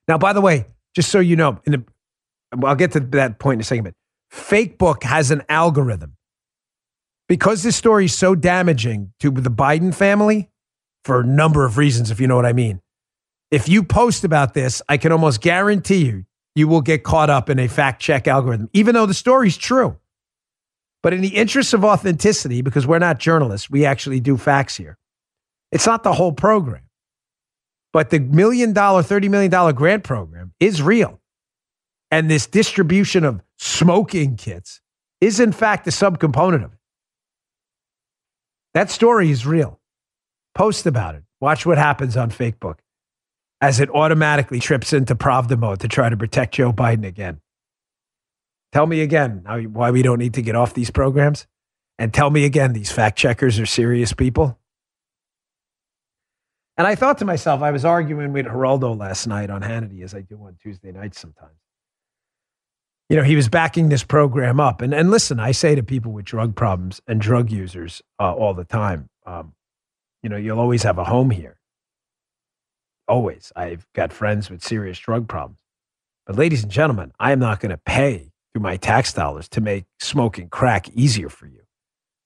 Now, 0.06 0.18
by 0.18 0.32
the 0.32 0.40
way, 0.40 0.66
just 0.94 1.10
so 1.10 1.20
you 1.20 1.36
know, 1.36 1.60
the, 1.64 1.84
I'll 2.64 2.74
get 2.74 2.92
to 2.92 3.00
that 3.00 3.38
point 3.38 3.56
in 3.56 3.60
a 3.60 3.64
second, 3.64 3.84
but 3.84 3.94
Fakebook 4.32 5.02
has 5.02 5.30
an 5.30 5.42
algorithm. 5.48 6.16
Because 7.28 7.62
this 7.62 7.76
story 7.76 8.06
is 8.06 8.16
so 8.16 8.34
damaging 8.34 9.12
to 9.20 9.30
the 9.30 9.50
Biden 9.50 9.94
family 9.94 10.50
for 11.04 11.20
a 11.20 11.24
number 11.24 11.64
of 11.64 11.78
reasons, 11.78 12.10
if 12.10 12.20
you 12.20 12.26
know 12.26 12.36
what 12.36 12.46
I 12.46 12.52
mean. 12.52 12.80
If 13.50 13.68
you 13.68 13.82
post 13.82 14.24
about 14.24 14.54
this, 14.54 14.82
I 14.88 14.96
can 14.96 15.12
almost 15.12 15.40
guarantee 15.40 16.06
you, 16.06 16.24
you 16.54 16.68
will 16.68 16.80
get 16.80 17.04
caught 17.04 17.30
up 17.30 17.48
in 17.48 17.58
a 17.58 17.68
fact 17.68 18.02
check 18.02 18.26
algorithm, 18.28 18.68
even 18.72 18.94
though 18.94 19.06
the 19.06 19.14
story's 19.14 19.56
true. 19.56 19.96
But 21.02 21.14
in 21.14 21.20
the 21.20 21.36
interest 21.36 21.72
of 21.72 21.84
authenticity, 21.84 22.62
because 22.62 22.86
we're 22.86 22.98
not 22.98 23.18
journalists, 23.18 23.70
we 23.70 23.84
actually 23.84 24.20
do 24.20 24.36
facts 24.36 24.76
here. 24.76 24.98
It's 25.72 25.86
not 25.86 26.02
the 26.02 26.12
whole 26.12 26.32
program. 26.32 26.82
But 27.92 28.10
the 28.10 28.20
million 28.20 28.72
dollar, 28.72 29.02
$30 29.02 29.30
million 29.30 29.74
grant 29.74 30.04
program 30.04 30.52
is 30.60 30.82
real. 30.82 31.19
And 32.10 32.30
this 32.30 32.46
distribution 32.46 33.24
of 33.24 33.42
smoking 33.56 34.36
kits 34.36 34.80
is, 35.20 35.38
in 35.38 35.52
fact, 35.52 35.86
a 35.86 35.90
subcomponent 35.90 36.64
of 36.64 36.72
it. 36.72 36.78
That 38.74 38.90
story 38.90 39.30
is 39.30 39.46
real. 39.46 39.80
Post 40.54 40.86
about 40.86 41.14
it. 41.14 41.22
Watch 41.40 41.64
what 41.64 41.78
happens 41.78 42.16
on 42.16 42.30
Fakebook 42.30 42.78
as 43.60 43.78
it 43.80 43.90
automatically 43.90 44.58
trips 44.58 44.92
into 44.92 45.14
Pravda 45.14 45.58
mode 45.58 45.80
to 45.80 45.88
try 45.88 46.08
to 46.08 46.16
protect 46.16 46.54
Joe 46.54 46.72
Biden 46.72 47.06
again. 47.06 47.40
Tell 48.72 48.86
me 48.86 49.00
again 49.02 49.44
why 49.72 49.90
we 49.90 50.02
don't 50.02 50.18
need 50.18 50.34
to 50.34 50.42
get 50.42 50.54
off 50.54 50.74
these 50.74 50.90
programs. 50.90 51.46
And 51.98 52.14
tell 52.14 52.30
me 52.30 52.44
again, 52.44 52.72
these 52.72 52.90
fact 52.90 53.18
checkers 53.18 53.58
are 53.58 53.66
serious 53.66 54.12
people. 54.12 54.58
And 56.78 56.86
I 56.86 56.94
thought 56.94 57.18
to 57.18 57.26
myself, 57.26 57.60
I 57.60 57.72
was 57.72 57.84
arguing 57.84 58.32
with 58.32 58.46
Geraldo 58.46 58.98
last 58.98 59.26
night 59.26 59.50
on 59.50 59.60
Hannity, 59.60 60.02
as 60.02 60.14
I 60.14 60.22
do 60.22 60.36
on 60.42 60.56
Tuesday 60.62 60.92
nights 60.92 61.20
sometimes. 61.20 61.59
You 63.10 63.16
know, 63.16 63.24
he 63.24 63.34
was 63.34 63.48
backing 63.48 63.88
this 63.88 64.04
program 64.04 64.60
up. 64.60 64.80
And, 64.80 64.94
and 64.94 65.10
listen, 65.10 65.40
I 65.40 65.50
say 65.50 65.74
to 65.74 65.82
people 65.82 66.12
with 66.12 66.24
drug 66.24 66.54
problems 66.54 67.00
and 67.08 67.20
drug 67.20 67.50
users 67.50 68.02
uh, 68.20 68.32
all 68.32 68.54
the 68.54 68.64
time, 68.64 69.10
um, 69.26 69.52
you 70.22 70.30
know, 70.30 70.36
you'll 70.36 70.60
always 70.60 70.84
have 70.84 70.96
a 70.96 71.02
home 71.02 71.30
here. 71.30 71.58
Always. 73.08 73.52
I've 73.56 73.84
got 73.94 74.12
friends 74.12 74.48
with 74.48 74.62
serious 74.62 74.96
drug 74.96 75.26
problems. 75.26 75.58
But, 76.24 76.36
ladies 76.36 76.62
and 76.62 76.70
gentlemen, 76.70 77.10
I 77.18 77.32
am 77.32 77.40
not 77.40 77.58
going 77.58 77.70
to 77.70 77.80
pay 77.84 78.30
through 78.52 78.62
my 78.62 78.76
tax 78.76 79.12
dollars 79.12 79.48
to 79.48 79.60
make 79.60 79.86
smoking 79.98 80.48
crack 80.48 80.88
easier 80.90 81.28
for 81.28 81.48
you. 81.48 81.62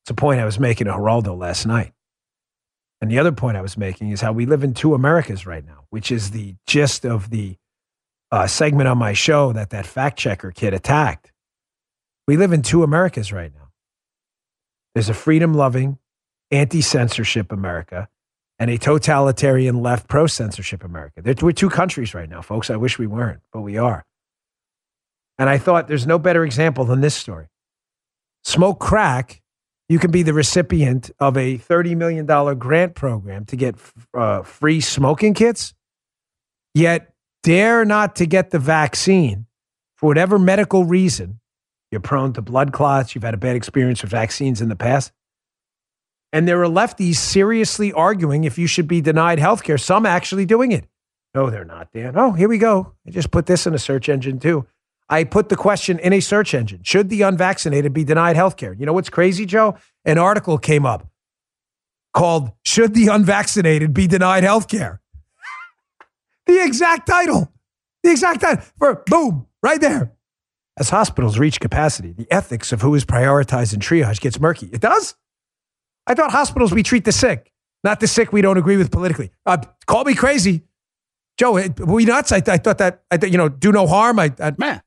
It's 0.03 0.11
a 0.11 0.15
point 0.15 0.39
I 0.39 0.45
was 0.45 0.61
making 0.61 0.87
to 0.87 0.93
Geraldo 0.93 1.35
last 1.35 1.65
night. 1.65 1.93
And 3.01 3.11
the 3.11 3.19
other 3.19 3.33
point 3.33 3.57
I 3.57 3.63
was 3.63 3.79
making 3.79 4.11
is 4.11 4.21
how 4.21 4.33
we 4.33 4.45
live 4.45 4.63
in 4.63 4.75
two 4.75 4.93
Americas 4.93 5.47
right 5.47 5.65
now, 5.65 5.87
which 5.89 6.13
is 6.13 6.33
the 6.33 6.57
gist 6.67 7.07
of 7.07 7.31
the 7.31 7.57
uh, 8.31 8.47
segment 8.47 8.89
on 8.89 8.99
my 8.99 9.13
show 9.13 9.53
that 9.53 9.71
that 9.71 9.87
fact 9.87 10.19
checker 10.19 10.51
kid 10.51 10.75
attacked. 10.75 11.33
We 12.27 12.37
live 12.37 12.53
in 12.53 12.63
two 12.63 12.83
Americas 12.83 13.33
right 13.33 13.53
now. 13.55 13.71
There's 14.95 15.09
a 15.09 15.15
freedom 15.15 15.55
loving, 15.55 15.99
anti 16.51 16.81
censorship 16.81 17.53
America 17.53 18.09
and 18.59 18.71
a 18.71 18.79
totalitarian 18.79 19.83
left 19.83 20.09
pro 20.09 20.27
censorship 20.27 20.85
America. 20.85 21.21
They're, 21.23 21.35
we're 21.41 21.53
two 21.53 21.71
countries 21.71 22.15
right 22.15 22.29
now, 22.29 22.41
folks. 22.41 22.71
I 22.71 22.77
wish 22.77 22.99
we 22.99 23.07
weren't, 23.07 23.41
but 23.53 23.63
we 23.63 23.77
are. 23.77 24.05
And 25.39 25.51
I 25.51 25.59
thought 25.59 25.89
there's 25.89 26.07
no 26.07 26.19
better 26.19 26.45
example 26.45 26.85
than 26.85 27.01
this 27.01 27.15
story. 27.15 27.49
Smoke 28.45 28.79
crack, 28.79 29.43
you 29.89 29.99
can 29.99 30.11
be 30.11 30.23
the 30.23 30.33
recipient 30.33 31.11
of 31.19 31.37
a 31.37 31.59
$30 31.59 31.97
million 31.97 32.27
grant 32.59 32.95
program 32.95 33.45
to 33.47 33.57
get 33.57 33.75
uh, 34.15 34.43
free 34.43 34.81
smoking 34.81 35.35
kits, 35.35 35.75
yet 36.75 37.14
dare 37.45 37.85
not 37.85 38.17
to 38.17 38.27
get 38.27 38.51
the 38.51 38.59
vaccine 38.59 39.47
for 39.97 40.07
whatever 40.07 40.39
medical 40.39 40.85
reason. 40.85 41.39
You're 41.93 42.01
prone 42.01 42.33
to 42.33 42.43
blood 42.43 42.73
clots, 42.73 43.15
you've 43.15 43.23
had 43.23 43.35
a 43.35 43.37
bad 43.37 43.55
experience 43.55 44.03
with 44.03 44.11
vaccines 44.11 44.61
in 44.61 44.69
the 44.69 44.75
past. 44.75 45.13
And 46.33 46.49
there 46.49 46.61
are 46.65 46.69
lefties 46.69 47.17
seriously 47.17 47.93
arguing 47.93 48.43
if 48.43 48.59
you 48.59 48.67
should 48.67 48.89
be 48.89 49.01
denied 49.01 49.39
health 49.39 49.63
care, 49.63 49.79
some 49.79 50.05
actually 50.05 50.47
doing 50.47 50.73
it. 50.73 50.89
No, 51.35 51.51
they're 51.51 51.65
not, 51.65 51.93
Dan. 51.93 52.15
Oh, 52.17 52.33
here 52.33 52.49
we 52.49 52.59
go. 52.59 52.95
I 53.07 53.11
just 53.11 53.31
put 53.31 53.47
this 53.47 53.67
in 53.67 53.75
a 53.75 53.79
search 53.79 54.09
engine 54.09 54.41
too. 54.41 54.67
I 55.09 55.25
put 55.25 55.49
the 55.49 55.57
question 55.57 55.99
in 55.99 56.13
a 56.13 56.21
search 56.21 56.55
engine 56.55 56.81
Should 56.83 57.11
the 57.11 57.23
unvaccinated 57.23 57.93
be 57.93 58.05
denied 58.05 58.37
health 58.37 58.57
care? 58.57 58.73
You 58.73 58.87
know 58.87 58.93
what's 58.95 59.11
crazy, 59.11 59.45
Joe? 59.45 59.77
An 60.05 60.19
article 60.19 60.59
came 60.59 60.87
up 60.87 61.07
called 62.15 62.51
Should 62.65 62.95
the 62.95 63.09
Unvaccinated 63.09 63.93
Be 63.93 64.07
Denied 64.07 64.45
Health 64.45 64.67
Care? 64.67 65.03
The 66.47 66.65
exact 66.65 67.07
title. 67.07 67.53
The 68.03 68.11
exact 68.11 68.41
title. 68.41 68.65
For 68.79 69.03
boom, 69.07 69.47
right 69.63 69.81
there. 69.81 70.13
As 70.77 70.91
hospitals 70.91 71.39
reach 71.39 71.61
capacity, 71.61 72.13
the 72.13 72.27
ethics 72.31 72.73
of 72.73 72.83
who 72.83 72.95
is 72.95 73.05
prioritized 73.05 73.73
in 73.73 73.81
triage 73.81 74.21
gets 74.21 74.41
murky. 74.41 74.69
It 74.73 74.81
does? 74.81 75.15
I 76.07 76.15
thought 76.15 76.33
hospitals 76.33 76.73
we 76.73 76.83
treat 76.83 77.05
the 77.05 77.13
sick, 77.13 77.53
not 77.83 78.01
the 78.01 78.09
sick 78.09 78.33
we 78.33 78.43
don't 78.43 78.59
agree 78.59 78.77
with 78.77 78.91
politically. 78.91 79.31
Uh, 79.47 79.59
call 79.87 80.05
me 80.05 80.15
crazy, 80.15 80.63
Joe. 81.39 81.53
Were 81.53 81.71
we 81.87 82.05
nuts? 82.05 82.33
I, 82.33 82.43
I 82.47 82.59
thought 82.59 82.79
that 82.79 83.03
I 83.11 83.17
th- 83.17 83.33
you 83.33 83.39
know 83.39 83.49
do 83.49 83.73
no 83.73 83.87
harm. 83.87 84.19
I, 84.19 84.33
I 84.41 84.53
man, 84.59 84.83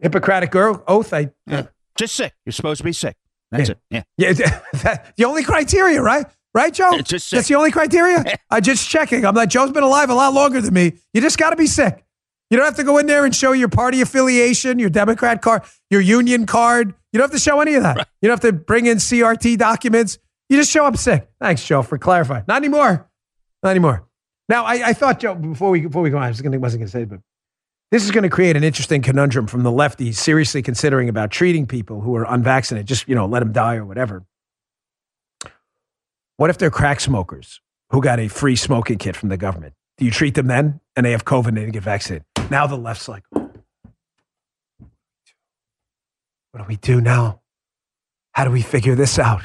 Hippocratic 0.00 0.54
oath. 0.56 1.12
I 1.12 1.30
yeah. 1.46 1.66
just 1.96 2.14
sick. 2.14 2.32
You're 2.44 2.52
supposed 2.52 2.78
to 2.78 2.84
be 2.84 2.92
sick. 2.92 3.16
That's 3.50 3.70
yeah. 3.90 3.98
it. 3.98 4.06
Yeah, 4.16 4.32
yeah. 4.36 4.60
That, 4.82 5.14
the 5.16 5.24
only 5.24 5.44
criteria, 5.44 6.02
right? 6.02 6.26
Right, 6.54 6.72
Joe? 6.72 6.98
Just 7.00 7.28
sick. 7.28 7.38
That's 7.38 7.48
the 7.48 7.56
only 7.56 7.72
criteria. 7.72 8.24
I'm 8.50 8.62
just 8.62 8.88
checking. 8.88 9.26
I'm 9.26 9.34
like 9.34 9.48
Joe's 9.48 9.72
been 9.72 9.82
alive 9.82 10.08
a 10.08 10.14
lot 10.14 10.32
longer 10.32 10.60
than 10.60 10.72
me. 10.72 10.92
You 11.12 11.20
just 11.20 11.36
got 11.36 11.50
to 11.50 11.56
be 11.56 11.66
sick. 11.66 12.04
You 12.50 12.56
don't 12.56 12.66
have 12.66 12.76
to 12.76 12.84
go 12.84 12.98
in 12.98 13.06
there 13.06 13.24
and 13.24 13.34
show 13.34 13.52
your 13.52 13.68
party 13.68 14.00
affiliation, 14.00 14.78
your 14.78 14.90
Democrat 14.90 15.42
card, 15.42 15.62
your 15.90 16.00
union 16.00 16.46
card. 16.46 16.94
You 17.12 17.18
don't 17.18 17.24
have 17.24 17.32
to 17.32 17.42
show 17.42 17.60
any 17.60 17.74
of 17.74 17.82
that. 17.82 17.96
Right. 17.96 18.06
You 18.22 18.28
don't 18.28 18.42
have 18.42 18.52
to 18.52 18.56
bring 18.56 18.86
in 18.86 18.98
CRT 18.98 19.58
documents. 19.58 20.18
You 20.48 20.58
just 20.58 20.70
show 20.70 20.84
up 20.84 20.96
sick. 20.96 21.28
Thanks, 21.40 21.64
Joe, 21.64 21.82
for 21.82 21.98
clarifying. 21.98 22.44
Not 22.46 22.58
anymore. 22.58 23.08
Not 23.62 23.70
anymore. 23.70 24.06
Now, 24.48 24.64
I, 24.64 24.88
I 24.88 24.92
thought, 24.92 25.18
Joe, 25.20 25.34
before 25.34 25.70
we 25.70 25.80
before 25.80 26.02
we 26.02 26.10
go 26.10 26.18
on, 26.18 26.24
I 26.24 26.28
was 26.28 26.40
gonna, 26.40 26.58
wasn't 26.60 26.82
going 26.82 26.86
to 26.86 26.92
say, 26.92 27.04
but 27.04 27.20
this 27.90 28.04
is 28.04 28.10
going 28.10 28.24
to 28.24 28.28
create 28.28 28.56
an 28.56 28.62
interesting 28.62 29.00
conundrum 29.02 29.46
from 29.46 29.62
the 29.62 29.70
lefties 29.70 30.16
seriously 30.16 30.62
considering 30.62 31.08
about 31.08 31.30
treating 31.30 31.66
people 31.66 32.02
who 32.02 32.14
are 32.14 32.24
unvaccinated. 32.24 32.86
Just 32.86 33.08
you 33.08 33.14
know, 33.14 33.26
let 33.26 33.40
them 33.40 33.52
die 33.52 33.76
or 33.76 33.86
whatever. 33.86 34.24
What 36.36 36.50
if 36.50 36.58
they're 36.58 36.70
crack 36.70 37.00
smokers 37.00 37.60
who 37.90 38.00
got 38.02 38.18
a 38.18 38.28
free 38.28 38.56
smoking 38.56 38.98
kit 38.98 39.16
from 39.16 39.28
the 39.28 39.36
government? 39.36 39.74
Do 39.98 40.04
you 40.04 40.10
treat 40.10 40.34
them 40.34 40.48
then, 40.48 40.80
and 40.96 41.06
they 41.06 41.12
have 41.12 41.24
COVID 41.24 41.48
and 41.48 41.56
they 41.56 41.70
get 41.70 41.82
vaccinated? 41.82 42.24
Now 42.50 42.66
the 42.66 42.76
left's 42.76 43.08
like, 43.08 43.22
what 43.30 43.40
do 46.58 46.64
we 46.66 46.76
do 46.76 47.00
now? 47.00 47.40
How 48.32 48.44
do 48.44 48.50
we 48.50 48.62
figure 48.62 48.94
this 48.94 49.18
out? 49.18 49.42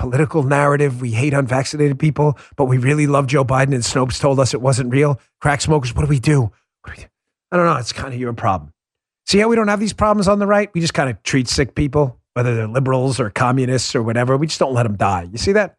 political 0.00 0.42
narrative. 0.42 1.02
We 1.02 1.10
hate 1.10 1.34
unvaccinated 1.34 1.98
people, 1.98 2.38
but 2.56 2.64
we 2.64 2.78
really 2.78 3.06
love 3.06 3.26
Joe 3.26 3.44
Biden, 3.44 3.74
and 3.74 3.84
Snopes 3.84 4.18
told 4.18 4.40
us 4.40 4.54
it 4.54 4.62
wasn't 4.62 4.90
real. 4.90 5.20
Crack 5.42 5.60
smokers, 5.60 5.94
what 5.94 6.02
do 6.02 6.08
we 6.08 6.18
do? 6.18 6.50
Do 6.86 6.92
we 6.92 6.96
do? 7.02 7.08
I 7.52 7.56
don't 7.58 7.66
know. 7.66 7.76
It's 7.76 7.92
kind 7.92 8.14
of 8.14 8.18
your 8.18 8.32
problem. 8.32 8.72
See 9.26 9.38
how 9.38 9.48
we 9.48 9.56
don't 9.56 9.68
have 9.68 9.78
these 9.78 9.92
problems 9.92 10.26
on 10.26 10.38
the 10.38 10.46
right? 10.46 10.70
We 10.72 10.80
just 10.80 10.94
kind 10.94 11.10
of 11.10 11.22
treat 11.22 11.48
sick 11.48 11.74
people, 11.74 12.18
whether 12.32 12.54
they're 12.54 12.66
liberals 12.66 13.20
or 13.20 13.28
communists 13.28 13.94
or 13.94 14.02
whatever. 14.02 14.38
We 14.38 14.46
just 14.46 14.58
don't 14.58 14.72
let 14.72 14.84
them 14.84 14.96
die. 14.96 15.28
You 15.30 15.36
see 15.36 15.52
that? 15.52 15.76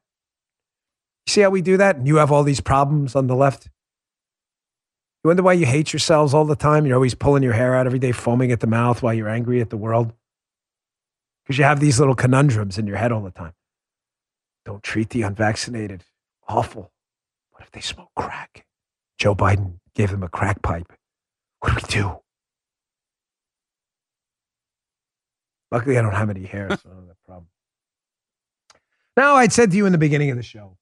You 1.26 1.32
see 1.32 1.42
how 1.42 1.50
we 1.50 1.62
do 1.62 1.78
that? 1.78 1.98
And 1.98 2.08
you 2.08 2.18
have 2.18 2.32
all 2.32 2.44
these 2.44 2.62
problems 2.62 3.16
on 3.16 3.28
the 3.28 3.36
left? 3.36 3.70
You 5.24 5.28
wonder 5.28 5.44
why 5.44 5.54
you 5.54 5.68
hate 5.68 5.94
yourselves 5.94 6.34
all 6.34 6.46
the 6.46 6.56
time? 6.56 6.86
You're 6.86 6.96
always 6.96 7.14
pulling 7.14 7.44
your 7.44 7.54
hair 7.54 7.76
out 7.76 7.86
every 7.86 8.00
day, 8.00 8.12
foaming 8.12 8.52
at 8.52 8.60
the 8.60 8.68
mouth 8.68 9.04
while 9.04 9.14
you're 9.14 9.30
angry 9.30 9.62
at 9.62 9.70
the 9.70 9.78
world? 9.78 10.14
Because 11.44 11.60
you 11.60 11.64
have 11.64 11.80
these 11.80 12.00
little 12.00 12.16
conundrums 12.16 12.78
in 12.78 12.88
your 12.88 12.98
head 12.98 13.12
all 13.12 13.22
the 13.22 13.32
time. 13.32 13.54
Don't 14.66 14.82
treat 14.82 15.10
the 15.10 15.22
unvaccinated. 15.22 16.06
Awful. 16.48 16.92
What 17.52 17.62
if 17.62 17.72
they 17.72 17.82
smoke 17.82 18.10
crack? 18.16 18.66
Joe 19.20 19.36
Biden 19.36 19.80
gave 19.94 20.10
them 20.10 20.24
a 20.24 20.30
crack 20.30 20.62
pipe. 20.64 20.92
What 21.60 21.70
do 21.70 21.76
we 21.76 22.02
do? 22.02 22.18
Luckily, 25.72 25.98
I 25.98 26.02
don't 26.02 26.16
have 26.16 26.30
any 26.30 26.46
hair, 26.46 26.68
so 26.70 26.80
I 26.86 26.90
don't 26.90 26.96
have 26.98 27.08
that 27.08 27.24
problem. 27.26 27.48
Now, 29.16 29.36
I'd 29.36 29.54
said 29.54 29.72
to 29.72 29.78
you 29.78 29.86
in 29.86 29.92
the 29.92 29.98
beginning 29.98 30.32
of 30.32 30.38
the 30.38 30.44
show 30.44 30.78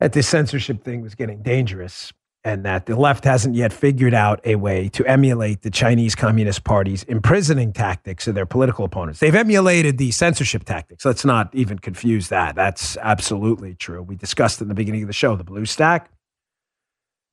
that 0.00 0.12
this 0.12 0.28
censorship 0.28 0.82
thing 0.82 1.02
was 1.02 1.14
getting 1.14 1.42
dangerous 1.42 2.12
and 2.46 2.64
that 2.64 2.86
the 2.86 2.94
left 2.94 3.24
hasn't 3.24 3.56
yet 3.56 3.72
figured 3.72 4.14
out 4.14 4.40
a 4.44 4.54
way 4.54 4.88
to 4.90 5.04
emulate 5.04 5.62
the 5.62 5.70
Chinese 5.70 6.14
Communist 6.14 6.62
Party's 6.62 7.02
imprisoning 7.04 7.72
tactics 7.72 8.28
of 8.28 8.36
their 8.36 8.46
political 8.46 8.84
opponents. 8.84 9.18
They've 9.18 9.34
emulated 9.34 9.98
the 9.98 10.12
censorship 10.12 10.62
tactics. 10.62 11.04
Let's 11.04 11.24
not 11.24 11.52
even 11.52 11.80
confuse 11.80 12.28
that. 12.28 12.54
That's 12.54 12.96
absolutely 12.98 13.74
true. 13.74 14.00
We 14.00 14.14
discussed 14.14 14.62
in 14.62 14.68
the 14.68 14.74
beginning 14.74 15.02
of 15.02 15.08
the 15.08 15.12
show 15.12 15.34
the 15.34 15.42
blue 15.42 15.64
stack. 15.66 16.08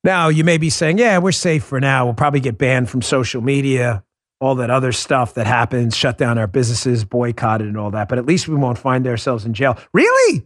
Now, 0.02 0.28
you 0.28 0.42
may 0.42 0.58
be 0.58 0.68
saying, 0.68 0.98
yeah, 0.98 1.18
we're 1.18 1.30
safe 1.30 1.62
for 1.62 1.78
now. 1.78 2.06
We'll 2.06 2.14
probably 2.14 2.40
get 2.40 2.58
banned 2.58 2.90
from 2.90 3.00
social 3.00 3.40
media, 3.40 4.02
all 4.40 4.56
that 4.56 4.68
other 4.68 4.90
stuff 4.90 5.34
that 5.34 5.46
happens, 5.46 5.96
shut 5.96 6.18
down 6.18 6.38
our 6.38 6.48
businesses, 6.48 7.04
boycotted, 7.04 7.68
and 7.68 7.78
all 7.78 7.92
that. 7.92 8.08
But 8.08 8.18
at 8.18 8.26
least 8.26 8.48
we 8.48 8.56
won't 8.56 8.78
find 8.78 9.06
ourselves 9.06 9.44
in 9.44 9.54
jail. 9.54 9.78
Really? 9.92 10.44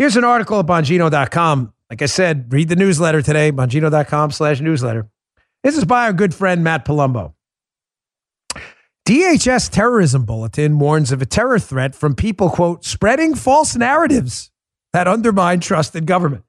Here's 0.00 0.16
an 0.16 0.24
article 0.24 0.58
at 0.58 0.66
Bongino.com 0.66 1.74
like 1.90 2.02
I 2.02 2.06
said, 2.06 2.52
read 2.52 2.68
the 2.68 2.76
newsletter 2.76 3.20
today, 3.20 3.50
bongino.com 3.50 4.30
slash 4.30 4.60
newsletter. 4.60 5.10
This 5.64 5.76
is 5.76 5.84
by 5.84 6.06
our 6.06 6.12
good 6.12 6.32
friend 6.32 6.62
Matt 6.62 6.84
Palumbo. 6.84 7.34
DHS 9.06 9.70
Terrorism 9.70 10.24
Bulletin 10.24 10.78
warns 10.78 11.10
of 11.10 11.20
a 11.20 11.26
terror 11.26 11.58
threat 11.58 11.96
from 11.96 12.14
people, 12.14 12.48
quote, 12.48 12.84
spreading 12.84 13.34
false 13.34 13.74
narratives 13.74 14.52
that 14.92 15.08
undermine 15.08 15.58
trust 15.58 15.96
in 15.96 16.04
government. 16.04 16.44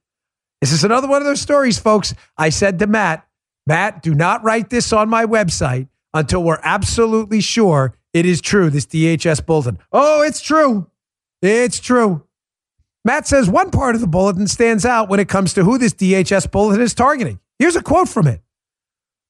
This 0.62 0.72
is 0.72 0.84
another 0.84 1.08
one 1.08 1.24
of 1.24 1.28
those 1.28 1.42
stories, 1.42 1.80
folks. 1.80 2.14
I 2.38 2.50
said 2.50 2.78
to 2.80 2.88
Matt, 2.88 3.28
Matt, 3.66 4.04
do 4.04 4.14
not 4.14 4.44
write 4.44 4.70
this 4.70 4.94
on 4.94 5.10
my 5.10 5.26
website 5.26 5.88
until 6.14 6.44
we're 6.44 6.60
absolutely 6.62 7.42
sure 7.42 7.96
it 8.14 8.28
is 8.28 8.42
true, 8.42 8.70
this 8.70 8.86
DHS 8.86 9.44
bulletin. 9.44 9.80
Oh, 9.92 10.22
it's 10.22 10.42
true. 10.42 10.88
It's 11.42 11.80
true. 11.80 12.24
Matt 13.04 13.28
says 13.28 13.50
one 13.50 13.72
part 13.72 13.96
of 13.96 14.02
the 14.02 14.08
bulletin 14.08 14.48
stands 14.48 14.86
out 14.86 15.10
when 15.10 15.20
it 15.20 15.28
comes 15.28 15.54
to 15.54 15.64
who 15.64 15.78
this 15.78 15.94
DHS 15.94 16.52
bulletin 16.52 16.82
is 16.82 16.94
targeting. 16.94 17.40
Here's 17.58 17.76
a 17.76 17.82
quote 17.82 18.10
from 18.10 18.28
it. 18.28 18.42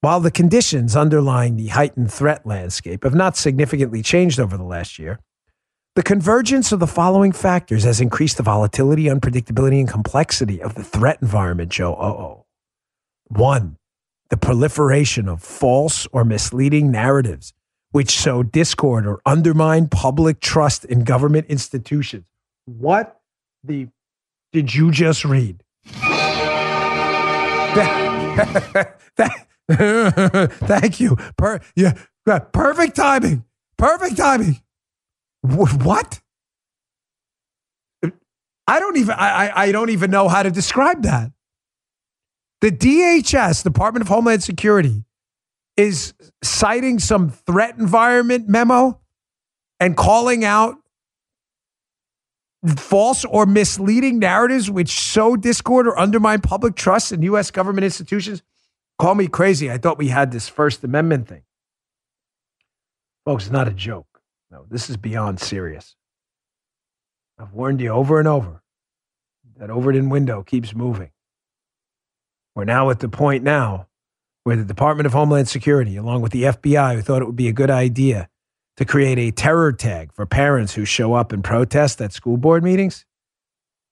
While 0.01 0.19
the 0.19 0.31
conditions 0.31 0.95
underlying 0.95 1.55
the 1.55 1.67
heightened 1.67 2.11
threat 2.11 2.45
landscape 2.45 3.03
have 3.03 3.15
not 3.15 3.37
significantly 3.37 4.01
changed 4.01 4.39
over 4.39 4.57
the 4.57 4.63
last 4.63 4.99
year, 4.99 5.19
the 5.95 6.03
convergence 6.03 6.71
of 6.71 6.79
the 6.79 6.87
following 6.87 7.31
factors 7.31 7.83
has 7.83 8.01
increased 8.01 8.37
the 8.37 8.43
volatility, 8.43 9.05
unpredictability, 9.05 9.79
and 9.79 9.89
complexity 9.89 10.61
of 10.61 10.75
the 10.75 10.83
threat 10.83 11.19
environment, 11.21 11.71
Joe. 11.71 11.93
oh. 11.93 12.45
One, 13.27 13.77
the 14.29 14.37
proliferation 14.37 15.29
of 15.29 15.43
false 15.43 16.07
or 16.11 16.25
misleading 16.25 16.91
narratives 16.91 17.53
which 17.91 18.17
sow 18.17 18.41
discord 18.41 19.05
or 19.05 19.21
undermine 19.25 19.87
public 19.87 20.39
trust 20.39 20.85
in 20.85 21.03
government 21.03 21.45
institutions. 21.47 22.25
What 22.65 23.20
the 23.63 23.87
did 24.53 24.73
you 24.73 24.91
just 24.91 25.23
read? 25.23 25.63
thank 29.71 30.99
you. 30.99 31.15
Per, 31.37 31.59
yeah, 31.75 31.93
perfect 32.51 32.95
timing. 32.95 33.45
Perfect 33.77 34.17
timing. 34.17 34.61
What? 35.41 36.21
I 38.67 38.79
don't 38.79 38.97
even 38.97 39.15
I, 39.17 39.51
I 39.53 39.71
don't 39.71 39.89
even 39.89 40.11
know 40.11 40.27
how 40.27 40.43
to 40.43 40.51
describe 40.51 41.03
that. 41.03 41.31
The 42.61 42.71
DHS, 42.71 43.63
Department 43.63 44.03
of 44.03 44.07
Homeland 44.07 44.43
Security, 44.43 45.03
is 45.77 46.13
citing 46.43 46.99
some 46.99 47.31
threat 47.31 47.77
environment 47.77 48.47
memo 48.47 48.99
and 49.79 49.97
calling 49.97 50.45
out 50.45 50.75
false 52.77 53.25
or 53.25 53.45
misleading 53.45 54.19
narratives 54.19 54.69
which 54.69 54.99
sow 54.99 55.35
discord 55.35 55.87
or 55.87 55.97
undermine 55.97 56.41
public 56.41 56.75
trust 56.75 57.11
in 57.11 57.21
U.S. 57.23 57.51
government 57.51 57.85
institutions. 57.85 58.43
Call 58.99 59.15
me 59.15 59.27
crazy. 59.27 59.71
I 59.71 59.77
thought 59.77 59.97
we 59.97 60.09
had 60.09 60.31
this 60.31 60.47
First 60.47 60.83
Amendment 60.83 61.27
thing. 61.27 61.43
Folks, 63.25 63.45
it's 63.45 63.51
not 63.51 63.67
a 63.67 63.73
joke. 63.73 64.21
No, 64.51 64.65
this 64.69 64.89
is 64.89 64.97
beyond 64.97 65.39
serious. 65.39 65.95
I've 67.39 67.53
warned 67.53 67.81
you 67.81 67.89
over 67.89 68.19
and 68.19 68.27
over 68.27 68.61
that 69.57 69.69
Overton 69.69 70.09
window 70.09 70.43
keeps 70.43 70.75
moving. 70.75 71.11
We're 72.55 72.65
now 72.65 72.89
at 72.89 72.99
the 72.99 73.09
point 73.09 73.43
now 73.43 73.87
where 74.43 74.55
the 74.55 74.65
Department 74.65 75.05
of 75.05 75.13
Homeland 75.13 75.47
Security, 75.47 75.95
along 75.95 76.21
with 76.21 76.31
the 76.31 76.43
FBI, 76.43 76.95
who 76.95 77.01
thought 77.01 77.21
it 77.21 77.25
would 77.25 77.35
be 77.35 77.47
a 77.47 77.53
good 77.53 77.69
idea 77.69 78.27
to 78.81 78.85
create 78.85 79.19
a 79.19 79.29
terror 79.29 79.71
tag 79.71 80.11
for 80.11 80.25
parents 80.25 80.73
who 80.73 80.85
show 80.85 81.13
up 81.13 81.31
and 81.31 81.43
protest 81.43 82.01
at 82.01 82.11
school 82.11 82.35
board 82.35 82.63
meetings, 82.63 83.05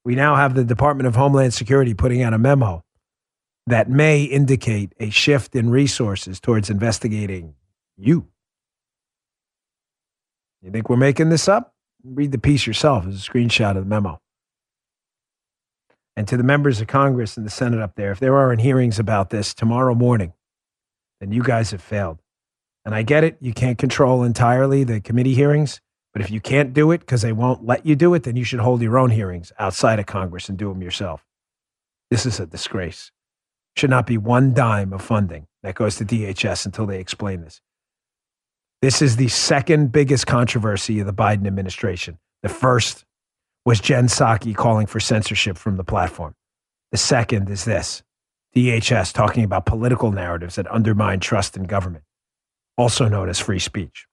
we 0.03 0.15
now 0.15 0.35
have 0.35 0.55
the 0.55 0.63
Department 0.63 1.05
of 1.05 1.15
Homeland 1.15 1.53
Security 1.53 1.93
putting 1.93 2.23
out 2.23 2.33
a 2.33 2.39
memo 2.39 2.83
that 3.67 3.87
may 3.87 4.23
indicate 4.23 4.93
a 4.99 5.11
shift 5.11 5.55
in 5.55 5.69
resources 5.69 6.39
towards 6.39 6.71
investigating 6.71 7.53
you. 7.97 8.29
You 10.63 10.71
think 10.71 10.89
we're 10.89 10.97
making 10.97 11.29
this 11.29 11.47
up? 11.47 11.75
Read 12.03 12.31
the 12.31 12.39
piece 12.39 12.65
yourself. 12.65 13.05
It's 13.05 13.27
a 13.27 13.31
screenshot 13.31 13.77
of 13.77 13.83
the 13.83 13.89
memo. 13.89 14.19
And 16.15 16.27
to 16.29 16.35
the 16.35 16.41
members 16.41 16.81
of 16.81 16.87
Congress 16.87 17.37
and 17.37 17.45
the 17.45 17.51
Senate 17.51 17.79
up 17.79 17.93
there, 17.93 18.11
if 18.11 18.19
there 18.19 18.35
aren't 18.35 18.61
hearings 18.61 18.97
about 18.97 19.29
this 19.29 19.53
tomorrow 19.53 19.93
morning, 19.93 20.33
then 21.19 21.31
you 21.31 21.43
guys 21.43 21.69
have 21.69 21.81
failed. 21.83 22.17
And 22.89 22.95
I 22.95 23.03
get 23.03 23.23
it. 23.23 23.37
You 23.39 23.53
can't 23.53 23.77
control 23.77 24.23
entirely 24.23 24.83
the 24.83 24.99
committee 24.99 25.35
hearings. 25.35 25.79
But 26.11 26.23
if 26.23 26.31
you 26.31 26.41
can't 26.41 26.73
do 26.73 26.89
it 26.89 27.01
because 27.01 27.21
they 27.21 27.31
won't 27.31 27.63
let 27.63 27.85
you 27.85 27.95
do 27.95 28.15
it, 28.15 28.23
then 28.23 28.35
you 28.35 28.43
should 28.43 28.61
hold 28.61 28.81
your 28.81 28.97
own 28.97 29.11
hearings 29.11 29.51
outside 29.59 29.99
of 29.99 30.07
Congress 30.07 30.49
and 30.49 30.57
do 30.57 30.69
them 30.69 30.81
yourself. 30.81 31.23
This 32.09 32.25
is 32.25 32.39
a 32.39 32.47
disgrace. 32.47 33.11
Should 33.77 33.91
not 33.91 34.07
be 34.07 34.17
one 34.17 34.55
dime 34.55 34.91
of 34.91 35.03
funding 35.03 35.45
that 35.61 35.75
goes 35.75 35.97
to 35.97 36.03
DHS 36.03 36.65
until 36.65 36.87
they 36.87 36.99
explain 36.99 37.41
this. 37.41 37.61
This 38.81 39.03
is 39.03 39.17
the 39.17 39.27
second 39.27 39.91
biggest 39.91 40.25
controversy 40.25 40.99
of 40.99 41.05
the 41.05 41.13
Biden 41.13 41.45
administration. 41.45 42.17
The 42.41 42.49
first 42.49 43.05
was 43.65 43.79
Jen 43.79 44.07
Psaki 44.07 44.55
calling 44.55 44.87
for 44.87 44.99
censorship 44.99 45.59
from 45.59 45.77
the 45.77 45.83
platform. 45.83 46.33
The 46.91 46.97
second 46.97 47.51
is 47.51 47.65
this 47.65 48.01
DHS 48.55 49.13
talking 49.13 49.43
about 49.43 49.67
political 49.67 50.11
narratives 50.11 50.55
that 50.55 50.65
undermine 50.71 51.19
trust 51.19 51.55
in 51.55 51.65
government, 51.65 52.03
also 52.79 53.09
known 53.09 53.27
as 53.27 53.39
free 53.39 53.59
speech. 53.59 54.07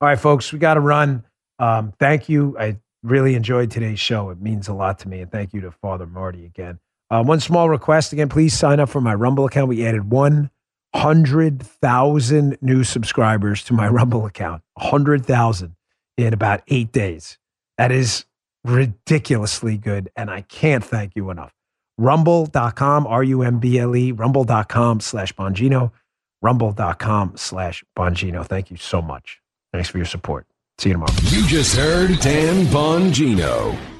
All 0.00 0.08
right, 0.08 0.20
folks, 0.20 0.52
we 0.52 0.58
got 0.58 0.74
to 0.74 0.80
run. 0.80 1.24
Um, 1.58 1.94
thank 1.98 2.28
you. 2.28 2.54
I 2.58 2.76
really 3.02 3.34
enjoyed 3.34 3.70
today's 3.70 3.98
show. 3.98 4.28
It 4.28 4.42
means 4.42 4.68
a 4.68 4.74
lot 4.74 4.98
to 5.00 5.08
me. 5.08 5.22
And 5.22 5.32
thank 5.32 5.54
you 5.54 5.62
to 5.62 5.70
Father 5.70 6.06
Marty 6.06 6.44
again. 6.44 6.78
Uh, 7.10 7.24
one 7.24 7.40
small 7.40 7.70
request 7.70 8.12
again, 8.12 8.28
please 8.28 8.52
sign 8.52 8.78
up 8.78 8.90
for 8.90 9.00
my 9.00 9.14
Rumble 9.14 9.46
account. 9.46 9.68
We 9.68 9.86
added 9.86 10.10
100,000 10.10 12.58
new 12.60 12.84
subscribers 12.84 13.64
to 13.64 13.72
my 13.72 13.88
Rumble 13.88 14.26
account, 14.26 14.62
100,000 14.74 15.76
in 16.18 16.34
about 16.34 16.60
eight 16.68 16.92
days. 16.92 17.38
That 17.78 17.90
is 17.90 18.26
ridiculously 18.64 19.78
good. 19.78 20.10
And 20.14 20.30
I 20.30 20.42
can't 20.42 20.84
thank 20.84 21.16
you 21.16 21.30
enough. 21.30 21.54
Rumble.com, 21.96 23.06
R 23.06 23.24
U 23.24 23.40
M 23.42 23.58
B 23.58 23.78
L 23.78 23.96
E, 23.96 24.12
rumble.com 24.12 25.00
slash 25.00 25.34
Bongino, 25.34 25.92
rumble.com 26.42 27.36
slash 27.36 27.84
Bongino. 27.96 28.44
Thank 28.46 28.70
you 28.70 28.76
so 28.76 29.02
much. 29.02 29.40
Thanks 29.72 29.88
for 29.88 29.98
your 29.98 30.06
support. 30.06 30.46
See 30.78 30.90
you 30.90 30.94
tomorrow. 30.94 31.12
You 31.24 31.46
just 31.46 31.76
heard 31.76 32.18
Dan 32.20 32.66
Bongino. 32.66 33.97